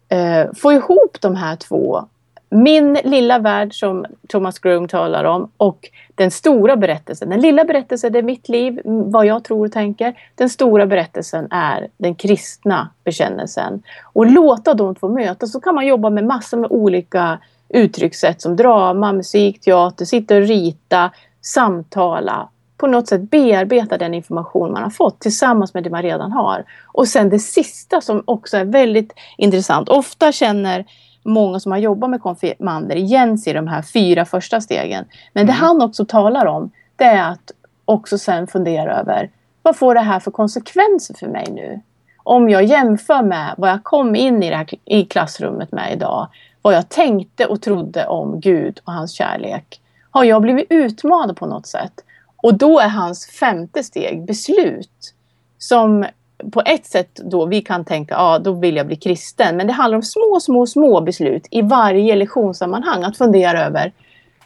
eh, 0.08 0.46
få 0.56 0.72
ihop 0.72 1.16
de 1.20 1.36
här 1.36 1.56
två. 1.56 2.04
Min 2.50 2.94
lilla 3.04 3.38
värld 3.38 3.74
som 3.74 4.06
Thomas 4.28 4.58
Groom 4.58 4.88
talar 4.88 5.24
om 5.24 5.50
och 5.56 5.90
den 6.14 6.30
stora 6.30 6.76
berättelsen. 6.76 7.30
Den 7.30 7.40
lilla 7.40 7.64
berättelsen 7.64 8.14
är 8.14 8.22
mitt 8.22 8.48
liv, 8.48 8.80
vad 8.84 9.26
jag 9.26 9.44
tror 9.44 9.66
och 9.66 9.72
tänker. 9.72 10.14
Den 10.34 10.48
stora 10.48 10.86
berättelsen 10.86 11.48
är 11.50 11.88
den 11.96 12.14
kristna 12.14 12.88
bekännelsen. 13.04 13.82
Och 14.02 14.26
låta 14.26 14.74
de 14.74 14.94
två 14.94 15.08
mötas 15.08 15.52
så 15.52 15.60
kan 15.60 15.74
man 15.74 15.86
jobba 15.86 16.10
med 16.10 16.24
massor 16.24 16.56
med 16.56 16.70
olika 16.70 17.38
uttryckssätt 17.72 18.42
som 18.42 18.56
drama, 18.56 19.12
musik, 19.12 19.60
teater, 19.60 20.04
sitta 20.04 20.36
och 20.36 20.42
rita, 20.42 21.10
samtala. 21.40 22.48
På 22.76 22.86
något 22.86 23.08
sätt 23.08 23.30
bearbeta 23.30 23.98
den 23.98 24.14
information 24.14 24.72
man 24.72 24.82
har 24.82 24.90
fått 24.90 25.20
tillsammans 25.20 25.74
med 25.74 25.84
det 25.84 25.90
man 25.90 26.02
redan 26.02 26.32
har. 26.32 26.64
Och 26.86 27.08
sen 27.08 27.28
det 27.28 27.38
sista 27.38 28.00
som 28.00 28.22
också 28.24 28.56
är 28.56 28.64
väldigt 28.64 29.12
intressant. 29.36 29.88
Ofta 29.88 30.32
känner 30.32 30.84
många 31.22 31.60
som 31.60 31.72
har 31.72 31.78
jobbat 31.78 32.10
med 32.10 32.22
konfirmander 32.22 32.96
igen 32.96 33.38
sig 33.38 33.50
i 33.50 33.54
de 33.54 33.66
här 33.66 33.82
fyra 33.82 34.24
första 34.24 34.60
stegen. 34.60 35.04
Men 35.32 35.46
det 35.46 35.52
mm. 35.52 35.64
han 35.64 35.82
också 35.82 36.04
talar 36.04 36.46
om 36.46 36.70
det 36.96 37.04
är 37.04 37.30
att 37.30 37.52
också 37.84 38.18
sen 38.18 38.46
fundera 38.46 39.00
över 39.00 39.30
vad 39.62 39.76
får 39.76 39.94
det 39.94 40.00
här 40.00 40.20
för 40.20 40.30
konsekvenser 40.30 41.14
för 41.14 41.26
mig 41.26 41.46
nu? 41.50 41.80
Om 42.24 42.50
jag 42.50 42.64
jämför 42.64 43.22
med 43.22 43.54
vad 43.58 43.70
jag 43.70 43.84
kom 43.84 44.16
in 44.16 44.42
i, 44.42 44.50
det 44.50 44.56
här, 44.56 44.66
i 44.84 45.04
klassrummet 45.04 45.72
med 45.72 45.92
idag 45.92 46.28
vad 46.62 46.74
jag 46.74 46.88
tänkte 46.88 47.46
och 47.46 47.62
trodde 47.62 48.06
om 48.06 48.40
Gud 48.40 48.80
och 48.84 48.92
hans 48.92 49.12
kärlek. 49.12 49.80
Har 50.10 50.24
jag 50.24 50.42
blivit 50.42 50.66
utmanad 50.70 51.36
på 51.36 51.46
något 51.46 51.66
sätt? 51.66 51.92
Och 52.36 52.54
då 52.54 52.80
är 52.80 52.88
hans 52.88 53.26
femte 53.26 53.84
steg 53.84 54.24
beslut. 54.24 55.14
Som 55.58 56.06
på 56.52 56.62
ett 56.66 56.86
sätt 56.86 57.14
då 57.14 57.46
vi 57.46 57.62
kan 57.62 57.84
tänka, 57.84 58.14
ja 58.14 58.38
då 58.38 58.52
vill 58.52 58.76
jag 58.76 58.86
bli 58.86 58.96
kristen. 58.96 59.56
Men 59.56 59.66
det 59.66 59.72
handlar 59.72 59.96
om 59.96 60.02
små, 60.02 60.40
små, 60.40 60.66
små 60.66 61.00
beslut 61.00 61.46
i 61.50 61.62
varje 61.62 62.16
lektionssammanhang. 62.16 63.02
Att 63.02 63.16
fundera 63.16 63.66
över, 63.66 63.92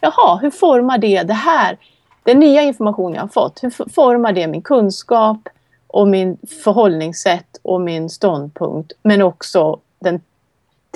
jaha, 0.01 0.35
hur 0.41 0.51
formar 0.51 0.97
det 0.97 1.23
det 1.23 1.33
här? 1.33 1.77
Den 2.23 2.39
nya 2.39 2.61
information 2.61 3.13
jag 3.13 3.21
har 3.21 3.27
fått, 3.27 3.63
hur 3.63 3.89
formar 3.93 4.31
det 4.31 4.47
min 4.47 4.61
kunskap 4.61 5.49
och 5.87 6.07
min 6.07 6.37
förhållningssätt 6.63 7.59
och 7.61 7.81
min 7.81 8.09
ståndpunkt? 8.09 8.93
Men 9.03 9.21
också 9.21 9.79
den 9.99 10.21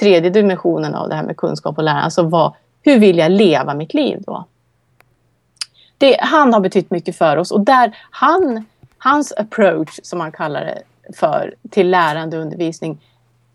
tredje 0.02 0.30
dimensionen 0.30 0.96
av 0.96 1.10
det 1.10 1.16
här 1.16 1.24
med 1.24 1.38
kunskap 1.38 1.78
och 1.78 1.84
lärande. 1.84 2.04
Alltså 2.04 2.24
vad, 2.24 2.54
hur 2.82 3.00
vill 3.00 3.18
jag 3.18 3.32
leva 3.32 3.74
mitt 3.74 3.94
liv 3.94 4.24
då? 4.28 4.46
Det, 5.98 6.18
han 6.20 6.54
har 6.54 6.60
betytt 6.60 6.92
mycket 6.92 7.18
för 7.18 7.38
oss 7.38 7.52
och 7.52 7.62
där 7.62 7.98
han, 8.10 8.66
hans 8.98 9.34
approach 9.38 10.00
som 10.04 10.20
han 10.20 10.32
kallar 10.32 10.62
det 10.62 10.82
för 11.16 11.56
till 11.70 11.90
lärande 11.90 12.38
och 12.38 12.44
undervisning 12.44 13.02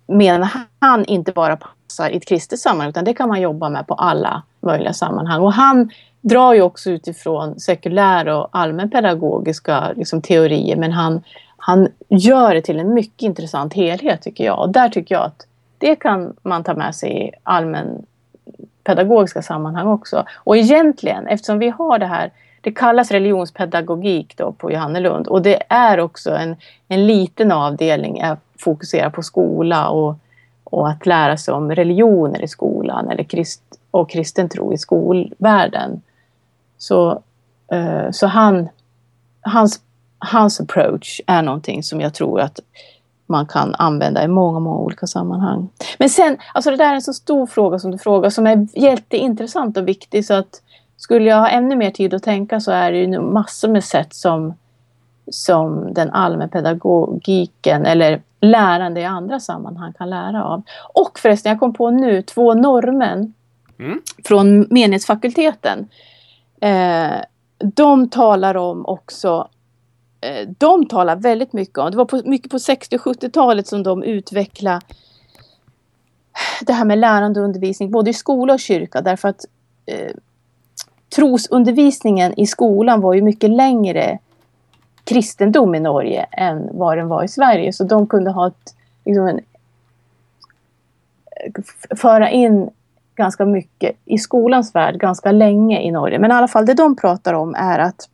menar 0.07 0.51
han 0.79 1.05
inte 1.05 1.33
bara 1.33 1.57
passar 1.57 2.11
i 2.11 2.17
ett 2.17 2.27
kristet 2.27 2.59
sammanhang 2.59 2.89
utan 2.89 3.05
det 3.05 3.15
kan 3.15 3.29
man 3.29 3.41
jobba 3.41 3.69
med 3.69 3.87
på 3.87 3.95
alla 3.95 4.43
möjliga 4.61 4.93
sammanhang. 4.93 5.43
Och 5.43 5.53
han 5.53 5.91
drar 6.21 6.55
ju 6.55 6.63
också 6.63 6.91
utifrån 6.91 7.61
sekulära 7.61 8.39
och 8.39 8.49
allmänpedagogiska 8.53 9.93
liksom, 9.97 10.23
teorier 10.23 10.77
men 10.77 10.93
han, 10.93 11.23
han 11.57 11.89
gör 12.09 12.55
det 12.55 12.63
till 12.63 12.79
en 12.79 12.95
mycket 12.95 13.23
intressant 13.23 13.75
helhet 13.75 14.23
tycker 14.23 14.45
jag. 14.45 14.59
Och 14.59 14.69
där 14.73 14.89
tycker 14.89 15.15
jag 15.15 15.25
att 15.25 15.47
det 15.79 15.97
kan 15.97 16.37
man 16.43 16.65
ta 16.65 16.75
med 16.75 16.95
sig 16.95 17.27
i 17.27 17.31
allmän 17.43 18.07
pedagogiska 18.85 19.43
sammanhang 19.43 19.87
också. 19.87 20.25
Och 20.35 20.57
egentligen, 20.57 21.27
eftersom 21.27 21.59
vi 21.59 21.69
har 21.69 21.99
det 21.99 22.07
här, 22.07 22.31
det 22.61 22.73
kallas 22.73 23.11
religionspedagogik 23.11 24.37
då 24.37 24.53
på 24.53 24.73
Johannelund 24.73 25.27
och 25.27 25.43
det 25.43 25.63
är 25.69 26.01
också 26.01 26.31
en, 26.31 26.57
en 26.89 27.07
liten 27.07 27.53
avdelning 27.53 28.23
att 28.23 28.39
fokusera 28.59 29.11
på 29.11 29.23
skola 29.23 29.89
och, 29.89 30.15
och 30.65 30.89
att 30.89 31.07
lära 31.07 31.37
sig 31.37 31.55
om 31.55 31.75
religioner 31.75 32.45
i 32.45 32.49
skolan 32.49 33.11
eller 33.11 33.25
krist, 33.25 33.63
och 33.91 34.11
kristen 34.11 34.49
tro 34.49 34.73
i 34.73 34.79
skolvärlden. 34.79 36.03
Så, 36.79 37.23
eh, 37.73 38.11
så 38.11 38.27
han, 38.27 38.69
hans, 39.41 39.81
hans 40.19 40.61
approach 40.61 41.21
är 41.27 41.43
någonting 41.43 41.83
som 41.83 42.01
jag 42.01 42.15
tror 42.15 42.41
att 42.41 42.61
man 43.27 43.47
kan 43.47 43.75
använda 43.75 44.25
i 44.25 44.29
många, 44.29 44.61
många 44.61 44.79
olika 44.79 45.07
sammanhang. 45.07 45.69
Men 45.99 46.11
sen, 46.11 46.39
alltså 46.55 46.71
det 46.71 46.77
där 46.77 46.91
är 46.91 46.95
en 46.95 47.03
så 47.03 47.13
stor 47.13 47.47
fråga 47.47 47.79
som 47.79 47.91
du 47.91 47.99
frågar 47.99 48.31
som 48.31 48.47
är 48.47 48.69
jätteintressant 48.75 49.77
och 49.77 49.89
viktig 49.89 50.27
så 50.27 50.35
att 50.35 50.63
skulle 50.97 51.31
jag 51.31 51.37
ha 51.37 51.49
ännu 51.49 51.77
mer 51.77 51.91
tid 51.91 52.15
att 52.15 52.23
tänka 52.23 52.61
så 52.61 52.73
är 52.73 52.93
det 52.93 52.99
ju 52.99 53.21
massor 53.21 53.69
med 53.69 53.85
sätt 53.85 54.15
som, 54.15 54.55
som 55.31 55.95
den 55.95 56.11
allmänpedagogiken 56.11 57.87
eller 57.87 58.23
lärande 58.41 59.01
i 59.01 59.05
andra 59.05 59.41
sammanhang 59.41 59.93
kan 59.93 60.11
lära 60.11 60.45
av. 60.45 60.63
Och 60.95 61.19
förresten, 61.19 61.51
jag 61.51 61.61
kom 61.61 61.75
på 61.75 61.91
nu 61.91 62.23
två 62.23 62.55
normen 62.55 63.35
mm. 63.79 64.01
från 64.25 64.61
menighetsfakulteten. 64.61 65.89
Eh, 66.61 67.13
de 67.59 68.09
talar 68.09 68.57
om 68.57 68.87
också 68.87 69.49
Eh, 70.21 70.49
de 70.59 70.89
talar 70.89 71.17
väldigt 71.17 71.53
mycket 71.53 71.79
om, 71.79 71.91
det 71.91 71.97
var 71.97 72.05
på, 72.05 72.23
mycket 72.25 72.51
på 72.51 72.59
60 72.59 72.97
och 72.97 73.03
70-talet 73.03 73.67
som 73.67 73.83
de 73.83 74.03
utvecklade 74.03 74.81
det 76.61 76.73
här 76.73 76.85
med 76.85 76.99
lärande 76.99 77.41
och 77.41 77.47
undervisning 77.47 77.91
både 77.91 78.11
i 78.11 78.15
skola 78.15 78.53
och 78.55 78.61
kyrka 78.61 79.01
därför 79.01 79.29
att 79.29 79.45
eh, 79.87 80.13
trosundervisningen 81.17 82.41
i 82.41 82.47
skolan 82.47 83.01
var 83.01 83.15
ju 83.15 83.23
mycket 83.23 83.51
längre 83.51 84.19
kristendom 85.05 85.75
i 85.75 85.81
Norge 85.81 86.27
än 86.33 86.69
vad 86.73 86.99
den 86.99 87.09
var 87.09 87.25
i 87.25 87.29
Sverige. 87.29 87.73
Så 87.73 87.85
de 87.85 88.07
kunde 88.07 88.31
ha 88.31 88.47
ett, 88.47 88.75
liksom 89.05 89.27
en, 89.27 89.41
eh, 91.31 91.97
föra 91.97 92.31
in 92.31 92.71
ganska 93.15 93.45
mycket 93.45 93.97
i 94.05 94.19
skolans 94.19 94.75
värld 94.75 95.01
ganska 95.01 95.33
länge 95.33 95.81
i 95.81 95.91
Norge. 95.91 96.19
Men 96.19 96.31
i 96.31 96.35
alla 96.35 96.49
fall 96.49 96.67
det 96.67 96.75
de 96.75 96.97
pratar 96.97 97.35
om 97.35 97.55
är 97.55 97.79
att 97.79 98.09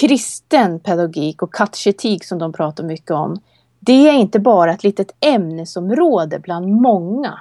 kristen 0.00 0.80
pedagogik 0.80 1.42
och 1.42 1.54
kateketik 1.54 2.24
som 2.24 2.38
de 2.38 2.52
pratar 2.52 2.84
mycket 2.84 3.10
om. 3.10 3.40
Det 3.80 4.08
är 4.08 4.12
inte 4.12 4.38
bara 4.38 4.72
ett 4.72 4.84
litet 4.84 5.14
ämnesområde 5.20 6.38
bland 6.38 6.68
många 6.68 7.38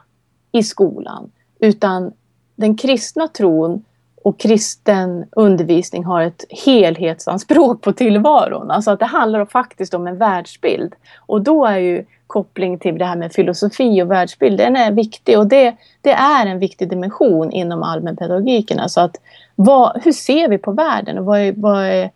i 0.51 0.63
skolan. 0.63 1.31
Utan 1.59 2.11
den 2.55 2.77
kristna 2.77 3.27
tron 3.27 3.83
och 4.23 4.39
kristen 4.39 5.25
undervisning 5.31 6.03
har 6.03 6.21
ett 6.21 6.45
helhetsanspråk 6.49 7.81
på 7.81 7.93
tillvaron. 7.93 8.71
Alltså 8.71 8.91
att 8.91 8.99
det 8.99 9.05
handlar 9.05 9.45
faktiskt 9.45 9.93
om 9.93 10.07
en 10.07 10.17
världsbild. 10.17 10.95
Och 11.25 11.41
då 11.41 11.65
är 11.65 11.77
ju 11.77 12.05
koppling 12.27 12.79
till 12.79 12.97
det 12.97 13.05
här 13.05 13.15
med 13.15 13.33
filosofi 13.33 14.01
och 14.03 14.11
världsbild, 14.11 14.57
den 14.57 14.75
är 14.75 14.91
viktig. 14.91 15.39
Och 15.39 15.47
det, 15.47 15.75
det 16.01 16.11
är 16.11 16.45
en 16.45 16.59
viktig 16.59 16.89
dimension 16.89 17.51
inom 17.51 17.83
allmänpedagogiken. 17.83 18.79
Alltså 18.79 19.01
att 19.01 19.15
vad, 19.55 20.01
hur 20.03 20.11
ser 20.11 20.49
vi 20.49 20.57
på 20.57 20.71
världen? 20.71 21.17
Och 21.17 21.25
vad 21.25 21.39
är, 21.39 21.53
vad 21.57 21.85
är, 21.85 22.09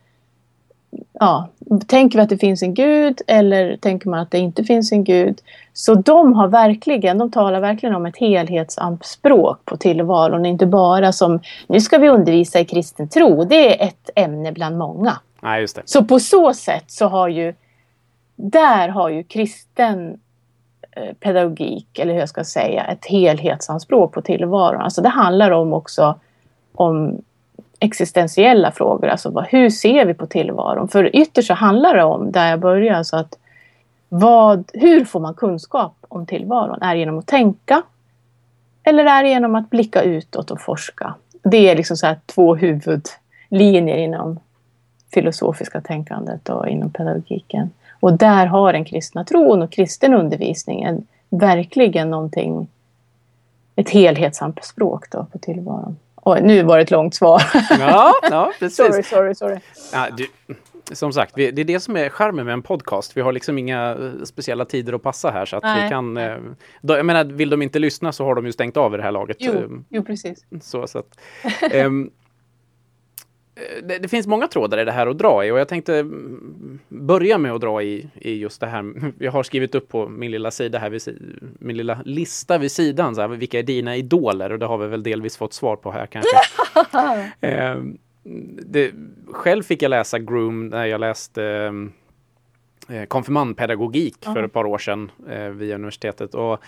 ja, 1.19 1.47
tänker 1.87 2.17
vi 2.17 2.23
att 2.23 2.29
det 2.29 2.37
finns 2.37 2.63
en 2.63 2.73
gud 2.73 3.21
eller 3.27 3.77
tänker 3.77 4.09
man 4.09 4.19
att 4.19 4.31
det 4.31 4.37
inte 4.37 4.63
finns 4.63 4.91
en 4.91 5.03
gud? 5.03 5.41
Så 5.73 5.95
de 5.95 6.33
har 6.33 6.47
verkligen, 6.47 7.17
de 7.17 7.31
talar 7.31 7.59
verkligen 7.59 7.95
om 7.95 8.05
ett 8.05 8.17
helhetsanspråk 8.17 9.65
på 9.65 9.77
tillvaron, 9.77 10.45
inte 10.45 10.65
bara 10.65 11.11
som 11.11 11.39
nu 11.67 11.81
ska 11.81 11.97
vi 11.97 12.09
undervisa 12.09 12.59
i 12.59 12.65
kristen 12.65 13.09
tro, 13.09 13.43
det 13.43 13.81
är 13.81 13.87
ett 13.87 14.09
ämne 14.15 14.51
bland 14.51 14.77
många. 14.77 15.19
Nej, 15.41 15.61
just 15.61 15.75
det. 15.75 15.81
Så 15.85 16.03
på 16.03 16.19
så 16.19 16.53
sätt 16.53 16.91
så 16.91 17.07
har 17.07 17.27
ju, 17.27 17.53
där 18.35 18.89
har 18.89 19.09
ju 19.09 19.23
kristen 19.23 20.19
eh, 20.91 21.13
pedagogik, 21.19 21.99
eller 21.99 22.13
hur 22.13 22.19
jag 22.19 22.29
ska 22.29 22.43
säga, 22.43 22.83
ett 22.83 23.05
helhetsanspråk 23.05 24.13
på 24.13 24.21
tillvaron. 24.21 24.81
Alltså 24.81 25.01
det 25.01 25.09
handlar 25.09 25.51
om 25.51 25.73
också 25.73 26.19
om 26.73 27.21
existentiella 27.83 28.71
frågor, 28.71 29.07
alltså 29.07 29.29
vad, 29.29 29.45
hur 29.45 29.69
ser 29.69 30.05
vi 30.05 30.13
på 30.13 30.25
tillvaron? 30.25 30.87
För 30.87 31.15
ytterst 31.15 31.47
så 31.47 31.53
handlar 31.53 31.95
det 31.97 32.03
om, 32.03 32.31
där 32.31 32.49
jag 32.49 32.59
börjar, 32.59 32.93
alltså 32.93 33.15
att 33.15 33.37
vad, 34.09 34.71
hur 34.73 35.05
får 35.05 35.19
man 35.19 35.33
kunskap 35.33 35.95
om 36.07 36.25
tillvaron? 36.25 36.81
Är 36.81 36.93
det 36.93 36.99
genom 36.99 37.19
att 37.19 37.27
tänka? 37.27 37.81
Eller 38.83 39.05
är 39.05 39.23
det 39.23 39.29
genom 39.29 39.55
att 39.55 39.69
blicka 39.69 40.01
utåt 40.01 40.51
och 40.51 40.61
forska? 40.61 41.13
Det 41.43 41.69
är 41.69 41.75
liksom 41.75 41.97
så 41.97 42.05
här 42.07 42.17
två 42.25 42.55
huvudlinjer 42.55 43.97
inom 43.97 44.39
filosofiska 45.13 45.81
tänkandet 45.81 46.49
och 46.49 46.67
inom 46.67 46.91
pedagogiken. 46.91 47.69
Och 47.99 48.17
där 48.17 48.45
har 48.45 48.73
den 48.73 48.85
kristna 48.85 49.23
tron 49.23 49.61
och 49.61 49.71
kristen 49.71 50.13
undervisning 50.13 50.81
en, 50.83 51.07
verkligen 51.29 52.09
någonting, 52.09 52.67
ett 53.75 53.89
helhetsspråk 53.89 55.11
då 55.11 55.25
på 55.31 55.37
tillvaron. 55.37 55.97
Oj, 56.25 56.41
nu 56.41 56.63
var 56.63 56.77
det 56.77 56.83
ett 56.83 56.91
långt 56.91 57.15
svar. 57.15 57.41
Ja, 57.79 58.13
ja 58.29 58.51
precis. 58.59 58.75
sorry, 58.77 59.03
sorry, 59.03 59.35
sorry. 59.35 59.57
Ja, 59.93 60.07
du, 60.17 60.27
som 60.95 61.13
sagt, 61.13 61.35
det 61.35 61.47
är 61.59 61.63
det 61.63 61.79
som 61.79 61.97
är 61.97 62.09
charmen 62.09 62.45
med 62.45 62.53
en 62.53 62.61
podcast. 62.61 63.17
Vi 63.17 63.21
har 63.21 63.31
liksom 63.31 63.57
inga 63.57 63.91
eh, 63.91 64.23
speciella 64.23 64.65
tider 64.65 64.93
att 64.93 65.03
passa 65.03 65.31
här 65.31 65.45
så 65.45 65.55
att 65.57 65.63
Nej. 65.63 65.83
vi 65.83 65.89
kan... 65.89 66.17
eh, 66.17 66.37
Då, 66.81 66.97
jag 66.97 67.05
menar, 67.05 67.23
vill 67.23 67.49
de 67.49 67.61
inte 67.61 67.79
lyssna 67.79 68.11
så 68.11 68.25
har 68.25 68.35
de 68.35 68.45
ju 68.45 68.51
stängt 68.51 68.77
av 68.77 68.93
i 68.93 68.97
det 68.97 69.03
här 69.03 69.11
laget. 69.11 69.37
Jo, 69.39 69.51
Eh, 69.53 69.65
jo 69.89 70.03
precis. 70.03 70.45
Så, 70.61 70.87
så 70.87 70.99
att, 70.99 71.19
eh, 71.71 71.89
det, 73.83 73.97
det 73.97 74.07
finns 74.07 74.27
många 74.27 74.47
trådar 74.47 74.77
i 74.77 74.85
det 74.85 74.91
här 74.91 75.07
att 75.07 75.17
dra 75.17 75.45
i 75.45 75.51
och 75.51 75.59
jag 75.59 75.67
tänkte 75.67 75.99
mm, 75.99 76.79
börja 76.87 77.37
med 77.37 77.51
att 77.51 77.61
dra 77.61 77.83
i, 77.83 78.09
i 78.15 78.33
just 78.33 78.61
det 78.61 78.67
här. 78.67 79.13
Jag 79.19 79.31
har 79.31 79.43
skrivit 79.43 79.75
upp 79.75 79.89
på 79.89 80.09
min 80.09 80.31
lilla 80.31 80.51
sida 80.51 80.79
här, 80.79 80.89
vid, 80.89 81.01
min 81.59 81.77
lilla 81.77 82.01
lista 82.05 82.57
vid 82.57 82.71
sidan, 82.71 83.15
så 83.15 83.21
här, 83.21 83.27
vilka 83.27 83.59
är 83.59 83.63
dina 83.63 83.95
idoler? 83.95 84.51
Och 84.51 84.59
det 84.59 84.65
har 84.65 84.77
vi 84.77 84.87
väl 84.87 85.03
delvis 85.03 85.37
fått 85.37 85.53
svar 85.53 85.75
på 85.75 85.91
här 85.91 86.05
kanske. 86.05 86.37
Ehm, 87.41 87.97
det, 88.65 88.91
själv 89.31 89.63
fick 89.63 89.81
jag 89.81 89.89
läsa 89.89 90.19
Groom 90.19 90.67
när 90.67 90.85
jag 90.85 91.01
läste 91.01 91.43
ehm, 91.43 91.91
eh, 92.89 93.05
konfirmandpedagogik 93.05 94.15
för 94.23 94.43
ett 94.43 94.53
par 94.53 94.65
år 94.65 94.77
sedan 94.77 95.11
eh, 95.29 95.47
via 95.47 95.75
universitetet. 95.75 96.35
Och, 96.35 96.59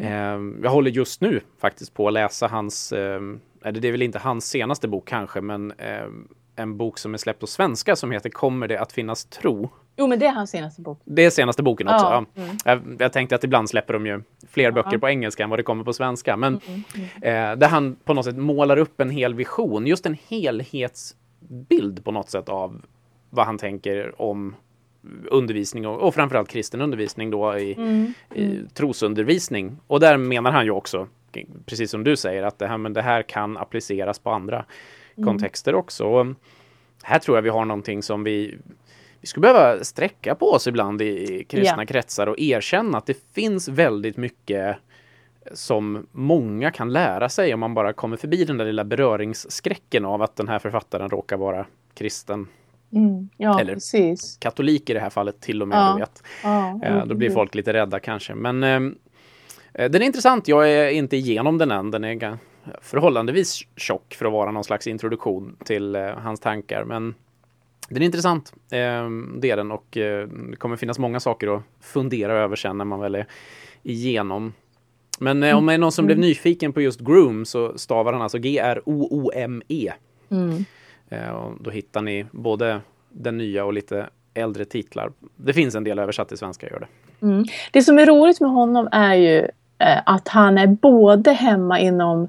ehm, 0.00 0.60
jag 0.62 0.70
håller 0.70 0.90
just 0.90 1.20
nu 1.20 1.40
faktiskt 1.60 1.94
på 1.94 2.08
att 2.08 2.14
läsa 2.14 2.46
hans, 2.46 2.92
ehm, 2.92 3.40
eller 3.64 3.80
det 3.80 3.88
är 3.88 3.92
väl 3.92 4.02
inte 4.02 4.18
hans 4.18 4.46
senaste 4.46 4.88
bok 4.88 5.08
kanske, 5.08 5.40
men 5.40 5.72
ehm, 5.78 6.28
en 6.56 6.76
bok 6.76 6.98
som 6.98 7.14
är 7.14 7.18
släppt 7.18 7.40
på 7.40 7.46
svenska 7.46 7.96
som 7.96 8.10
heter 8.10 8.30
Kommer 8.30 8.68
det 8.68 8.80
att 8.80 8.92
finnas 8.92 9.24
tro? 9.24 9.70
Jo, 9.96 10.06
men 10.06 10.18
det 10.18 10.26
är 10.26 10.32
hans 10.32 10.50
senaste 10.50 10.80
bok. 10.80 11.00
Det 11.04 11.24
är 11.24 11.30
senaste 11.30 11.62
boken 11.62 11.88
också. 11.88 12.06
Ja, 12.06 12.24
Ja. 12.34 12.42
Jag, 12.64 12.96
jag 12.98 13.12
tänkte 13.12 13.34
att 13.34 13.44
ibland 13.44 13.70
släpper 13.70 13.94
de 13.94 14.06
ju 14.06 14.22
fler 14.48 14.70
böcker 14.70 14.98
på 14.98 15.08
engelska 15.08 15.44
än 15.44 15.50
vad 15.50 15.58
det 15.58 15.62
kommer 15.62 15.84
på 15.84 15.92
svenska. 15.92 16.36
Men 16.36 16.54
eh, 17.22 17.30
där 17.56 17.68
han 17.68 17.96
på 18.04 18.14
något 18.14 18.24
sätt 18.24 18.36
målar 18.36 18.76
upp 18.76 19.00
en 19.00 19.10
hel 19.10 19.34
vision, 19.34 19.86
just 19.86 20.06
en 20.06 20.16
helhetsbild 20.28 22.04
på 22.04 22.12
något 22.12 22.30
sätt 22.30 22.48
av 22.48 22.82
vad 23.30 23.46
han 23.46 23.58
tänker 23.58 24.22
om 24.22 24.56
undervisning 25.30 25.86
och, 25.86 26.00
och 26.00 26.14
framförallt 26.14 26.48
kristen 26.48 26.80
undervisning 26.80 27.30
då 27.30 27.58
i, 27.58 27.70
i 28.34 28.60
trosundervisning. 28.74 29.76
Och 29.86 30.00
där 30.00 30.16
menar 30.16 30.50
han 30.50 30.64
ju 30.64 30.70
också, 30.70 31.08
precis 31.66 31.90
som 31.90 32.04
du 32.04 32.16
säger, 32.16 32.42
att 32.42 32.58
det 32.58 32.66
här, 32.66 32.78
men 32.78 32.92
det 32.92 33.02
här 33.02 33.22
kan 33.22 33.56
appliceras 33.56 34.18
på 34.18 34.30
andra 34.30 34.64
kontexter 35.24 35.74
också. 35.74 36.04
Och 36.06 36.26
här 37.02 37.18
tror 37.18 37.36
jag 37.36 37.42
vi 37.42 37.48
har 37.48 37.64
någonting 37.64 38.02
som 38.02 38.24
vi 38.24 38.58
vi 39.20 39.26
skulle 39.28 39.42
behöva 39.52 39.84
sträcka 39.84 40.34
på 40.34 40.46
oss 40.46 40.66
ibland 40.66 41.02
i 41.02 41.44
kristna 41.48 41.82
Ja. 41.82 41.86
kretsar 41.86 42.26
och 42.26 42.38
erkänna 42.38 42.98
att 42.98 43.06
det 43.06 43.32
finns 43.34 43.68
väldigt 43.68 44.16
mycket 44.16 44.76
som 45.52 46.06
många 46.12 46.70
kan 46.70 46.92
lära 46.92 47.28
sig 47.28 47.54
om 47.54 47.60
man 47.60 47.74
bara 47.74 47.92
kommer 47.92 48.16
förbi 48.16 48.44
den 48.44 48.58
där 48.58 48.64
lilla 48.64 48.84
beröringsskräcken 48.84 50.04
av 50.04 50.22
att 50.22 50.36
den 50.36 50.48
här 50.48 50.58
författaren 50.58 51.10
råkar 51.10 51.36
vara 51.36 51.66
kristen. 51.94 52.46
Mm. 52.92 53.28
Ja, 53.36 53.60
Eller- 53.60 53.74
precis. 53.74 54.36
Katolik 54.40 54.90
i 54.90 54.94
det 54.94 55.00
här 55.00 55.10
fallet 55.10 55.40
till 55.40 55.62
och 55.62 55.68
med, 55.68 55.78
Ja. 55.78 56.06
Ja, 56.42 56.80
Eh, 56.82 57.06
då 57.06 57.14
blir 57.14 57.28
mm. 57.28 57.34
folk 57.34 57.54
lite 57.54 57.72
rädda 57.72 58.00
kanske. 58.00 58.34
Men 58.34 58.62
ehm, 58.62 58.86
eh, 58.86 59.03
den 59.74 59.94
är 59.94 60.02
intressant. 60.02 60.48
Jag 60.48 60.70
är 60.70 60.88
inte 60.88 61.16
igenom 61.16 61.58
den 61.58 61.70
än. 61.70 61.90
Den 61.90 62.04
är 62.04 62.38
förhållandevis 62.80 63.60
tjock 63.76 64.14
för 64.14 64.26
att 64.26 64.32
vara 64.32 64.50
någon 64.50 64.64
slags 64.64 64.86
introduktion 64.86 65.56
till 65.64 65.96
eh, 65.96 66.06
hans 66.06 66.40
tankar. 66.40 66.84
Men 66.84 67.14
den 67.88 68.02
är 68.02 68.06
intressant. 68.06 68.52
Ehm, 68.70 69.36
det 69.40 69.50
är 69.50 69.56
den 69.56 69.70
och 69.70 69.96
eh, 69.96 70.28
det 70.28 70.56
kommer 70.56 70.76
finnas 70.76 70.98
många 70.98 71.20
saker 71.20 71.56
att 71.56 71.62
fundera 71.80 72.32
över 72.32 72.56
sen 72.56 72.78
när 72.78 72.84
man 72.84 73.00
väl 73.00 73.14
är 73.14 73.26
igenom. 73.82 74.52
Men 75.20 75.42
eh, 75.42 75.56
om 75.56 75.66
det 75.66 75.74
är 75.74 75.78
någon 75.78 75.92
som 75.92 76.06
blev 76.06 76.18
nyfiken 76.18 76.72
på 76.72 76.80
just 76.80 77.00
Groom 77.00 77.44
så 77.44 77.78
stavar 77.78 78.12
han 78.12 78.22
alltså 78.22 78.38
G-R-O-O-M-E. 78.38 79.92
Mm. 80.30 80.64
Eh, 81.08 81.28
och 81.28 81.62
då 81.62 81.70
hittar 81.70 82.02
ni 82.02 82.26
både 82.30 82.80
den 83.10 83.38
nya 83.38 83.64
och 83.64 83.72
lite 83.72 84.08
äldre 84.34 84.64
titlar. 84.64 85.12
Det 85.36 85.52
finns 85.52 85.74
en 85.74 85.84
del 85.84 85.98
översatt 85.98 86.28
till 86.28 86.38
svenska, 86.38 86.68
gör 86.70 86.80
det. 86.80 86.88
Mm. 87.26 87.44
Det 87.72 87.82
som 87.82 87.98
är 87.98 88.06
roligt 88.06 88.40
med 88.40 88.50
honom 88.50 88.88
är 88.92 89.14
ju 89.14 89.38
eh, 89.38 89.48
Eh, 89.78 89.98
att 90.06 90.28
han 90.28 90.58
är 90.58 90.66
både 90.66 91.32
hemma 91.32 91.80
inom 91.80 92.28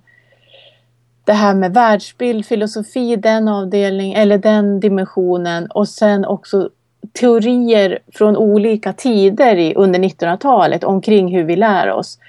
det 1.24 1.34
här 1.34 1.54
med 1.54 1.74
världsbild, 1.74 2.46
filosofi, 2.46 3.16
den 3.16 3.48
avdelning 3.48 4.14
eller 4.14 4.38
den 4.38 4.80
dimensionen 4.80 5.68
och 5.72 5.88
sen 5.88 6.26
också 6.26 6.70
teorier 7.14 8.00
från 8.14 8.38
olika 8.38 8.94
tider 8.94 9.56
i, 9.56 9.74
under 9.76 10.00
1900-talet 10.00 10.84
omkring 10.84 11.36
hur 11.36 11.44
vi 11.44 11.56
lär 11.56 11.92
oss. 11.92 12.20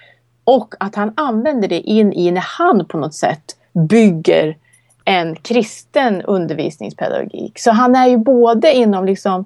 Och 0.45 0.75
att 0.81 0.95
han 0.95 1.13
använder 1.17 1.69
det 1.69 1.81
in 1.81 2.13
i 2.13 2.31
när 2.31 2.45
han 2.59 2.87
på 2.87 2.99
något 2.99 3.15
sätt 3.15 3.57
bygger 3.73 4.57
en 5.05 5.37
kristen 5.37 6.23
undervisningspedagogik. 6.23 7.59
Så 7.59 7.71
han 7.71 7.97
är 7.97 8.07
ju 8.07 8.17
både 8.17 8.73
inom 8.73 9.05
liksom 9.05 9.45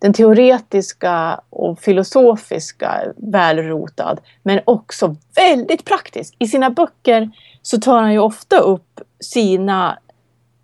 den 0.00 0.12
teoretiska 0.12 1.40
och 1.50 1.80
filosofiska 1.80 3.02
välrotad 3.16 4.20
men 4.42 4.60
också 4.64 5.16
väldigt 5.34 5.84
praktisk. 5.84 6.34
I 6.38 6.48
sina 6.48 6.70
böcker 6.70 7.30
så 7.62 7.80
tar 7.80 8.00
han 8.00 8.12
ju 8.12 8.18
ofta 8.18 8.58
upp 8.58 9.00
sina 9.20 9.98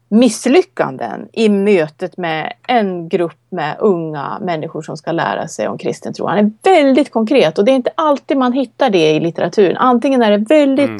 misslyckanden 0.08 1.28
i 1.32 1.48
mötet 1.48 2.16
med 2.16 2.52
en 2.68 3.08
grupp 3.08 3.38
med 3.50 3.76
unga 3.78 4.38
människor 4.40 4.82
som 4.82 4.96
ska 4.96 5.12
lära 5.12 5.48
sig 5.48 5.68
om 5.68 5.78
kristen 5.78 6.14
tro. 6.14 6.26
Han 6.26 6.38
är 6.38 6.50
väldigt 6.62 7.10
konkret 7.10 7.58
och 7.58 7.64
det 7.64 7.72
är 7.72 7.76
inte 7.76 7.90
alltid 7.94 8.36
man 8.36 8.52
hittar 8.52 8.90
det 8.90 9.10
i 9.10 9.20
litteraturen. 9.20 9.76
Antingen 9.76 10.22
är 10.22 10.30
det 10.30 10.54
väldigt 10.54 10.86
Mm. 10.88 10.98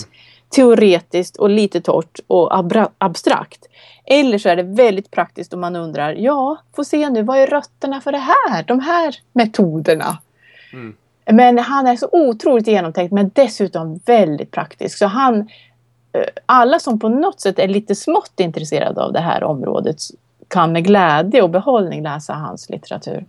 teoretiskt 0.48 1.36
och 1.36 1.50
lite 1.50 1.80
torrt 1.80 2.20
och 2.26 2.58
abstrakt. 2.98 3.66
Eller 4.06 4.38
så 4.38 4.48
är 4.48 4.56
det 4.56 4.62
väldigt 4.62 5.10
praktiskt 5.10 5.52
och 5.52 5.58
man 5.58 5.76
undrar, 5.76 6.12
ja, 6.12 6.58
få 6.76 6.84
se 6.84 7.10
nu, 7.10 7.22
vad 7.22 7.38
är 7.38 7.46
rötterna 7.46 8.00
för 8.00 8.12
det 8.12 8.18
här? 8.18 8.62
De 8.62 8.80
här 8.80 9.16
metoderna. 9.32 10.18
Mm. 10.72 10.94
Men 11.30 11.58
han 11.58 11.86
är 11.86 11.96
så 11.96 12.08
otroligt 12.12 12.66
genomtänkt 12.66 13.12
men 13.12 13.30
dessutom 13.34 14.00
väldigt 14.06 14.50
praktisk. 14.50 14.98
Så 14.98 15.06
han, 15.06 15.38
eh, 16.12 16.24
alla 16.46 16.78
som 16.78 16.98
på 16.98 17.08
något 17.08 17.40
sätt 17.40 17.58
är 17.58 17.68
lite 17.68 17.94
smått 17.94 18.40
intresserade 18.40 19.02
av 19.02 19.12
det 19.12 19.20
här 19.20 19.44
området 19.44 19.96
kan 20.48 20.72
med 20.72 20.84
glädje 20.84 21.42
och 21.42 21.50
behållning 21.50 22.02
läsa 22.02 22.32
hans 22.34 22.70
litteratur. 22.70 23.24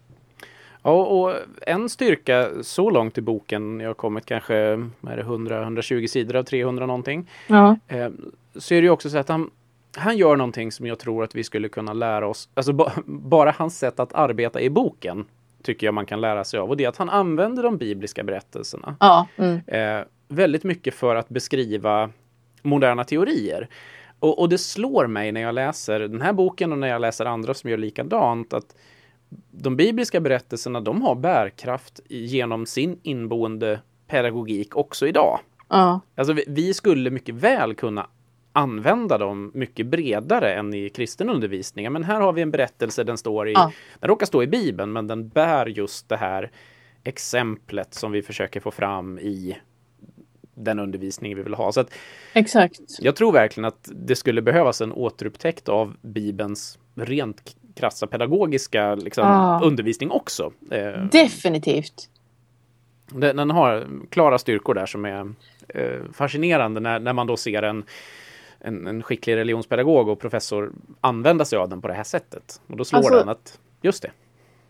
Ja, 0.84 1.06
och 1.06 1.34
en 1.62 1.90
styrka 1.90 2.50
så 2.62 2.90
långt 2.90 3.18
i 3.18 3.22
boken, 3.22 3.80
jag 3.80 3.90
har 3.90 3.94
kommit 3.94 4.26
kanske 4.26 4.54
100-120 5.02 6.08
sidor 6.08 6.36
av 6.36 6.44
300 6.44 6.86
någonting. 6.86 7.30
Ja. 7.48 7.78
Eh, 7.88 8.10
så 8.56 8.74
är 8.74 8.82
det 8.82 8.86
ju 8.86 8.90
också 8.90 9.10
så 9.10 9.18
att 9.18 9.30
han, 9.30 9.50
han 9.98 10.18
gör 10.18 10.36
någonting 10.36 10.72
som 10.72 10.86
jag 10.86 11.00
tror 11.00 11.24
att 11.24 11.36
vi 11.36 11.44
skulle 11.44 11.70
kunna 11.70 11.94
lära 11.94 12.28
oss. 12.28 12.50
Alltså 12.54 12.74
ba, 12.74 12.92
bara 13.06 13.52
hans 13.52 13.80
sätt 13.80 14.00
att 14.00 14.14
arbeta 14.14 14.62
i 14.62 14.70
boken 14.70 15.26
tycker 15.64 15.88
jag 15.88 15.94
man 15.94 16.06
kan 16.06 16.22
lära 16.22 16.44
sig 16.44 16.60
av. 16.60 16.70
Och 16.70 16.78
det 16.78 16.84
är 16.84 16.90
att 16.90 16.98
han 16.98 17.10
använder 17.10 17.64
de 17.64 17.78
bibliska 17.78 18.24
berättelserna. 18.24 18.96
Ja, 19.00 19.28
mm. 19.38 19.62
eh, 19.68 20.06
väldigt 20.28 20.64
mycket 20.64 20.94
för 20.94 21.16
att 21.16 21.30
beskriva 21.30 22.10
moderna 22.62 23.04
teorier. 23.04 23.70
Och, 24.20 24.40
och, 24.40 24.50
det 24.50 24.58
slår 24.58 25.08
mig 25.08 25.32
när 25.32 25.42
jag 25.42 25.56
läser 25.56 26.00
den 26.00 26.22
här 26.22 26.34
boken 26.34 26.72
och 26.72 26.78
när 26.78 26.88
jag 26.88 27.02
läser 27.02 27.26
andra 27.26 27.54
som 27.54 27.70
gör 27.70 27.78
likadant 27.78 28.54
att 28.54 28.76
de 29.52 29.76
bibliska 29.76 30.20
berättelserna 30.20 30.82
de 30.82 31.02
har 31.02 31.16
bärkraft 31.16 32.00
genom 32.10 32.66
sin 32.66 33.00
inboende 33.04 33.80
pedagogik 34.08 34.76
också 34.76 35.08
idag. 35.08 35.40
Ja. 35.70 36.00
Alltså 36.16 36.34
vi, 36.34 36.44
vi 36.48 36.74
skulle 36.74 37.10
mycket 37.10 37.36
väl 37.36 37.76
kunna 37.76 38.08
använda 38.58 39.18
dem 39.18 39.52
mycket 39.54 39.86
bredare 39.86 40.54
än 40.54 40.74
i 40.74 40.90
kristen 40.90 41.30
undervisning. 41.30 41.92
Men 41.92 42.04
här 42.04 42.22
har 42.22 42.34
vi 42.34 42.42
en 42.42 42.52
berättelse, 42.52 43.04
den 43.04 43.18
står 43.18 43.50
i, 43.50 43.54
ja. 43.54 43.72
den 44.00 44.08
råkar 44.08 44.26
stå 44.26 44.44
i 44.44 44.48
Bibeln, 44.48 44.94
men 44.94 45.08
den 45.08 45.30
bär 45.30 45.66
just 45.66 46.10
det 46.10 46.18
här 46.18 46.52
exemplet 47.04 47.94
som 47.94 48.12
vi 48.12 48.22
försöker 48.22 48.60
få 48.60 48.72
fram 48.72 49.20
i 49.20 49.58
den 50.56 50.80
undervisning 50.80 51.36
vi 51.36 51.44
vill 51.44 51.54
ha. 51.54 51.72
Så 51.72 51.80
att 51.80 51.94
Exakt. 52.34 52.80
Jag 53.00 53.16
tror 53.16 53.32
verkligen 53.32 53.66
att 53.66 53.90
det 53.96 54.16
skulle 54.16 54.42
behövas 54.42 54.82
en 54.82 54.92
återupptäckt 54.92 55.70
av 55.70 55.96
Bibelns 56.02 56.80
rent 56.96 57.56
krassa 57.76 58.08
pedagogiska 58.08 58.96
liksom, 58.96 59.24
ah. 59.28 59.62
undervisning 59.64 60.12
också. 60.12 60.52
Eh, 60.72 61.04
Definitivt. 61.12 62.10
Den, 63.12 63.36
den, 63.36 63.52
har 63.52 63.88
klara 64.10 64.38
styrkor 64.38 64.74
där 64.74 64.86
som 64.86 65.06
är 65.06 65.34
eh, 65.70 66.00
fascinerande 66.14 66.80
när, 66.80 67.00
när 67.00 67.14
man 67.14 67.28
då 67.28 67.38
ser 67.38 67.64
en, 67.64 67.84
en, 68.60 68.88
en, 68.88 69.04
skicklig 69.04 69.36
religionspedagog 69.36 70.10
och 70.10 70.20
professor 70.20 70.72
använda 71.02 71.46
sig 71.46 71.60
av 71.60 71.70
den 71.70 71.82
på 71.82 71.88
det 71.88 71.94
här 71.94 72.04
sättet. 72.04 72.62
Och 72.68 72.78
då 72.78 72.86
slår 72.86 73.00
alltså, 73.00 73.20
den 73.20 73.30
att, 73.30 73.60
just 73.82 74.02
det. 74.02 74.12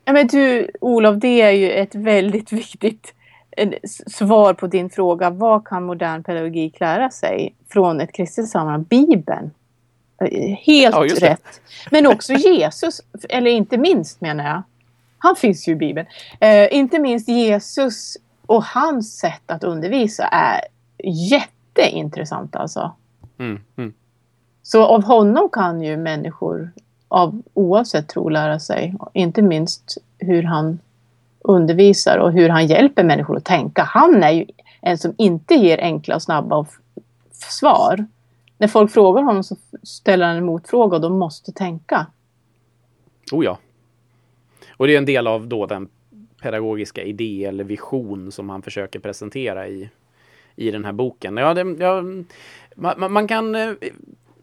Ja 0.05 0.13
men 0.13 0.27
du 0.27 0.71
Olof, 0.81 1.15
det 1.15 1.41
är 1.41 1.51
ju 1.51 1.71
ett 1.71 1.95
väldigt 1.95 2.51
viktigt 2.51 3.13
svar 4.07 4.53
på 4.53 4.67
din 4.67 4.89
fråga. 4.89 5.29
Vad 5.29 5.67
kan 5.67 5.83
modern 5.83 6.23
pedagogik 6.23 6.79
lära 6.79 7.09
sig 7.09 7.55
från 7.69 8.01
ett 8.01 8.13
kristet 8.13 8.49
sammanhang? 8.49 8.83
Bibeln. 8.83 9.51
Helt 10.59 10.95
ja, 10.95 11.29
rätt. 11.29 11.61
Men 11.91 12.07
också 12.07 12.33
Jesus, 12.33 13.01
eller 13.29 13.51
inte 13.51 13.77
minst 13.77 14.21
menar 14.21 14.43
jag. 14.43 14.63
Han 15.17 15.35
finns 15.35 15.67
ju 15.67 15.71
i 15.71 15.75
Bibeln. 15.75 16.07
Eh, 16.39 16.73
inte 16.73 16.99
minst 16.99 17.29
Jesus 17.29 18.17
och 18.45 18.63
hans 18.63 19.17
sätt 19.17 19.41
att 19.45 19.63
undervisa 19.63 20.23
är 20.23 20.61
jätteintressant 21.03 22.55
alltså. 22.55 22.95
Mm, 23.37 23.59
mm. 23.75 23.93
Så 24.63 24.83
av 24.83 25.03
honom 25.03 25.49
kan 25.49 25.81
ju 25.81 25.97
människor 25.97 26.71
av 27.07 27.41
oavsett 27.53 28.09
tro 28.09 28.29
lära 28.29 28.59
sig. 28.59 28.95
Inte 29.13 29.41
minst 29.41 29.97
hur 30.17 30.43
han 30.43 30.79
undervisar 31.39 32.17
och 32.17 32.31
hur 32.31 32.49
han 32.49 32.67
hjälper 32.67 33.03
människor 33.03 33.37
att 33.37 33.45
tänka. 33.45 33.83
Han 33.83 34.23
är 34.23 34.31
ju 34.31 34.45
en 34.81 34.97
som 34.97 35.13
inte 35.17 35.55
ger 35.55 35.77
enkla 35.77 36.15
och 36.15 36.21
snabba 36.21 36.65
svar. 37.31 38.05
När 38.57 38.67
folk 38.67 38.91
frågar 38.91 39.23
honom 39.23 39.43
så 39.43 39.55
ställer 39.83 40.25
han 40.25 40.35
en 40.35 40.45
motfråga 40.45 40.95
och 40.95 41.01
de 41.01 41.19
måste 41.19 41.51
tänka. 41.51 42.07
Oh 43.31 43.45
ja. 43.45 43.57
Och 44.77 44.87
det 44.87 44.93
är 44.93 44.97
en 44.97 45.05
del 45.05 45.27
av 45.27 45.47
då 45.47 45.65
den 45.65 45.89
pedagogiska 46.41 47.03
idé 47.03 47.45
eller 47.45 47.63
vision 47.63 48.31
som 48.31 48.49
han 48.49 48.61
försöker 48.61 48.99
presentera 48.99 49.67
i, 49.67 49.89
i 50.57 50.71
den 50.71 50.85
här 50.85 50.93
boken. 50.93 51.37
Ja, 51.37 51.53
det, 51.53 51.75
ja, 51.79 52.03
man, 52.75 53.13
man, 53.13 53.27
kan 53.27 53.55
eh, 53.55 53.71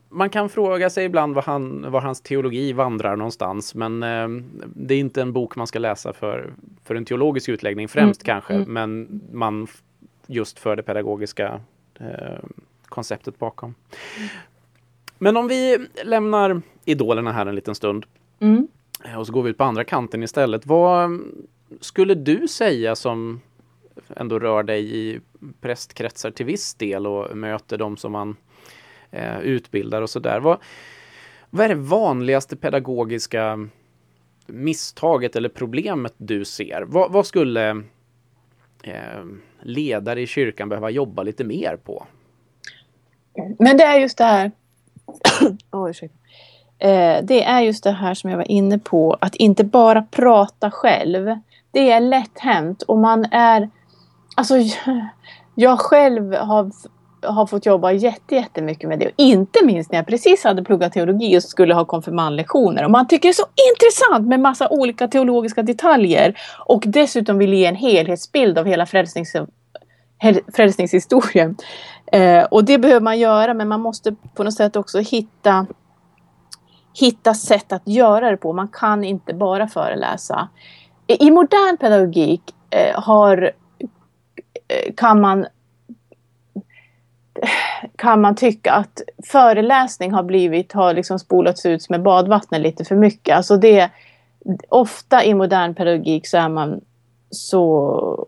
man 0.09 0.31
kan 0.31 0.48
fråga 0.48 0.90
sig 0.90 1.05
ibland 1.05 1.35
var, 1.35 1.42
han, 1.42 1.90
var 1.90 2.00
hans 2.00 2.20
teologi 2.20 2.72
vandrar 2.72 3.16
någonstans, 3.16 3.74
men 3.74 4.03
eh, 4.03 4.29
det 4.74 4.94
är 4.94 4.98
inte 4.98 5.22
en 5.22 5.33
bok 5.33 5.57
man 5.57 5.66
ska 5.66 5.79
läsa 5.79 6.12
för, 6.12 6.53
för 6.85 6.94
en 6.94 7.05
teologisk 7.05 7.48
utläggning 7.48 7.88
främst 7.88 8.22
mm. 8.22 8.35
kanske, 8.35 8.55
mm. 8.55 8.72
men 8.72 9.20
man 9.33 9.66
just 10.27 10.59
för 10.59 10.77
det 10.77 10.83
pedagogiska 10.83 11.61
eh, 12.00 12.44
konceptet 12.87 13.38
bakom. 13.38 13.74
Men 15.18 15.37
om 15.37 15.48
vi 15.48 15.87
lämnar 16.05 16.62
idolerna 16.85 17.33
här 17.33 17.46
en 17.46 17.55
liten 17.55 17.74
stund 17.74 18.07
mm. 18.40 18.68
Eh, 19.05 19.18
och 19.18 19.27
så 19.27 19.33
går 19.33 19.42
vi 19.42 19.50
ut 19.50 19.59
på 19.59 19.64
andra 19.64 19.85
kanten 19.85 20.22
istället. 20.22 20.66
Vad 20.66 21.20
skulle 21.81 22.14
du 22.14 22.48
säga 22.48 22.96
som 22.96 23.40
ändå 24.16 24.38
rör 24.38 24.62
dig 24.62 24.96
i 24.96 25.20
prästkretsar 25.61 26.31
till 26.31 26.46
viss 26.46 26.74
del 26.74 27.07
och 27.07 27.37
möter 27.37 27.79
de 27.79 27.96
som 27.96 28.12
man 28.12 28.37
eh, 29.11 29.40
utbildar 29.40 30.03
och 30.03 30.11
sådär. 30.11 30.40
Vad, 30.40 30.59
vad 31.50 31.64
är 31.64 31.68
det 31.68 31.74
vanligaste 31.74 32.57
pedagogiska 32.57 33.68
misstaget 34.46 35.37
eller 35.37 35.48
problemet 35.48 36.14
du 36.16 36.44
ser? 36.44 36.83
Vad, 36.83 37.12
vad 37.12 37.27
skulle 37.27 37.70
eh, 38.83 39.24
ledare 39.61 40.20
i 40.20 40.27
kyrkan 40.27 40.68
behöva 40.68 40.90
jobba 40.90 41.22
lite 41.22 41.44
mer 41.44 41.77
på? 41.77 42.07
Men 43.59 43.77
det 43.77 43.85
är 43.85 43.98
just 43.98 44.18
det 44.18 44.24
här. 44.24 44.53
oh, 45.70 45.90
eh, 46.79 47.24
det 47.24 47.44
är 47.44 47.61
just 47.61 47.85
det 47.85 47.90
här 47.90 48.14
som 48.14 48.31
jag 48.31 48.37
var 48.37 48.50
inne 48.50 48.79
på, 48.79 49.16
att 49.20 49.35
inte 49.35 49.64
bara 49.64 50.03
prata 50.11 50.70
själv. 50.70 51.38
Det 51.70 51.90
är 51.90 52.00
lätt 52.00 52.38
hänt 52.38 52.83
och 52.83 52.98
man 52.98 53.24
är... 53.24 53.70
Alltså, 54.34 54.54
jag 55.54 55.80
själv 55.80 56.34
har 56.34 56.70
har 57.26 57.46
fått 57.46 57.66
jobba 57.66 57.92
jättemycket 57.92 58.88
med 58.88 58.98
det. 58.98 59.06
Och 59.06 59.12
inte 59.16 59.64
minst 59.64 59.90
när 59.90 59.98
jag 59.98 60.06
precis 60.06 60.44
hade 60.44 60.64
pluggat 60.64 60.92
teologi 60.92 61.38
och 61.38 61.42
skulle 61.42 61.74
ha 61.74 61.84
konfirmandlektioner. 61.84 62.84
Och 62.84 62.90
man 62.90 63.08
tycker 63.08 63.28
det 63.28 63.30
är 63.30 63.32
så 63.32 63.46
intressant 63.72 64.28
med 64.28 64.40
massa 64.40 64.68
olika 64.68 65.08
teologiska 65.08 65.62
detaljer. 65.62 66.38
Och 66.66 66.84
dessutom 66.86 67.38
vill 67.38 67.54
ge 67.54 67.66
en 67.66 67.76
helhetsbild 67.76 68.58
av 68.58 68.66
hela 68.66 68.86
frälsnings, 68.86 69.36
frälsningshistorien. 70.54 71.56
Eh, 72.12 72.44
och 72.44 72.64
det 72.64 72.78
behöver 72.78 73.00
man 73.00 73.18
göra 73.18 73.54
men 73.54 73.68
man 73.68 73.80
måste 73.80 74.14
på 74.34 74.44
något 74.44 74.54
sätt 74.54 74.76
också 74.76 74.98
hitta 74.98 75.66
hitta 77.00 77.34
sätt 77.34 77.72
att 77.72 77.82
göra 77.84 78.30
det 78.30 78.36
på. 78.36 78.52
Man 78.52 78.68
kan 78.68 79.04
inte 79.04 79.34
bara 79.34 79.68
föreläsa. 79.68 80.48
I 81.06 81.30
modern 81.30 81.76
pedagogik 81.76 82.42
eh, 82.70 83.00
har, 83.00 83.52
Eh, 84.68 84.94
kan 84.96 85.20
man 85.20 85.46
kan 87.96 88.20
man 88.20 88.37
tycka 88.37 88.72
att 88.72 89.03
föreläsning 89.27 90.12
har 90.12 90.22
blivit, 90.22 90.72
har 90.72 90.94
liksom 90.94 91.18
spolats 91.18 91.66
ut 91.66 91.90
med 91.90 92.03
badvattnet 92.03 92.61
lite 92.61 92.85
för 92.85 92.96
mycket. 92.96 93.37
Alltså 93.37 93.57
det, 93.57 93.90
ofta 94.68 95.24
i 95.24 95.35
modern 95.35 95.74
pedagogik 95.74 96.27
så 96.27 96.37
är 96.37 96.48
man 96.48 96.81
så 97.31 98.27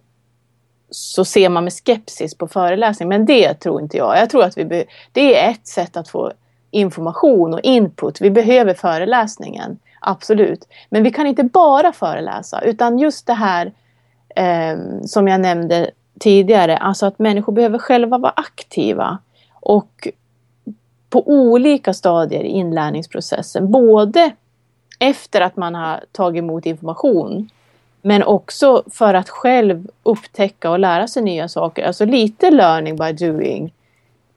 så 0.91 1.25
ser 1.25 1.49
man 1.49 1.65
med 1.65 1.73
skepsis 1.73 2.35
på 2.35 2.49
föreläsning. 2.49 3.09
Men 3.09 3.27
det 3.27 3.55
tror 3.55 3.81
inte 3.81 3.97
jag. 3.97 4.19
Jag 4.19 4.31
tror 4.31 4.45
att 4.45 4.59
vi 4.59 4.85
det 5.13 5.39
är 5.39 5.51
ett 5.51 5.67
sätt 5.67 5.97
att 5.97 6.09
få 6.09 6.33
information 6.71 7.55
och 7.55 7.61
input. 7.61 8.21
Vi 8.21 8.31
behöver 8.31 8.75
föreläsningen, 8.75 9.79
absolut. 10.01 10.69
Men 10.91 11.03
vi 11.03 11.11
kan 11.11 11.27
inte 11.27 11.45
bara 11.45 11.93
föreläsa 11.93 12.61
utan 12.61 12.99
just 12.99 13.27
det 13.27 13.33
här 13.33 13.73
eh, 14.37 14.79
som 15.05 15.29
jag 15.29 15.41
nämnde 15.41 15.91
tidigare, 16.21 16.77
alltså 16.77 17.07
att 17.07 17.19
människor 17.19 17.53
behöver 17.53 17.79
själva 17.79 18.19
vara 18.19 18.33
aktiva 18.37 19.19
och 19.61 20.09
på 21.11 21.29
olika 21.29 21.95
stadier 21.95 22.45
i 22.45 22.49
inlärningsprocessen. 22.49 23.71
Både 23.71 24.31
efter 24.99 25.41
att 25.41 25.57
man 25.57 25.75
har 25.75 26.05
tagit 26.13 26.39
emot 26.39 26.67
information 26.67 27.51
men 28.03 28.23
också 28.23 28.83
för 28.91 29.15
att 29.15 29.29
själv 29.29 29.89
upptäcka 30.03 30.71
och 30.71 30.79
lära 30.79 31.09
sig 31.09 31.23
nya 31.23 31.49
saker. 31.49 31.87
Alltså 31.87 32.05
lite 32.05 32.51
learning 32.51 32.97
by 32.97 33.13
doing. 33.13 33.73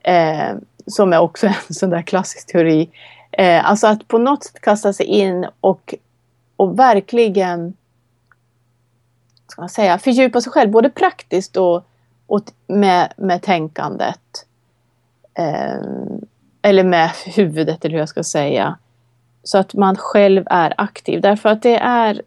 Eh, 0.03 0.55
som 0.85 1.13
är 1.13 1.19
också 1.19 1.47
en 1.67 1.73
sån 1.73 1.89
där 1.89 2.01
klassisk 2.01 2.47
teori. 2.47 2.89
Eh, 3.31 3.69
alltså 3.69 3.87
att 3.87 4.07
på 4.07 4.17
något 4.17 4.43
sätt 4.43 4.61
kasta 4.61 4.93
sig 4.93 5.05
in 5.05 5.47
och, 5.61 5.95
och 6.55 6.79
verkligen 6.79 7.73
ska 9.51 9.61
man 9.61 9.69
säga, 9.69 9.97
fördjupa 9.97 10.41
sig 10.41 10.51
själv 10.51 10.71
både 10.71 10.89
praktiskt 10.89 11.57
och, 11.57 11.83
och 12.27 12.41
med, 12.67 13.13
med 13.17 13.41
tänkandet. 13.41 14.45
Eh, 15.33 15.81
eller 16.61 16.83
med 16.83 17.09
huvudet 17.25 17.85
eller 17.85 17.93
hur 17.93 17.99
jag 17.99 18.09
ska 18.09 18.23
säga. 18.23 18.77
Så 19.43 19.57
att 19.57 19.73
man 19.73 19.95
själv 19.95 20.43
är 20.45 20.73
aktiv. 20.77 21.21
Därför 21.21 21.49
att 21.49 21.61
det 21.61 21.77
är 21.77 22.21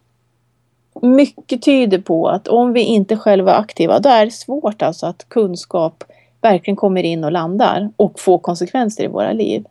mycket 1.01 1.61
tyder 1.61 1.99
på 1.99 2.27
att 2.27 2.47
om 2.47 2.73
vi 2.73 2.81
inte 2.81 3.17
själva 3.17 3.53
är 3.55 3.59
aktiva, 3.59 3.99
då 3.99 4.09
är 4.09 4.25
det 4.25 4.31
svårt 4.31 4.81
alltså 4.81 5.05
att 5.05 5.29
kunskap 5.29 6.03
verkligen 6.41 6.75
kommer 6.75 7.03
in 7.03 7.23
och 7.23 7.31
landar 7.31 7.89
och 7.95 8.19
får 8.19 8.37
konsekvenser 8.37 9.03
i 9.03 9.07
våra 9.07 9.31
liv. 9.31 9.65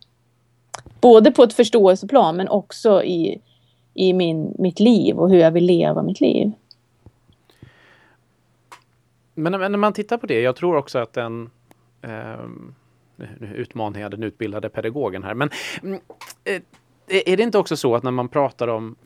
Både 1.00 1.30
på 1.30 1.42
ett 1.42 1.53
förståelseplan 1.53 2.36
men 2.36 2.48
också 2.48 3.03
i, 3.03 3.40
i 3.94 4.12
min, 4.12 4.55
mitt 4.59 4.80
liv 4.80 5.18
och 5.18 5.30
hur 5.30 5.38
jag 5.38 5.50
vill 5.50 5.64
leva 5.64 6.03
mitt 6.03 6.20
liv. 6.20 6.53
Men, 9.34 9.52
men 9.52 9.72
när 9.72 9.78
man 9.78 9.92
tittar 9.92 10.18
på 10.18 10.26
det, 10.26 10.40
jag 10.40 10.56
tror 10.56 10.76
också 10.76 10.98
att 10.98 11.12
den 11.12 11.50
eh, 12.02 12.46
nu 13.16 13.54
utmanar 13.54 14.00
jag 14.00 14.10
den 14.10 14.22
utbildade 14.22 14.68
pedagogen 14.68 15.22
här, 15.22 15.34
men 15.34 15.50
mm, 15.82 16.00
eh, 16.44 16.62
är 17.06 17.36
det 17.36 17.42
inte 17.42 17.58
också 17.58 17.76
så 17.76 17.94
att 17.94 18.02
när 18.02 18.10
man 18.10 18.28
pratar 18.28 18.68
om 18.68 18.96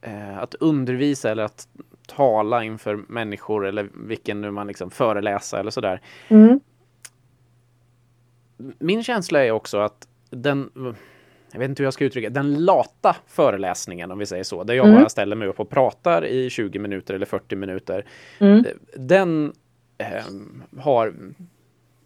eh, 0.00 0.38
att 0.38 0.54
undervisa 0.54 1.30
eller 1.30 1.42
att 1.42 1.68
tala 2.06 2.64
inför 2.64 2.96
människor 3.08 3.66
eller 3.66 3.88
vilken 3.94 4.40
nu 4.40 4.50
man 4.50 4.66
liksom 4.66 4.90
föreläsa 4.90 5.60
eller 5.60 5.70
sådär. 5.70 6.00
Mm. 6.28 6.60
Min 8.78 9.04
känsla 9.04 9.44
är 9.44 9.50
också 9.50 9.78
att 9.78 10.08
den 10.30 10.70
jag 11.52 11.58
vet 11.58 11.68
inte 11.68 11.82
hur 11.82 11.86
jag 11.86 11.94
ska 11.94 12.04
uttrycka 12.04 12.30
den 12.30 12.64
lata 12.64 13.16
föreläsningen 13.26 14.10
om 14.10 14.18
vi 14.18 14.26
säger 14.26 14.44
så, 14.44 14.64
där 14.64 14.74
jag 14.74 14.86
mm. 14.86 14.98
bara 15.00 15.08
ställer 15.08 15.36
mig 15.36 15.48
upp 15.48 15.60
och 15.60 15.70
pratar 15.70 16.24
i 16.24 16.50
20 16.50 16.78
minuter 16.78 17.14
eller 17.14 17.26
40 17.26 17.56
minuter. 17.56 18.04
Mm. 18.38 18.64
Den 18.96 19.52
har 20.78 21.14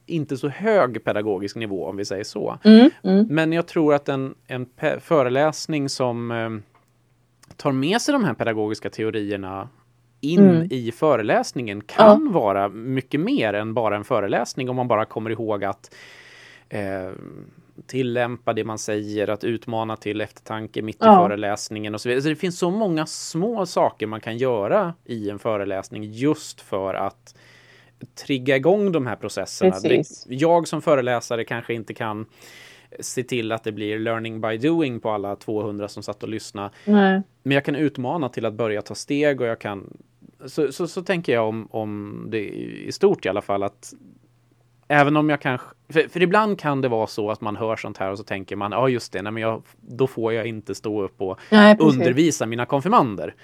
inte 0.07 0.37
så 0.37 0.49
hög 0.49 1.05
pedagogisk 1.05 1.57
nivå 1.57 1.87
om 1.87 1.97
vi 1.97 2.05
säger 2.05 2.25
så. 2.25 2.59
Mm, 2.65 2.91
mm. 3.03 3.27
Men 3.31 3.53
jag 3.53 3.67
tror 3.67 3.95
att 3.95 4.09
en, 4.09 4.35
en 4.47 4.67
föreläsning 5.01 5.89
som 5.89 6.31
eh, 6.31 6.51
tar 7.57 7.73
med 7.73 8.01
sig 8.01 8.13
de 8.13 8.25
här 8.25 8.35
pedagogiska 8.35 8.91
teorierna 8.91 9.69
in 10.21 10.51
mm. 10.51 10.69
i 10.71 10.93
föreläsningen 10.93 11.81
kan 11.81 12.25
ja. 12.27 12.33
vara 12.33 12.69
mycket 12.69 13.21
mer 13.21 13.53
än 13.53 13.75
bara 13.75 13.97
en 13.97 14.05
föreläsning 14.05 14.71
om 14.71 14.77
man 14.77 14.89
bara 14.89 15.05
kommer 15.05 15.31
ihåg 15.31 15.65
att 15.65 15.95
eh, 16.69 17.11
tillämpa 17.87 18.53
det 18.53 18.65
man 18.65 18.79
säger, 18.79 19.31
att 19.31 19.45
utmana 19.45 19.97
till 19.97 20.21
eftertanke 20.21 20.83
mitt 20.83 20.97
ja. 21.01 21.13
i 21.13 21.29
föreläsningen 21.29 21.95
och 21.95 22.01
så 22.01 22.09
vidare. 22.09 22.23
Så 22.23 22.29
det 22.29 22.37
finns 22.37 22.59
så 22.59 22.71
många 22.71 23.07
små 23.07 23.67
saker 23.67 24.07
man 24.07 24.21
kan 24.21 24.37
göra 24.37 24.95
i 25.05 25.31
en 25.31 25.39
föreläsning 25.39 26.05
just 26.05 26.61
för 26.61 26.95
att 26.95 27.35
trigga 28.27 28.57
igång 28.57 28.93
de 28.93 29.07
här 29.07 29.17
processerna. 29.17 29.81
Det, 29.83 30.05
jag 30.29 30.69
som 30.69 30.83
föreläsare 30.83 31.45
kanske 31.45 31.75
inte 31.75 31.95
kan 31.95 32.27
se 33.01 33.23
till 33.23 33.53
att 33.53 33.65
det 33.65 33.73
blir 33.73 33.99
learning 33.99 34.41
by 34.41 34.59
doing 34.59 35.01
på 35.01 35.11
alla 35.11 35.37
200 35.37 35.89
som 35.89 36.03
satt 36.03 36.23
och 36.23 36.29
lyssnade. 36.29 36.71
Nej. 36.85 37.23
Men 37.43 37.55
jag 37.55 37.65
kan 37.65 37.77
utmana 37.77 38.29
till 38.29 38.45
att 38.45 38.55
börja 38.55 38.83
ta 38.83 38.95
steg 38.95 39.41
och 39.41 39.47
jag 39.47 39.61
kan 39.61 39.97
så, 40.47 40.73
så, 40.73 40.89
så 40.89 41.03
tänker 41.03 41.33
jag 41.33 41.49
om, 41.49 41.69
om 41.71 42.25
det 42.31 42.49
i 42.49 42.93
stort 42.93 43.27
i 43.27 43.29
alla 43.29 43.43
fall 43.43 43.63
att 43.63 43.95
Även 44.89 45.17
om 45.17 45.31
jag 45.31 45.41
kanske, 45.41 45.67
för, 45.89 46.09
för, 46.09 46.23
ibland 46.23 46.61
kan 46.61 46.81
det 46.81 46.89
vara 46.89 47.07
så 47.07 47.31
att 47.31 47.41
man 47.41 47.57
hör 47.57 47.77
sånt 47.77 47.99
här 47.99 48.11
och 48.11 48.19
så 48.19 48.25
tänker 48.25 48.57
man, 48.57 48.73
ja 48.73 48.79
ah, 48.79 48.89
just 48.89 49.13
det, 49.13 49.23
nej, 49.23 49.33
men 49.33 49.43
jag, 49.43 49.63
då 49.81 50.07
får 50.07 50.33
jag 50.33 50.47
inte 50.47 50.75
stå 50.75 51.03
upp 51.03 51.21
och 51.21 51.41
nej, 51.51 51.77
undervisa 51.81 52.47
mina 52.47 52.67
konfirmander. 52.67 53.35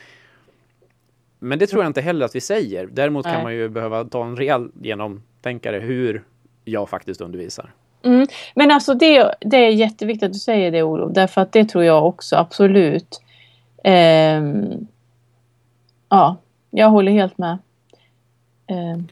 Men 1.44 1.58
det 1.58 1.66
tror 1.66 1.82
jag 1.82 1.90
inte 1.90 2.00
heller 2.00 2.24
att 2.24 2.34
vi 2.34 2.40
säger. 2.40 2.86
Däremot 2.86 3.24
Nej. 3.24 3.34
kan 3.34 3.42
man 3.42 3.54
ju 3.54 3.68
behöva 3.68 4.04
ta 4.04 4.24
en 4.24 4.36
rejäl 4.36 4.70
genomtänkare 4.82 5.78
hur 5.78 6.24
jag 6.64 6.88
faktiskt 6.88 7.20
undervisar. 7.20 7.72
Mm. 8.04 8.26
Men 8.54 8.70
alltså 8.70 8.94
det, 8.94 9.34
det 9.40 9.56
är 9.56 9.70
jätteviktigt 9.70 10.26
att 10.26 10.32
du 10.32 10.38
säger 10.38 10.70
det 10.70 10.82
Olof, 10.82 11.12
därför 11.14 11.40
att 11.40 11.52
det 11.52 11.64
tror 11.64 11.84
jag 11.84 12.06
också 12.06 12.36
absolut. 12.36 13.20
Eh, 13.84 14.42
ja, 16.08 16.36
jag 16.70 16.88
håller 16.88 17.12
helt 17.12 17.38
med. 17.38 17.58
Eh. 18.66 19.02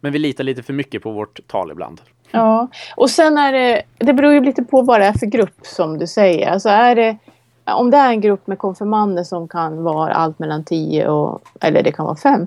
Men 0.00 0.12
vi 0.12 0.18
litar 0.18 0.44
lite 0.44 0.62
för 0.62 0.72
mycket 0.72 1.02
på 1.02 1.10
vårt 1.10 1.46
tal 1.46 1.70
ibland. 1.70 2.00
Ja, 2.30 2.68
och 2.96 3.10
sen 3.10 3.38
är 3.38 3.52
det, 3.52 3.82
det 3.98 4.12
beror 4.12 4.32
ju 4.32 4.40
lite 4.40 4.62
på 4.62 4.82
vad 4.82 5.00
det 5.00 5.06
är 5.06 5.12
för 5.12 5.26
grupp 5.26 5.66
som 5.66 5.98
du 5.98 6.06
säger. 6.06 6.50
Alltså 6.50 6.68
är 6.68 6.94
det 6.94 7.16
om 7.64 7.90
det 7.90 7.96
är 7.96 8.08
en 8.08 8.20
grupp 8.20 8.46
med 8.46 8.58
konfirmander 8.58 9.24
som 9.24 9.48
kan 9.48 9.82
vara 9.82 10.14
allt 10.14 10.38
mellan 10.38 10.64
10 10.64 11.08
och, 11.08 11.42
eller 11.60 11.82
det 11.82 11.92
kan 11.92 12.04
vara 12.04 12.16
5, 12.16 12.46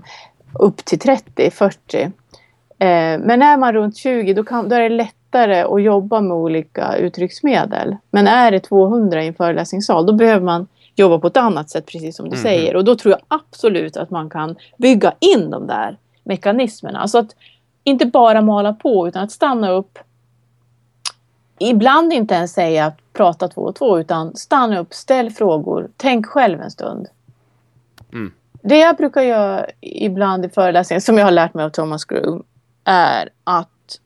upp 0.60 0.86
till 0.86 1.00
30, 1.00 1.52
40. 1.52 2.02
Eh, 2.02 2.10
men 3.20 3.42
är 3.42 3.58
man 3.58 3.74
runt 3.74 3.98
20 3.98 4.34
då, 4.34 4.44
kan, 4.44 4.70
då 4.70 4.76
är 4.76 4.82
det 4.82 4.90
lättare 4.90 5.62
att 5.62 5.82
jobba 5.82 6.22
med 6.22 6.38
olika 6.38 6.96
uttrycksmedel. 6.96 7.96
Men 8.12 8.28
är 8.28 8.52
det 8.52 8.60
200 8.60 9.24
i 9.24 9.28
en 9.28 9.34
föreläsningssal 9.34 10.06
då 10.06 10.14
behöver 10.14 10.46
man 10.46 10.68
jobba 10.96 11.20
på 11.20 11.28
ett 11.28 11.38
annat 11.38 11.70
sätt 11.70 11.86
precis 11.86 12.16
som 12.16 12.30
du 12.30 12.36
mm. 12.36 12.44
säger. 12.44 12.76
Och 12.76 12.84
då 12.86 12.96
tror 12.96 13.12
jag 13.12 13.22
absolut 13.28 13.98
att 13.98 14.10
man 14.10 14.30
kan 14.30 14.56
bygga 14.78 15.14
in 15.20 15.50
de 15.50 15.68
där 15.68 15.98
mekanismerna. 16.24 17.00
Alltså 17.00 17.18
att 17.18 17.36
inte 17.84 18.06
bara 18.06 18.42
mala 18.42 18.74
på 18.74 19.08
utan 19.08 19.24
att 19.24 19.32
stanna 19.32 19.72
upp. 19.72 20.00
Ibland 21.60 22.14
inte 22.14 22.36
ens 22.36 22.54
säga 22.54 22.86
att 22.86 22.98
prata 23.18 23.48
två 23.48 23.62
och 23.62 23.76
två 23.76 24.00
utan 24.00 24.36
stanna 24.36 24.80
upp, 24.80 24.94
ställ 24.94 25.32
frågor, 25.32 25.90
tänk 25.98 26.26
själv 26.26 26.62
en 26.62 26.72
stund. 26.72 27.08
Mm. 28.14 28.34
Det 28.62 28.78
jag 28.78 28.96
brukar 28.96 29.22
göra 29.22 29.66
ibland 29.82 30.46
i 30.46 30.50
föreläsningar 30.50 31.00
som 31.00 31.18
jag 31.18 31.26
har 31.26 31.32
lärt 31.32 31.54
mig 31.54 31.66
av 31.66 31.70
Thomas 31.70 32.06
Groom 32.06 32.44
är 32.84 33.30
att 33.44 34.00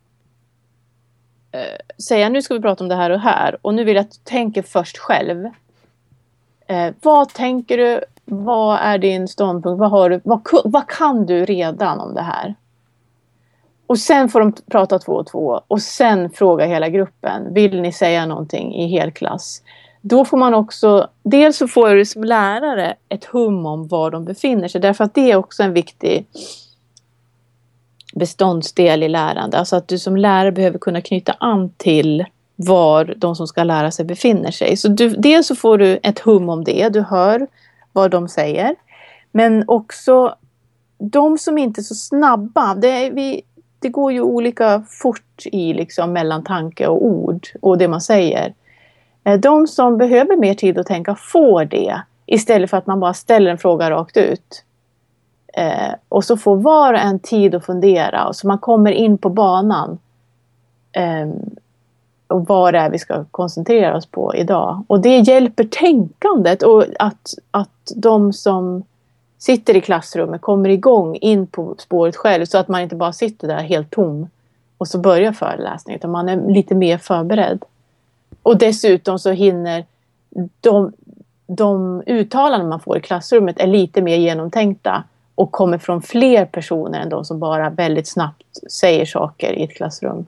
eh, 1.51 2.01
säga 2.03 2.29
nu 2.29 2.41
ska 2.41 2.53
vi 2.53 2.61
prata 2.61 2.83
om 2.83 2.87
det 2.87 2.95
här 2.95 3.09
och 3.09 3.19
här 3.19 3.57
och 3.61 3.73
nu 3.73 3.83
vill 3.83 3.95
jag 3.95 4.03
att 4.03 4.11
du 4.11 4.17
tänker 4.23 4.61
först 4.61 4.97
själv. 4.97 5.49
Eh, 6.67 6.93
vad 7.01 7.33
tänker 7.33 7.77
du? 7.77 8.01
Vad 8.25 8.79
är 8.79 8.97
din 8.97 9.27
ståndpunkt? 9.27 9.79
Vad, 9.79 9.91
har 9.91 10.09
du, 10.09 10.21
vad, 10.23 10.41
vad 10.63 10.87
kan 10.87 11.25
du 11.25 11.45
redan 11.45 11.99
om 11.99 12.13
det 12.13 12.21
här? 12.21 12.55
Och 13.91 13.99
sen 13.99 14.29
får 14.29 14.39
de 14.39 14.53
prata 14.71 14.99
två 14.99 15.13
och 15.13 15.27
två 15.27 15.61
och 15.67 15.81
sen 15.81 16.29
fråga 16.29 16.65
hela 16.65 16.89
gruppen. 16.89 17.53
Vill 17.53 17.81
ni 17.81 17.91
säga 17.91 18.25
någonting 18.25 18.75
i 18.75 18.87
helklass? 18.87 19.61
Då 20.01 20.25
får 20.25 20.37
man 20.37 20.53
också, 20.53 21.07
dels 21.23 21.57
så 21.57 21.67
får 21.67 21.95
du 21.95 22.05
som 22.05 22.23
lärare 22.23 22.95
ett 23.09 23.25
hum 23.25 23.65
om 23.65 23.87
var 23.87 24.11
de 24.11 24.25
befinner 24.25 24.67
sig 24.67 24.81
därför 24.81 25.03
att 25.03 25.13
det 25.13 25.31
är 25.31 25.35
också 25.35 25.63
en 25.63 25.73
viktig 25.73 26.25
beståndsdel 28.15 29.03
i 29.03 29.09
lärande. 29.09 29.57
Alltså 29.57 29.75
att 29.75 29.87
du 29.87 29.99
som 29.99 30.17
lärare 30.17 30.51
behöver 30.51 30.79
kunna 30.79 31.01
knyta 31.01 31.35
an 31.39 31.69
till 31.77 32.25
var 32.55 33.13
de 33.17 33.35
som 33.35 33.47
ska 33.47 33.63
lära 33.63 33.91
sig 33.91 34.05
befinner 34.05 34.51
sig. 34.51 34.77
Så 34.77 34.87
du, 34.87 35.09
dels 35.09 35.47
så 35.47 35.55
får 35.55 35.77
du 35.77 35.99
ett 36.03 36.19
hum 36.19 36.49
om 36.49 36.63
det, 36.63 36.89
du 36.89 37.01
hör 37.01 37.47
vad 37.93 38.11
de 38.11 38.27
säger. 38.27 38.75
Men 39.31 39.63
också 39.67 40.35
de 41.01 41.37
som 41.37 41.57
inte 41.57 41.81
är 41.81 41.83
så 41.83 41.95
snabba. 41.95 42.75
Det 42.75 42.89
är, 42.89 43.11
vi, 43.11 43.41
det 43.81 43.89
går 43.89 44.11
ju 44.11 44.21
olika 44.21 44.83
fort 44.89 45.43
i 45.45 45.73
liksom 45.73 46.13
mellan 46.13 46.43
tanke 46.43 46.87
och 46.87 47.05
ord 47.05 47.47
och 47.61 47.77
det 47.77 47.87
man 47.87 48.01
säger. 48.01 48.53
Eh, 49.23 49.39
de 49.39 49.67
som 49.67 49.97
behöver 49.97 50.37
mer 50.37 50.53
tid 50.53 50.77
att 50.77 50.87
tänka 50.87 51.15
får 51.15 51.65
det 51.65 52.01
istället 52.25 52.69
för 52.69 52.77
att 52.77 52.87
man 52.87 52.99
bara 52.99 53.13
ställer 53.13 53.51
en 53.51 53.57
fråga 53.57 53.89
rakt 53.89 54.17
ut. 54.17 54.63
Eh, 55.53 55.93
och 56.09 56.23
så 56.23 56.37
får 56.37 56.55
var 56.55 56.93
och 56.93 56.99
en 56.99 57.19
tid 57.19 57.55
att 57.55 57.65
fundera 57.65 58.27
och 58.27 58.35
så 58.35 58.47
man 58.47 58.59
kommer 58.59 58.91
in 58.91 59.17
på 59.17 59.29
banan. 59.29 59.99
Eh, 60.91 61.27
och 62.27 62.47
vad 62.47 62.73
det 62.73 62.79
är 62.79 62.89
vi 62.89 62.99
ska 62.99 63.25
koncentrera 63.31 63.97
oss 63.97 64.05
på 64.05 64.35
idag. 64.35 64.83
Och 64.87 65.01
det 65.01 65.19
hjälper 65.19 65.63
tänkandet 65.63 66.63
och 66.63 66.85
att, 66.99 67.33
att 67.51 67.91
de 67.95 68.33
som 68.33 68.83
sitter 69.41 69.75
i 69.75 69.81
klassrummet, 69.81 70.41
kommer 70.41 70.69
igång 70.69 71.15
in 71.15 71.47
på 71.47 71.75
spåret 71.77 72.15
själv 72.15 72.45
så 72.45 72.57
att 72.57 72.67
man 72.67 72.81
inte 72.81 72.95
bara 72.95 73.13
sitter 73.13 73.47
där 73.47 73.59
helt 73.59 73.89
tom 73.89 74.29
och 74.77 74.87
så 74.87 74.99
börjar 74.99 75.31
föreläsningen 75.31 75.99
utan 75.99 76.11
man 76.11 76.29
är 76.29 76.53
lite 76.53 76.75
mer 76.75 76.97
förberedd. 76.97 77.63
Och 78.43 78.57
dessutom 78.57 79.19
så 79.19 79.31
hinner 79.31 79.85
de, 80.59 80.93
de 81.47 82.03
uttalanden 82.05 82.69
man 82.69 82.79
får 82.79 82.97
i 82.97 83.01
klassrummet 83.01 83.59
är 83.59 83.67
lite 83.67 84.01
mer 84.01 84.17
genomtänkta 84.17 85.03
och 85.35 85.51
kommer 85.51 85.77
från 85.77 86.01
fler 86.01 86.45
personer 86.45 86.99
än 86.99 87.09
de 87.09 87.25
som 87.25 87.39
bara 87.39 87.69
väldigt 87.69 88.07
snabbt 88.07 88.71
säger 88.71 89.05
saker 89.05 89.53
i 89.53 89.63
ett 89.63 89.75
klassrum. 89.75 90.25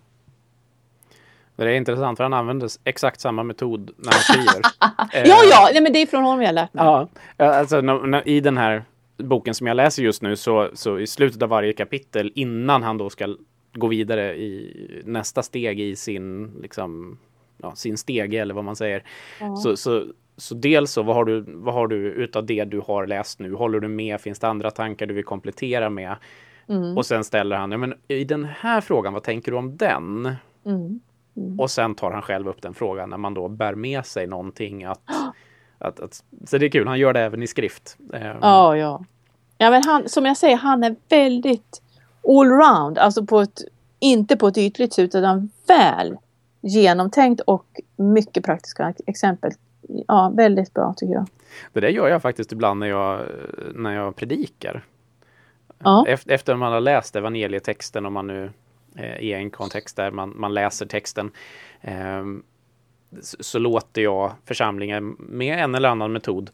Det 1.56 1.64
är 1.64 1.70
intressant 1.76 2.18
för 2.18 2.24
han 2.24 2.34
använder 2.34 2.70
exakt 2.84 3.22
samma 3.22 3.44
metod 3.44 3.92
när 3.98 4.12
han 4.12 4.22
skriver. 4.22 4.62
ja, 5.30 5.38
ja, 5.52 5.70
nej, 5.74 5.82
men 5.82 5.94
det 5.94 6.02
är 6.02 6.06
från 6.06 6.24
honom 6.24 6.42
jag 6.42 6.56
lärt 6.56 6.74
mig. 6.74 6.86
Ja, 6.86 7.08
alltså 7.38 7.82
i 8.26 8.40
den 8.40 8.58
här 8.58 8.84
boken 9.18 9.54
som 9.54 9.68
jag 9.68 9.76
läser 9.76 10.04
just 10.04 10.22
nu 10.22 10.36
så, 10.36 10.70
så 10.74 11.00
i 11.00 11.08
slutet 11.08 11.42
av 11.42 11.50
varje 11.50 11.74
kapitel 11.74 12.32
innan 12.36 12.84
han 12.84 12.98
då 12.98 13.10
ska 13.10 13.36
gå 13.74 13.88
vidare 13.88 14.36
i 14.36 15.02
nästa 15.06 15.44
steg 15.44 15.80
i 15.80 15.96
sin, 15.96 16.52
liksom, 16.62 17.20
ja, 17.58 17.76
sin 17.76 17.98
stege 17.98 18.42
eller 18.42 18.54
vad 18.54 18.64
man 18.64 18.76
säger. 18.76 19.04
Ja. 19.40 19.56
Så, 19.56 19.78
så, 19.78 20.06
så 20.38 20.56
dels 20.56 20.92
så 20.92 21.04
vad 21.04 21.16
har, 21.16 21.26
du, 21.26 21.46
vad 21.48 21.74
har 21.74 21.88
du 21.88 21.96
utav 21.96 22.46
det 22.46 22.64
du 22.64 22.80
har 22.80 23.08
läst 23.08 23.40
nu? 23.40 23.54
Håller 23.54 23.80
du 23.80 23.88
med? 23.88 24.22
Finns 24.22 24.40
det 24.40 24.48
andra 24.48 24.72
tankar 24.72 25.06
du 25.06 25.14
vill 25.14 25.26
komplettera 25.26 25.90
med? 25.90 26.16
Mm. 26.68 26.98
Och 26.98 27.06
sen 27.06 27.24
ställer 27.24 27.56
han, 27.56 27.72
ja 27.72 27.78
men 27.78 27.94
i 28.08 28.24
den 28.24 28.46
här 28.46 28.82
frågan, 28.82 29.14
vad 29.14 29.24
tänker 29.24 29.52
du 29.52 29.58
om 29.58 29.78
den? 29.78 30.36
Mm. 30.66 31.00
Mm. 31.38 31.60
Och 31.60 31.72
sen 31.72 31.96
tar 31.96 32.12
han 32.12 32.22
själv 32.22 32.48
upp 32.48 32.62
den 32.62 32.74
frågan 32.74 33.10
när 33.10 33.18
man 33.18 33.34
då 33.34 33.48
bär 33.48 33.76
med 33.76 34.06
sig 34.06 34.28
någonting 34.28 34.84
att 34.84 35.02
Att, 35.84 36.00
att, 36.00 36.24
så 36.48 36.58
det 36.58 36.66
är 36.66 36.70
kul, 36.70 36.88
han 36.88 37.00
gör 37.00 37.14
det 37.14 37.22
även 37.22 37.44
i 37.44 37.48
skrift. 37.48 37.98
Ehm. 38.14 38.38
Ja, 38.42 38.78
ja. 38.78 39.06
Ja, 39.58 39.70
men 39.70 39.84
han, 39.84 40.10
som 40.10 40.26
jag 40.26 40.38
säger, 40.38 40.56
han 40.56 40.84
är 40.84 40.96
väldigt 41.10 41.82
allround. 42.28 42.98
Alltså 42.98 43.26
på 43.26 43.40
ett, 43.40 43.62
inte 44.00 44.38
på 44.38 44.48
ett 44.48 44.58
ytligt 44.58 44.94
sätt 44.94 45.16
utan 45.16 45.50
väl 45.68 46.18
genomtänkt 46.62 47.42
och 47.42 47.82
mycket 47.96 48.46
praktiska 48.46 48.94
exempel. 49.06 49.52
Ja, 50.08 50.34
väldigt 50.36 50.74
bra 50.74 50.94
tycker 50.98 51.14
jag. 51.14 51.28
Det 51.74 51.80
där 51.80 51.90
gör 51.90 52.08
jag 52.08 52.22
faktiskt 52.22 52.52
ibland 52.52 52.80
när 52.80 52.88
jag, 52.88 53.26
när 53.76 53.94
jag 53.94 54.16
predikar. 54.16 54.84
Ja. 55.84 56.06
Efter, 56.08 56.56
man 56.56 56.74
har 56.74 56.82
läst 56.82 57.16
evangelietexten, 57.16 58.06
om 58.06 58.14
man 58.14 58.28
nu 58.28 58.52
eh, 58.96 59.04
är 59.04 59.20
i 59.20 59.34
en 59.34 59.50
kontext 59.50 59.96
där 59.96 60.12
man, 60.12 60.34
man 60.36 60.54
läser 60.54 60.86
texten, 60.86 61.32
eh, 61.82 62.24
så, 63.22 63.60
låter 63.60 64.02
jag 64.02 64.32
församlingen 64.46 65.16
med 65.20 65.60
en 65.60 65.76
eller 65.76 65.90
annan 65.90 66.12
metod 66.12 66.50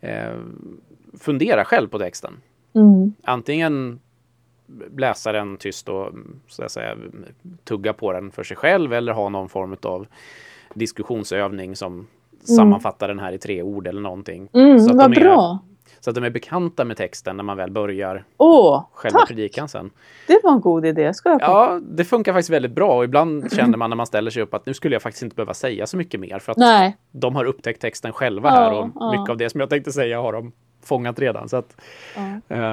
eh, 0.00 0.32
fundera 1.18 1.64
själv 1.64 1.88
på 1.88 1.98
texten. 1.98 2.32
Mm. 2.74 3.12
Antingen 3.24 4.00
läsa 4.96 5.32
den 5.32 5.56
tyst 5.56 5.88
och 5.88 6.08
så 6.48 6.64
att 6.64 6.72
säga, 6.72 6.96
tugga 7.64 7.92
på 7.92 8.12
den 8.12 8.30
för 8.30 8.44
sig 8.44 8.56
själv 8.56 8.92
eller 8.92 9.12
ha 9.12 9.28
någon 9.28 9.48
form 9.48 9.76
av 9.82 10.06
diskussionsövning 10.74 11.76
som 11.76 12.06
sammanfattar 12.44 13.08
den 13.08 13.18
här 13.18 13.32
i 13.32 13.38
tre 13.38 13.62
ord 13.62 13.86
eller 13.86 14.00
någonting. 14.00 14.48
Mm, 14.52 14.80
så, 14.80 14.90
att 14.90 14.96
vad 14.96 15.10
de 15.10 15.20
är, 15.20 15.24
bra! 15.24 15.58
Så 16.04 16.10
att 16.10 16.14
de 16.14 16.24
är 16.24 16.30
bekanta 16.30 16.84
med 16.84 16.96
texten 16.96 17.36
när 17.36 17.44
man 17.44 17.56
väl 17.56 17.70
börjar 17.70 18.24
Åh, 18.36 18.84
själva 18.92 19.18
tack! 19.18 19.28
predikan 19.28 19.68
sen. 19.68 19.90
Det 20.26 20.40
var 20.44 20.52
en 20.52 20.60
god 20.60 20.86
idé. 20.86 21.14
Ska 21.14 21.28
jag 21.28 21.40
komma? 21.40 21.52
Ja, 21.52 21.80
det 21.82 22.04
funkar 22.04 22.32
faktiskt 22.32 22.50
väldigt 22.50 22.72
bra 22.72 22.96
och 22.96 23.04
ibland 23.04 23.52
känner 23.52 23.78
man 23.78 23.90
när 23.90 23.96
man 23.96 24.06
ställer 24.06 24.30
sig 24.30 24.42
upp 24.42 24.54
att 24.54 24.66
nu 24.66 24.74
skulle 24.74 24.94
jag 24.94 25.02
faktiskt 25.02 25.22
inte 25.22 25.36
behöva 25.36 25.54
säga 25.54 25.86
så 25.86 25.96
mycket 25.96 26.20
mer 26.20 26.38
för 26.38 26.52
att 26.52 26.58
Nej. 26.58 26.96
de 27.12 27.36
har 27.36 27.44
upptäckt 27.44 27.80
texten 27.80 28.12
själva 28.12 28.48
Ja, 28.48 28.54
här 28.54 28.72
och 28.72 28.88
ja. 28.94 29.10
mycket 29.12 29.30
av 29.30 29.36
det 29.36 29.50
som 29.50 29.60
jag 29.60 29.70
tänkte 29.70 29.92
säga 29.92 30.20
har 30.20 30.32
de 30.32 30.52
fångat 30.84 31.18
redan. 31.18 31.48
Så 31.48 31.56
att, 31.56 31.76
Ja. 32.16 32.22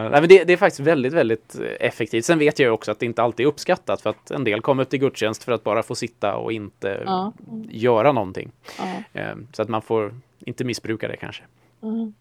men 0.10 0.28
det, 0.30 0.44
det 0.44 0.54
är 0.54 0.58
faktiskt 0.58 0.80
väldigt, 0.80 1.14
väldigt 1.14 1.56
effektivt. 1.80 2.26
Sen 2.26 2.40
vet 2.40 2.60
jag 2.60 2.66
ju 2.68 2.72
också 2.72 2.92
att 2.92 3.00
det 3.00 3.06
inte 3.06 3.24
alltid 3.24 3.44
är 3.46 3.48
uppskattat 3.48 4.02
för 4.02 4.10
att 4.10 4.32
en 4.32 4.44
del 4.44 4.62
kommer 4.62 4.84
till 4.84 5.00
gudstjänst 5.00 5.44
för 5.44 5.52
att 5.52 5.64
bara 5.64 5.84
få 5.84 5.96
sitta 5.96 6.36
och 6.36 6.52
inte 6.52 7.04
Ja. 7.06 7.34
göra 7.70 8.12
någonting. 8.12 8.52
Ja. 8.80 9.20
Eh, 9.22 9.36
så 9.54 9.62
att 9.62 9.70
man 9.70 9.82
får 9.82 10.14
inte 10.40 10.64
missbruka 10.64 11.08
det 11.08 11.18
kanske. 11.18 11.44
Mm. 11.84 12.14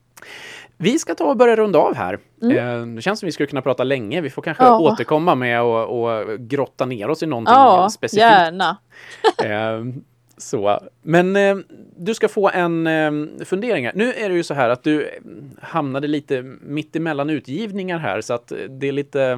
Vi 0.76 0.98
ska 0.98 1.14
ta 1.14 1.24
och 1.24 1.36
börja 1.36 1.56
runda 1.56 1.78
av 1.78 1.94
här. 1.94 2.18
Eh, 2.42 2.86
det 2.86 3.02
känns 3.02 3.20
som 3.20 3.26
vi 3.26 3.32
skulle 3.32 3.46
kunna 3.46 3.62
prata 3.62 3.84
länge. 3.84 4.20
Vi 4.20 4.30
får 4.30 4.42
kanske 4.42 4.64
Ja. 4.64 4.78
återkomma 4.78 5.34
med 5.34 5.62
och, 5.62 6.02
och 6.04 6.40
grotta 6.40 6.86
ner 6.86 7.10
oss 7.10 7.22
i 7.22 7.26
någonting 7.26 7.54
Ja, 7.54 7.88
specifikt. 7.90 8.22
gärna. 8.22 8.76
Eh, 9.44 9.84
så. 10.36 10.80
Men 11.02 11.36
eh, 11.36 11.56
du 11.96 12.14
ska 12.14 12.28
få 12.28 12.50
en 12.50 12.86
eh, 12.86 13.12
fundering 13.44 13.84
här. 13.86 13.92
Nu 13.96 14.12
är 14.12 14.28
det 14.28 14.34
ju 14.34 14.42
så 14.42 14.54
här 14.54 14.68
att 14.70 14.82
du 14.82 15.10
hamnade 15.62 16.06
lite 16.08 16.42
mitt 16.62 16.96
emellan 16.96 17.30
utgivningar 17.30 17.98
här 17.98 18.20
så 18.20 18.34
att 18.34 18.52
det 18.68 18.88
är 18.88 18.92
lite 18.92 19.22
eh, 19.22 19.36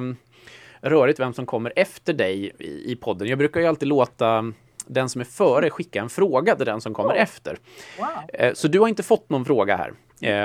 rörigt 0.81 1.19
vem 1.19 1.33
som 1.33 1.45
kommer 1.45 1.73
efter 1.75 2.13
dig 2.13 2.51
i, 2.59 2.91
i 2.91 2.95
podden. 2.95 3.27
Jag 3.27 3.37
brukar 3.37 3.59
ju 3.59 3.65
alltid 3.67 3.87
låta 3.87 4.53
den 4.93 5.09
som 5.09 5.21
är 5.21 5.25
före 5.25 5.69
skicka 5.69 6.01
en 6.01 6.09
fråga 6.09 6.55
till 6.55 6.65
den 6.65 6.81
som 6.81 6.93
kommer 6.93 7.13
efter. 7.13 7.57
Wow. 7.99 8.07
Eh, 8.33 8.53
Så 8.53 8.67
du 8.67 8.79
har 8.79 8.87
inte 8.87 9.03
fått 9.03 9.29
någon 9.29 9.45
fråga 9.45 9.75
här, 9.77 9.93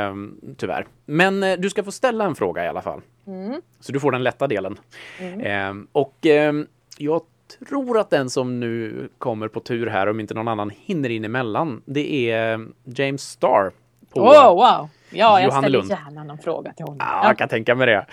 eh, 0.09 0.15
tyvärr. 0.57 0.87
Men 1.05 1.43
eh, 1.43 1.57
du 1.59 1.71
ska 1.71 1.83
få 1.85 1.93
ställa 1.93 2.25
en 2.25 2.35
fråga 2.35 2.65
i 2.65 2.69
alla 2.69 2.83
fall. 2.83 3.01
Mm. 3.27 3.61
Så 3.81 3.93
du 3.93 4.01
får 4.01 4.13
den 4.13 4.23
lätta 4.23 4.47
delen. 4.47 4.79
Eh, 5.21 5.73
och 5.93 6.27
eh, 6.27 6.53
jag 6.99 7.21
tror 7.69 7.99
att 7.99 8.11
den 8.11 8.31
som 8.31 8.61
nu 8.61 9.09
kommer 9.19 9.49
på 9.49 9.61
tur 9.61 9.87
här, 9.87 10.07
om 10.07 10.21
inte 10.21 10.35
någon 10.35 10.49
annan 10.49 10.71
hinner 10.77 11.09
in 11.09 11.25
emellan, 11.25 11.83
det 11.85 12.31
är 12.31 12.67
James 12.85 13.23
Starr. 13.23 13.73
På, 14.15 14.21
Oh, 14.21 14.49
wow! 14.55 14.89
Ja, 15.11 15.41
jag 15.41 15.53
ställer 15.55 15.83
gärna 15.83 16.25
någon 16.25 16.39
fråga 16.39 16.73
till 16.73 16.85
honom. 16.85 16.99
Ja, 17.01 17.29
jag 17.29 17.39
kan 17.39 17.49
tänka 17.49 17.75
mig 17.75 17.87
det. 17.87 18.07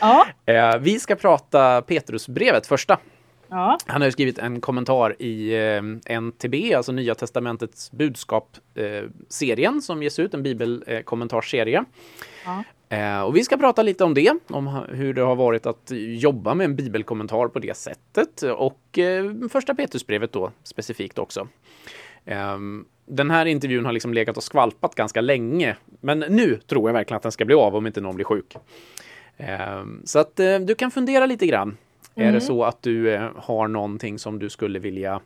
Ja. 0.45 0.77
Vi 0.79 0.99
ska 0.99 1.15
prata 1.15 1.81
Petrusbrevet 1.81 2.67
första. 2.67 2.97
Ja. 3.54 3.78
Han 3.86 4.01
har 4.01 4.10
skrivit 4.10 4.39
en 4.39 4.62
kommentar 4.62 5.22
i 5.22 5.54
eh, 6.08 6.20
NTB, 6.20 6.74
alltså 6.74 6.91
Nya 6.91 7.16
Testamentets 7.16 7.91
budskap-serien 7.91 9.82
som 9.82 10.04
ges 10.04 10.20
ut, 10.20 10.34
en 10.34 10.43
bibelkommentarsserie. 10.43 11.86
Ja. 12.45 12.64
Eh, 12.97 13.22
och 13.22 13.36
vi 13.36 13.43
ska 13.43 13.58
prata 13.58 13.84
lite 13.84 14.04
om 14.04 14.14
det, 14.14 14.34
om 14.47 14.68
hur 14.89 15.14
det 15.14 15.22
har 15.22 15.36
varit 15.36 15.66
att 15.66 15.91
jobba 16.18 16.54
med 16.54 16.66
en 16.66 16.76
bibelkommentar 16.76 17.47
på 17.47 17.60
det 17.60 17.78
sättet 17.78 18.41
och 18.41 18.99
eh, 18.99 19.32
första 19.51 19.76
Petrusbrevet 19.76 20.32
då 20.32 20.51
specifikt 20.64 21.20
också. 21.20 21.47
Ehm, 22.26 22.86
den 23.06 23.32
här 23.32 23.45
intervjun 23.45 23.86
har 23.86 23.91
liksom 23.91 24.14
legat 24.14 24.38
och 24.38 24.43
skvalpat 24.43 24.95
ganska 24.95 25.22
länge, 25.22 25.76
men 26.01 26.20
nu 26.20 26.60
tror 26.68 26.89
jag 26.89 26.93
verkligen 26.93 27.18
att 27.18 27.24
den 27.24 27.32
ska 27.32 27.45
bli 27.45 27.56
av 27.56 27.76
om 27.76 27.88
inte 27.88 28.01
någon 28.01 28.16
blir 28.16 28.26
sjuk. 28.26 28.58
Ehm, 29.38 30.01
så 30.06 30.20
att 30.20 30.39
eh, 30.39 30.60
du 30.60 30.76
kan 30.76 30.91
fundera 30.91 31.26
lite 31.26 31.47
grann. 31.47 31.78
Är 32.16 32.32
det 32.32 32.41
så 32.41 32.64
att 32.64 32.82
du 32.82 33.14
eh, 33.14 33.30
har 33.36 33.68
någonting 33.68 34.20
som 34.20 34.39
du 34.39 34.49
skulle 34.49 34.80
vilja 34.80 35.22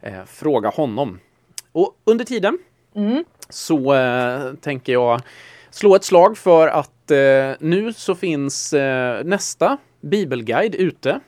eh, 0.00 0.24
fråga 0.26 0.68
honom? 0.68 1.18
Och 1.72 1.96
under 2.04 2.24
tiden 2.24 2.58
Mm. 2.94 3.24
så 3.48 3.94
eh, 3.94 4.54
tänker 4.54 4.92
jag 4.92 5.20
slå 5.70 5.94
ett 5.94 6.04
slag 6.04 6.38
för 6.38 6.68
att 6.68 7.10
eh, 7.10 7.50
nu 7.60 7.92
så 7.92 8.14
finns 8.14 8.72
eh, 8.72 9.24
nästa 9.24 9.76
bibelguide 10.00 10.74
ute. 10.74 11.20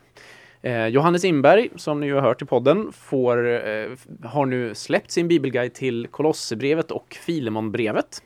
Eh, 0.63 0.87
Johannes 0.87 1.25
Inberg, 1.25 1.69
som 1.77 2.01
ni 2.01 2.07
ju 2.07 2.15
har 2.15 2.21
hört 2.23 2.43
i 2.43 2.45
podden, 2.45 2.93
får, 2.93 3.37
har 4.27 4.47
nu 4.47 4.75
släppt 4.75 5.11
sin 5.11 5.29
bibelguide 5.29 5.75
till 5.75 6.07
Kolosserbrevet 6.11 6.91
och 6.91 7.17
Filemonbrevet. 7.21 8.23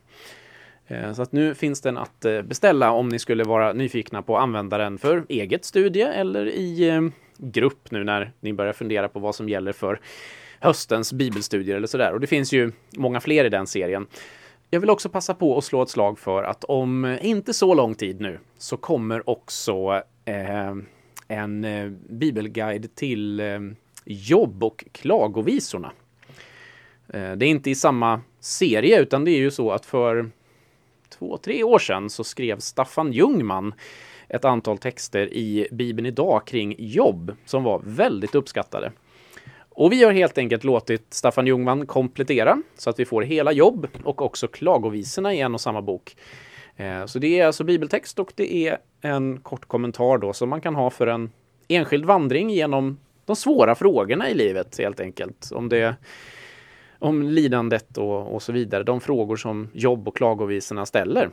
Eh, 0.86 1.12
så 1.12 1.22
att 1.22 1.32
nu 1.32 1.54
finns 1.54 1.80
den 1.80 1.96
att 1.96 2.24
eh, 2.24 2.42
beställa 2.42 2.90
om 2.90 3.08
ni 3.08 3.18
skulle 3.18 3.44
vara 3.44 3.72
nyfikna 3.72 4.22
på 4.22 4.36
att 4.36 4.42
använda 4.42 4.78
den 4.78 4.98
för 4.98 5.24
eget 5.28 5.64
studie 5.64 6.02
eller 6.02 6.46
i 6.46 6.88
eh, 6.88 7.02
grupp 7.36 7.90
nu 7.90 8.04
när 8.04 8.32
ni 8.40 8.52
börjar 8.52 8.72
fundera 8.72 9.08
på 9.08 9.18
vad 9.18 9.34
som 9.34 9.48
gäller 9.48 9.72
för 9.72 10.00
höstens 10.60 11.12
bibelstudier 11.12 11.76
eller 11.76 11.86
sådär. 11.86 12.12
Och 12.12 12.20
det 12.20 12.26
finns 12.26 12.52
ju 12.52 12.72
många 12.96 13.20
fler 13.20 13.44
i 13.44 13.48
den 13.48 13.66
serien. 13.66 14.06
Jag 14.70 14.80
vill 14.80 14.90
också 14.90 15.08
passa 15.08 15.34
på 15.34 15.58
att 15.58 15.64
slå 15.64 15.82
ett 15.82 15.88
slag 15.88 16.18
för 16.18 16.42
att 16.42 16.64
om 16.64 17.18
inte 17.22 17.54
så 17.54 17.74
lång 17.74 17.94
tid 17.94 18.20
nu 18.20 18.38
så 18.58 18.76
kommer 18.76 19.30
också 19.30 20.02
eh, 20.24 20.74
en 21.28 21.64
eh, 21.64 21.90
bibelguide 22.08 22.94
till 22.94 23.40
eh, 23.40 23.60
jobb 24.04 24.64
och 24.64 24.84
klagovisorna. 24.92 25.92
Eh, 27.08 27.32
det 27.32 27.46
är 27.46 27.50
inte 27.50 27.70
i 27.70 27.74
samma 27.74 28.20
serie 28.40 29.00
utan 29.00 29.24
det 29.24 29.30
är 29.30 29.38
ju 29.38 29.50
så 29.50 29.70
att 29.70 29.86
för 29.86 30.30
två, 31.18 31.36
tre 31.36 31.64
år 31.64 31.78
sedan 31.78 32.10
så 32.10 32.24
skrev 32.24 32.58
Staffan 32.58 33.12
Ljungman 33.12 33.74
ett 34.28 34.44
antal 34.44 34.78
texter 34.78 35.32
i 35.32 35.68
Bibeln 35.70 36.06
idag 36.06 36.46
kring 36.46 36.74
jobb 36.78 37.36
som 37.44 37.62
var 37.62 37.80
väldigt 37.84 38.34
uppskattade. 38.34 38.92
Och 39.68 39.92
vi 39.92 40.04
har 40.04 40.12
helt 40.12 40.38
enkelt 40.38 40.64
låtit 40.64 41.14
Staffan 41.14 41.46
Ljungman 41.46 41.86
komplettera 41.86 42.62
så 42.76 42.90
att 42.90 42.98
vi 42.98 43.04
får 43.04 43.22
hela 43.22 43.52
jobb 43.52 43.86
och 44.04 44.22
också 44.22 44.48
klagovisorna 44.48 45.34
i 45.34 45.40
en 45.40 45.54
och 45.54 45.60
samma 45.60 45.82
bok. 45.82 46.16
Eh, 46.76 47.06
så 47.06 47.18
det 47.18 47.40
är 47.40 47.46
alltså 47.46 47.64
bibeltext 47.64 48.18
och 48.18 48.32
det 48.36 48.68
är 48.68 48.78
en 49.00 49.40
kort 49.40 49.68
kommentar 49.68 50.18
då 50.18 50.32
som 50.32 50.48
man 50.48 50.60
kan 50.60 50.74
ha 50.74 50.90
för 50.90 51.06
en 51.06 51.30
enskild 51.68 52.04
vandring 52.04 52.50
genom 52.50 52.98
de 53.24 53.36
svåra 53.36 53.74
frågorna 53.74 54.30
i 54.30 54.34
livet 54.34 54.78
helt 54.78 55.00
enkelt. 55.00 55.52
Om 55.52 55.68
det 55.68 55.96
om 57.02 57.22
lidandet 57.22 57.98
och, 57.98 58.34
och 58.34 58.42
så 58.42 58.52
vidare. 58.52 58.82
De 58.82 59.00
frågor 59.00 59.36
som 59.36 59.68
jobb 59.72 60.08
och 60.08 60.16
klagovisorna 60.16 60.86
ställer. 60.86 61.30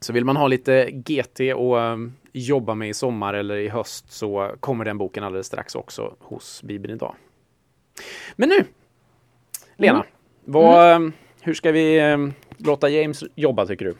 Så 0.00 0.12
vill 0.12 0.24
man 0.24 0.36
ha 0.36 0.46
lite 0.46 0.90
GT 0.90 1.40
och 1.54 1.76
um, 1.76 2.12
jobba 2.32 2.74
med 2.74 2.88
i 2.88 2.94
sommar 2.94 3.34
eller 3.34 3.56
i 3.56 3.68
höst 3.68 4.12
så 4.12 4.50
kommer 4.60 4.84
den 4.84 4.98
boken 4.98 5.24
alldeles 5.24 5.46
strax 5.46 5.74
också 5.74 6.14
hos 6.20 6.62
Bibeln 6.62 6.94
idag. 6.94 7.14
Men 8.36 8.48
nu, 8.48 8.64
Lena, 9.76 10.04
vad, 10.44 10.96
um, 10.96 11.12
hur 11.40 11.54
ska 11.54 11.72
vi 11.72 12.12
um, 12.12 12.34
låta 12.56 12.88
James 12.88 13.24
jobba 13.34 13.66
tycker 13.66 13.84
du? 13.84 13.94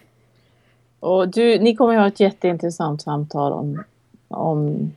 Och 1.01 1.29
du, 1.29 1.59
ni 1.59 1.77
kommer 1.77 1.95
att 1.95 2.01
ha 2.01 2.09
ett 2.09 2.21
jätteintressant 2.21 3.03
samtal 3.03 3.53
om... 3.53 3.83
om 4.29 4.93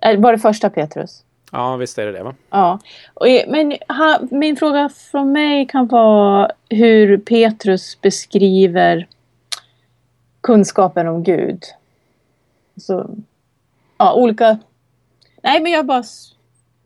äh, 0.00 0.20
var 0.20 0.32
det 0.32 0.38
första 0.38 0.70
Petrus? 0.70 1.24
Ja, 1.50 1.76
visst 1.76 1.98
är 1.98 2.06
det 2.06 2.12
det 2.12 2.22
va? 2.22 2.34
Ja. 2.50 2.78
Och, 3.14 3.26
men 3.48 3.72
ha, 3.88 4.20
min 4.30 4.56
fråga 4.56 4.88
från 4.88 5.32
mig 5.32 5.66
kan 5.66 5.86
vara 5.86 6.50
hur 6.68 7.18
Petrus 7.18 8.00
beskriver 8.00 9.08
kunskapen 10.40 11.08
om 11.08 11.22
Gud. 11.22 11.64
Så, 12.76 13.10
ja, 13.98 14.14
olika... 14.14 14.58
Nej, 15.42 15.62
men 15.62 15.72
jag 15.72 15.86
bara 15.86 16.02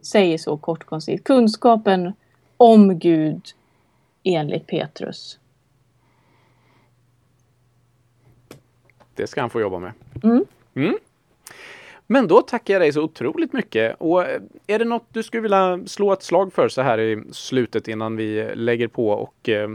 säger 0.03 0.39
så 0.39 0.57
kort 0.57 0.85
koncist. 0.85 1.25
Kunskapen 1.25 2.13
om 2.57 2.99
Gud 2.99 3.43
enligt 4.23 4.67
Petrus. 4.67 5.39
Det 9.15 9.27
ska 9.27 9.41
han 9.41 9.51
få 9.51 9.61
jobba 9.61 9.79
med. 9.79 9.93
Mm. 10.23 10.45
Mm. 10.75 10.99
Men 12.07 12.29
då 12.29 12.43
tackar 12.43 12.75
jag 12.75 12.81
dig 12.81 12.93
så 12.93 13.03
otroligt 13.03 13.53
mycket. 13.53 13.97
Och 13.99 14.23
eh, 14.23 14.41
är 14.67 14.79
det 14.79 14.85
något 14.85 15.07
du 15.09 15.23
skulle 15.23 15.41
vilja 15.41 15.81
slå 15.87 16.13
ett 16.13 16.23
slag 16.23 16.53
för 16.53 16.69
så 16.69 16.83
här 16.83 17.01
i 17.01 17.23
slutet 17.33 17.89
innan 17.89 18.17
vi 18.17 18.55
lägger 18.55 18.89
på 18.89 19.09
och 19.09 19.49
eh, 19.49 19.69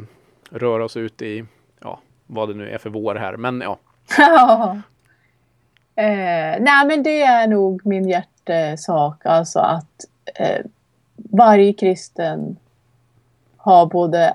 rör 0.49 0.79
oss 0.79 0.97
ut 0.97 1.21
i, 1.21 1.45
ja, 1.79 1.99
vad 2.27 2.49
det 2.49 2.55
nu 2.55 2.69
är 2.69 2.77
för 2.77 2.89
vår 2.89 3.15
här. 3.15 3.37
Men 3.37 3.61
ja, 3.61 3.79
Ja. 4.17 4.77
eh, 5.95 6.61
nej 6.61 6.85
men 6.87 7.03
det 7.03 7.21
är 7.21 7.47
nog 7.47 7.85
min 7.85 8.09
hjärtesak. 8.09 9.25
Alltså 9.25 9.59
att 9.59 10.05
eh, 10.35 10.65
varje 11.15 11.73
kristen 11.73 12.57
har 13.57 13.85
både 13.85 14.33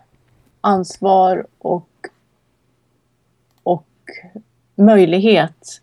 ansvar 0.61 1.47
och, 1.59 1.89
och 3.63 3.87
möjlighet 4.75 5.83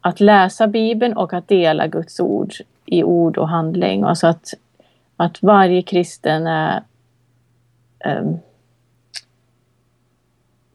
att 0.00 0.20
läsa 0.20 0.66
Bibeln 0.66 1.16
och 1.16 1.32
att 1.32 1.48
dela 1.48 1.86
Guds 1.86 2.20
ord 2.20 2.54
i 2.86 3.04
ord 3.04 3.38
och 3.38 3.48
handling. 3.48 4.02
Alltså 4.02 4.26
att, 4.26 4.54
att 5.16 5.42
varje 5.42 5.82
kristen 5.82 6.46
är 6.46 6.82
um, 8.04 8.38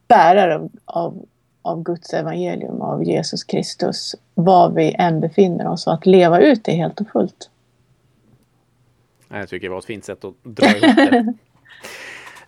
bärare 0.08 0.56
av, 0.56 0.70
av, 0.86 1.26
av 1.62 1.84
Guds 1.84 2.14
evangelium, 2.14 2.82
av 2.82 3.04
Jesus 3.04 3.44
Kristus, 3.44 4.16
var 4.34 4.70
vi 4.70 4.96
än 5.00 5.20
befinner 5.20 5.68
oss 5.68 5.88
och 5.88 5.94
att 5.94 6.06
leva 6.06 6.40
ut 6.40 6.64
det 6.64 6.72
helt 6.72 7.02
och 7.02 7.08
fullt. 7.08 7.50
Jag 9.30 9.50
tycker 9.50 9.68
det 9.68 9.72
var 9.72 9.80
ett 9.80 9.86
fint 9.86 10.06
sätt 10.06 10.26
att 10.26 10.34
dra 10.44 10.68
ihop 10.68 10.96
det. 10.96 11.34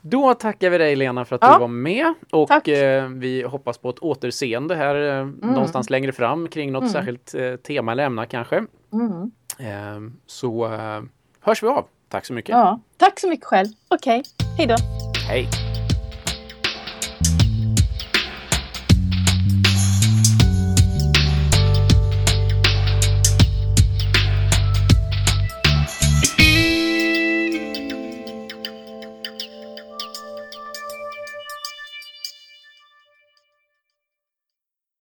Då 0.10 0.34
tackar 0.34 0.70
vi 0.70 0.78
dig 0.78 0.96
Lena 0.96 1.26
för 1.26 1.36
att 1.36 1.42
ja. 1.42 1.54
du 1.54 1.60
var 1.60 1.68
med 1.68 2.14
och 2.32 2.70
eh, 2.70 3.10
vi 3.10 3.44
hoppas 3.44 3.78
på 3.78 3.90
ett 3.90 4.00
återseende 4.00 4.76
här 4.76 4.96
eh, 4.96 5.18
mm. 5.18 5.40
någonstans 5.40 5.90
längre 5.90 6.12
fram 6.12 6.48
kring 6.48 6.72
något 6.72 6.82
mm. 6.82 6.94
särskilt 6.94 7.34
eh, 7.36 7.56
tema 7.56 7.92
eller 7.92 8.06
ämne 8.06 8.26
kanske. 8.26 8.66
Mm. 8.94 9.32
Ehm, 9.60 10.14
så 10.26 10.66
eh, 10.66 11.02
hörs 11.42 11.64
vi 11.64 11.68
av. 11.68 11.86
Tack 12.10 12.26
så 12.26 12.34
mycket. 12.34 12.50
Ja, 12.50 12.80
tack 12.98 13.20
så 13.20 13.30
mycket 13.30 13.46
själv. 13.46 13.68
Okej, 13.88 14.20
okay. 14.20 14.48
hej 14.58 14.68
då. 14.68 14.76
Hej. 15.30 15.67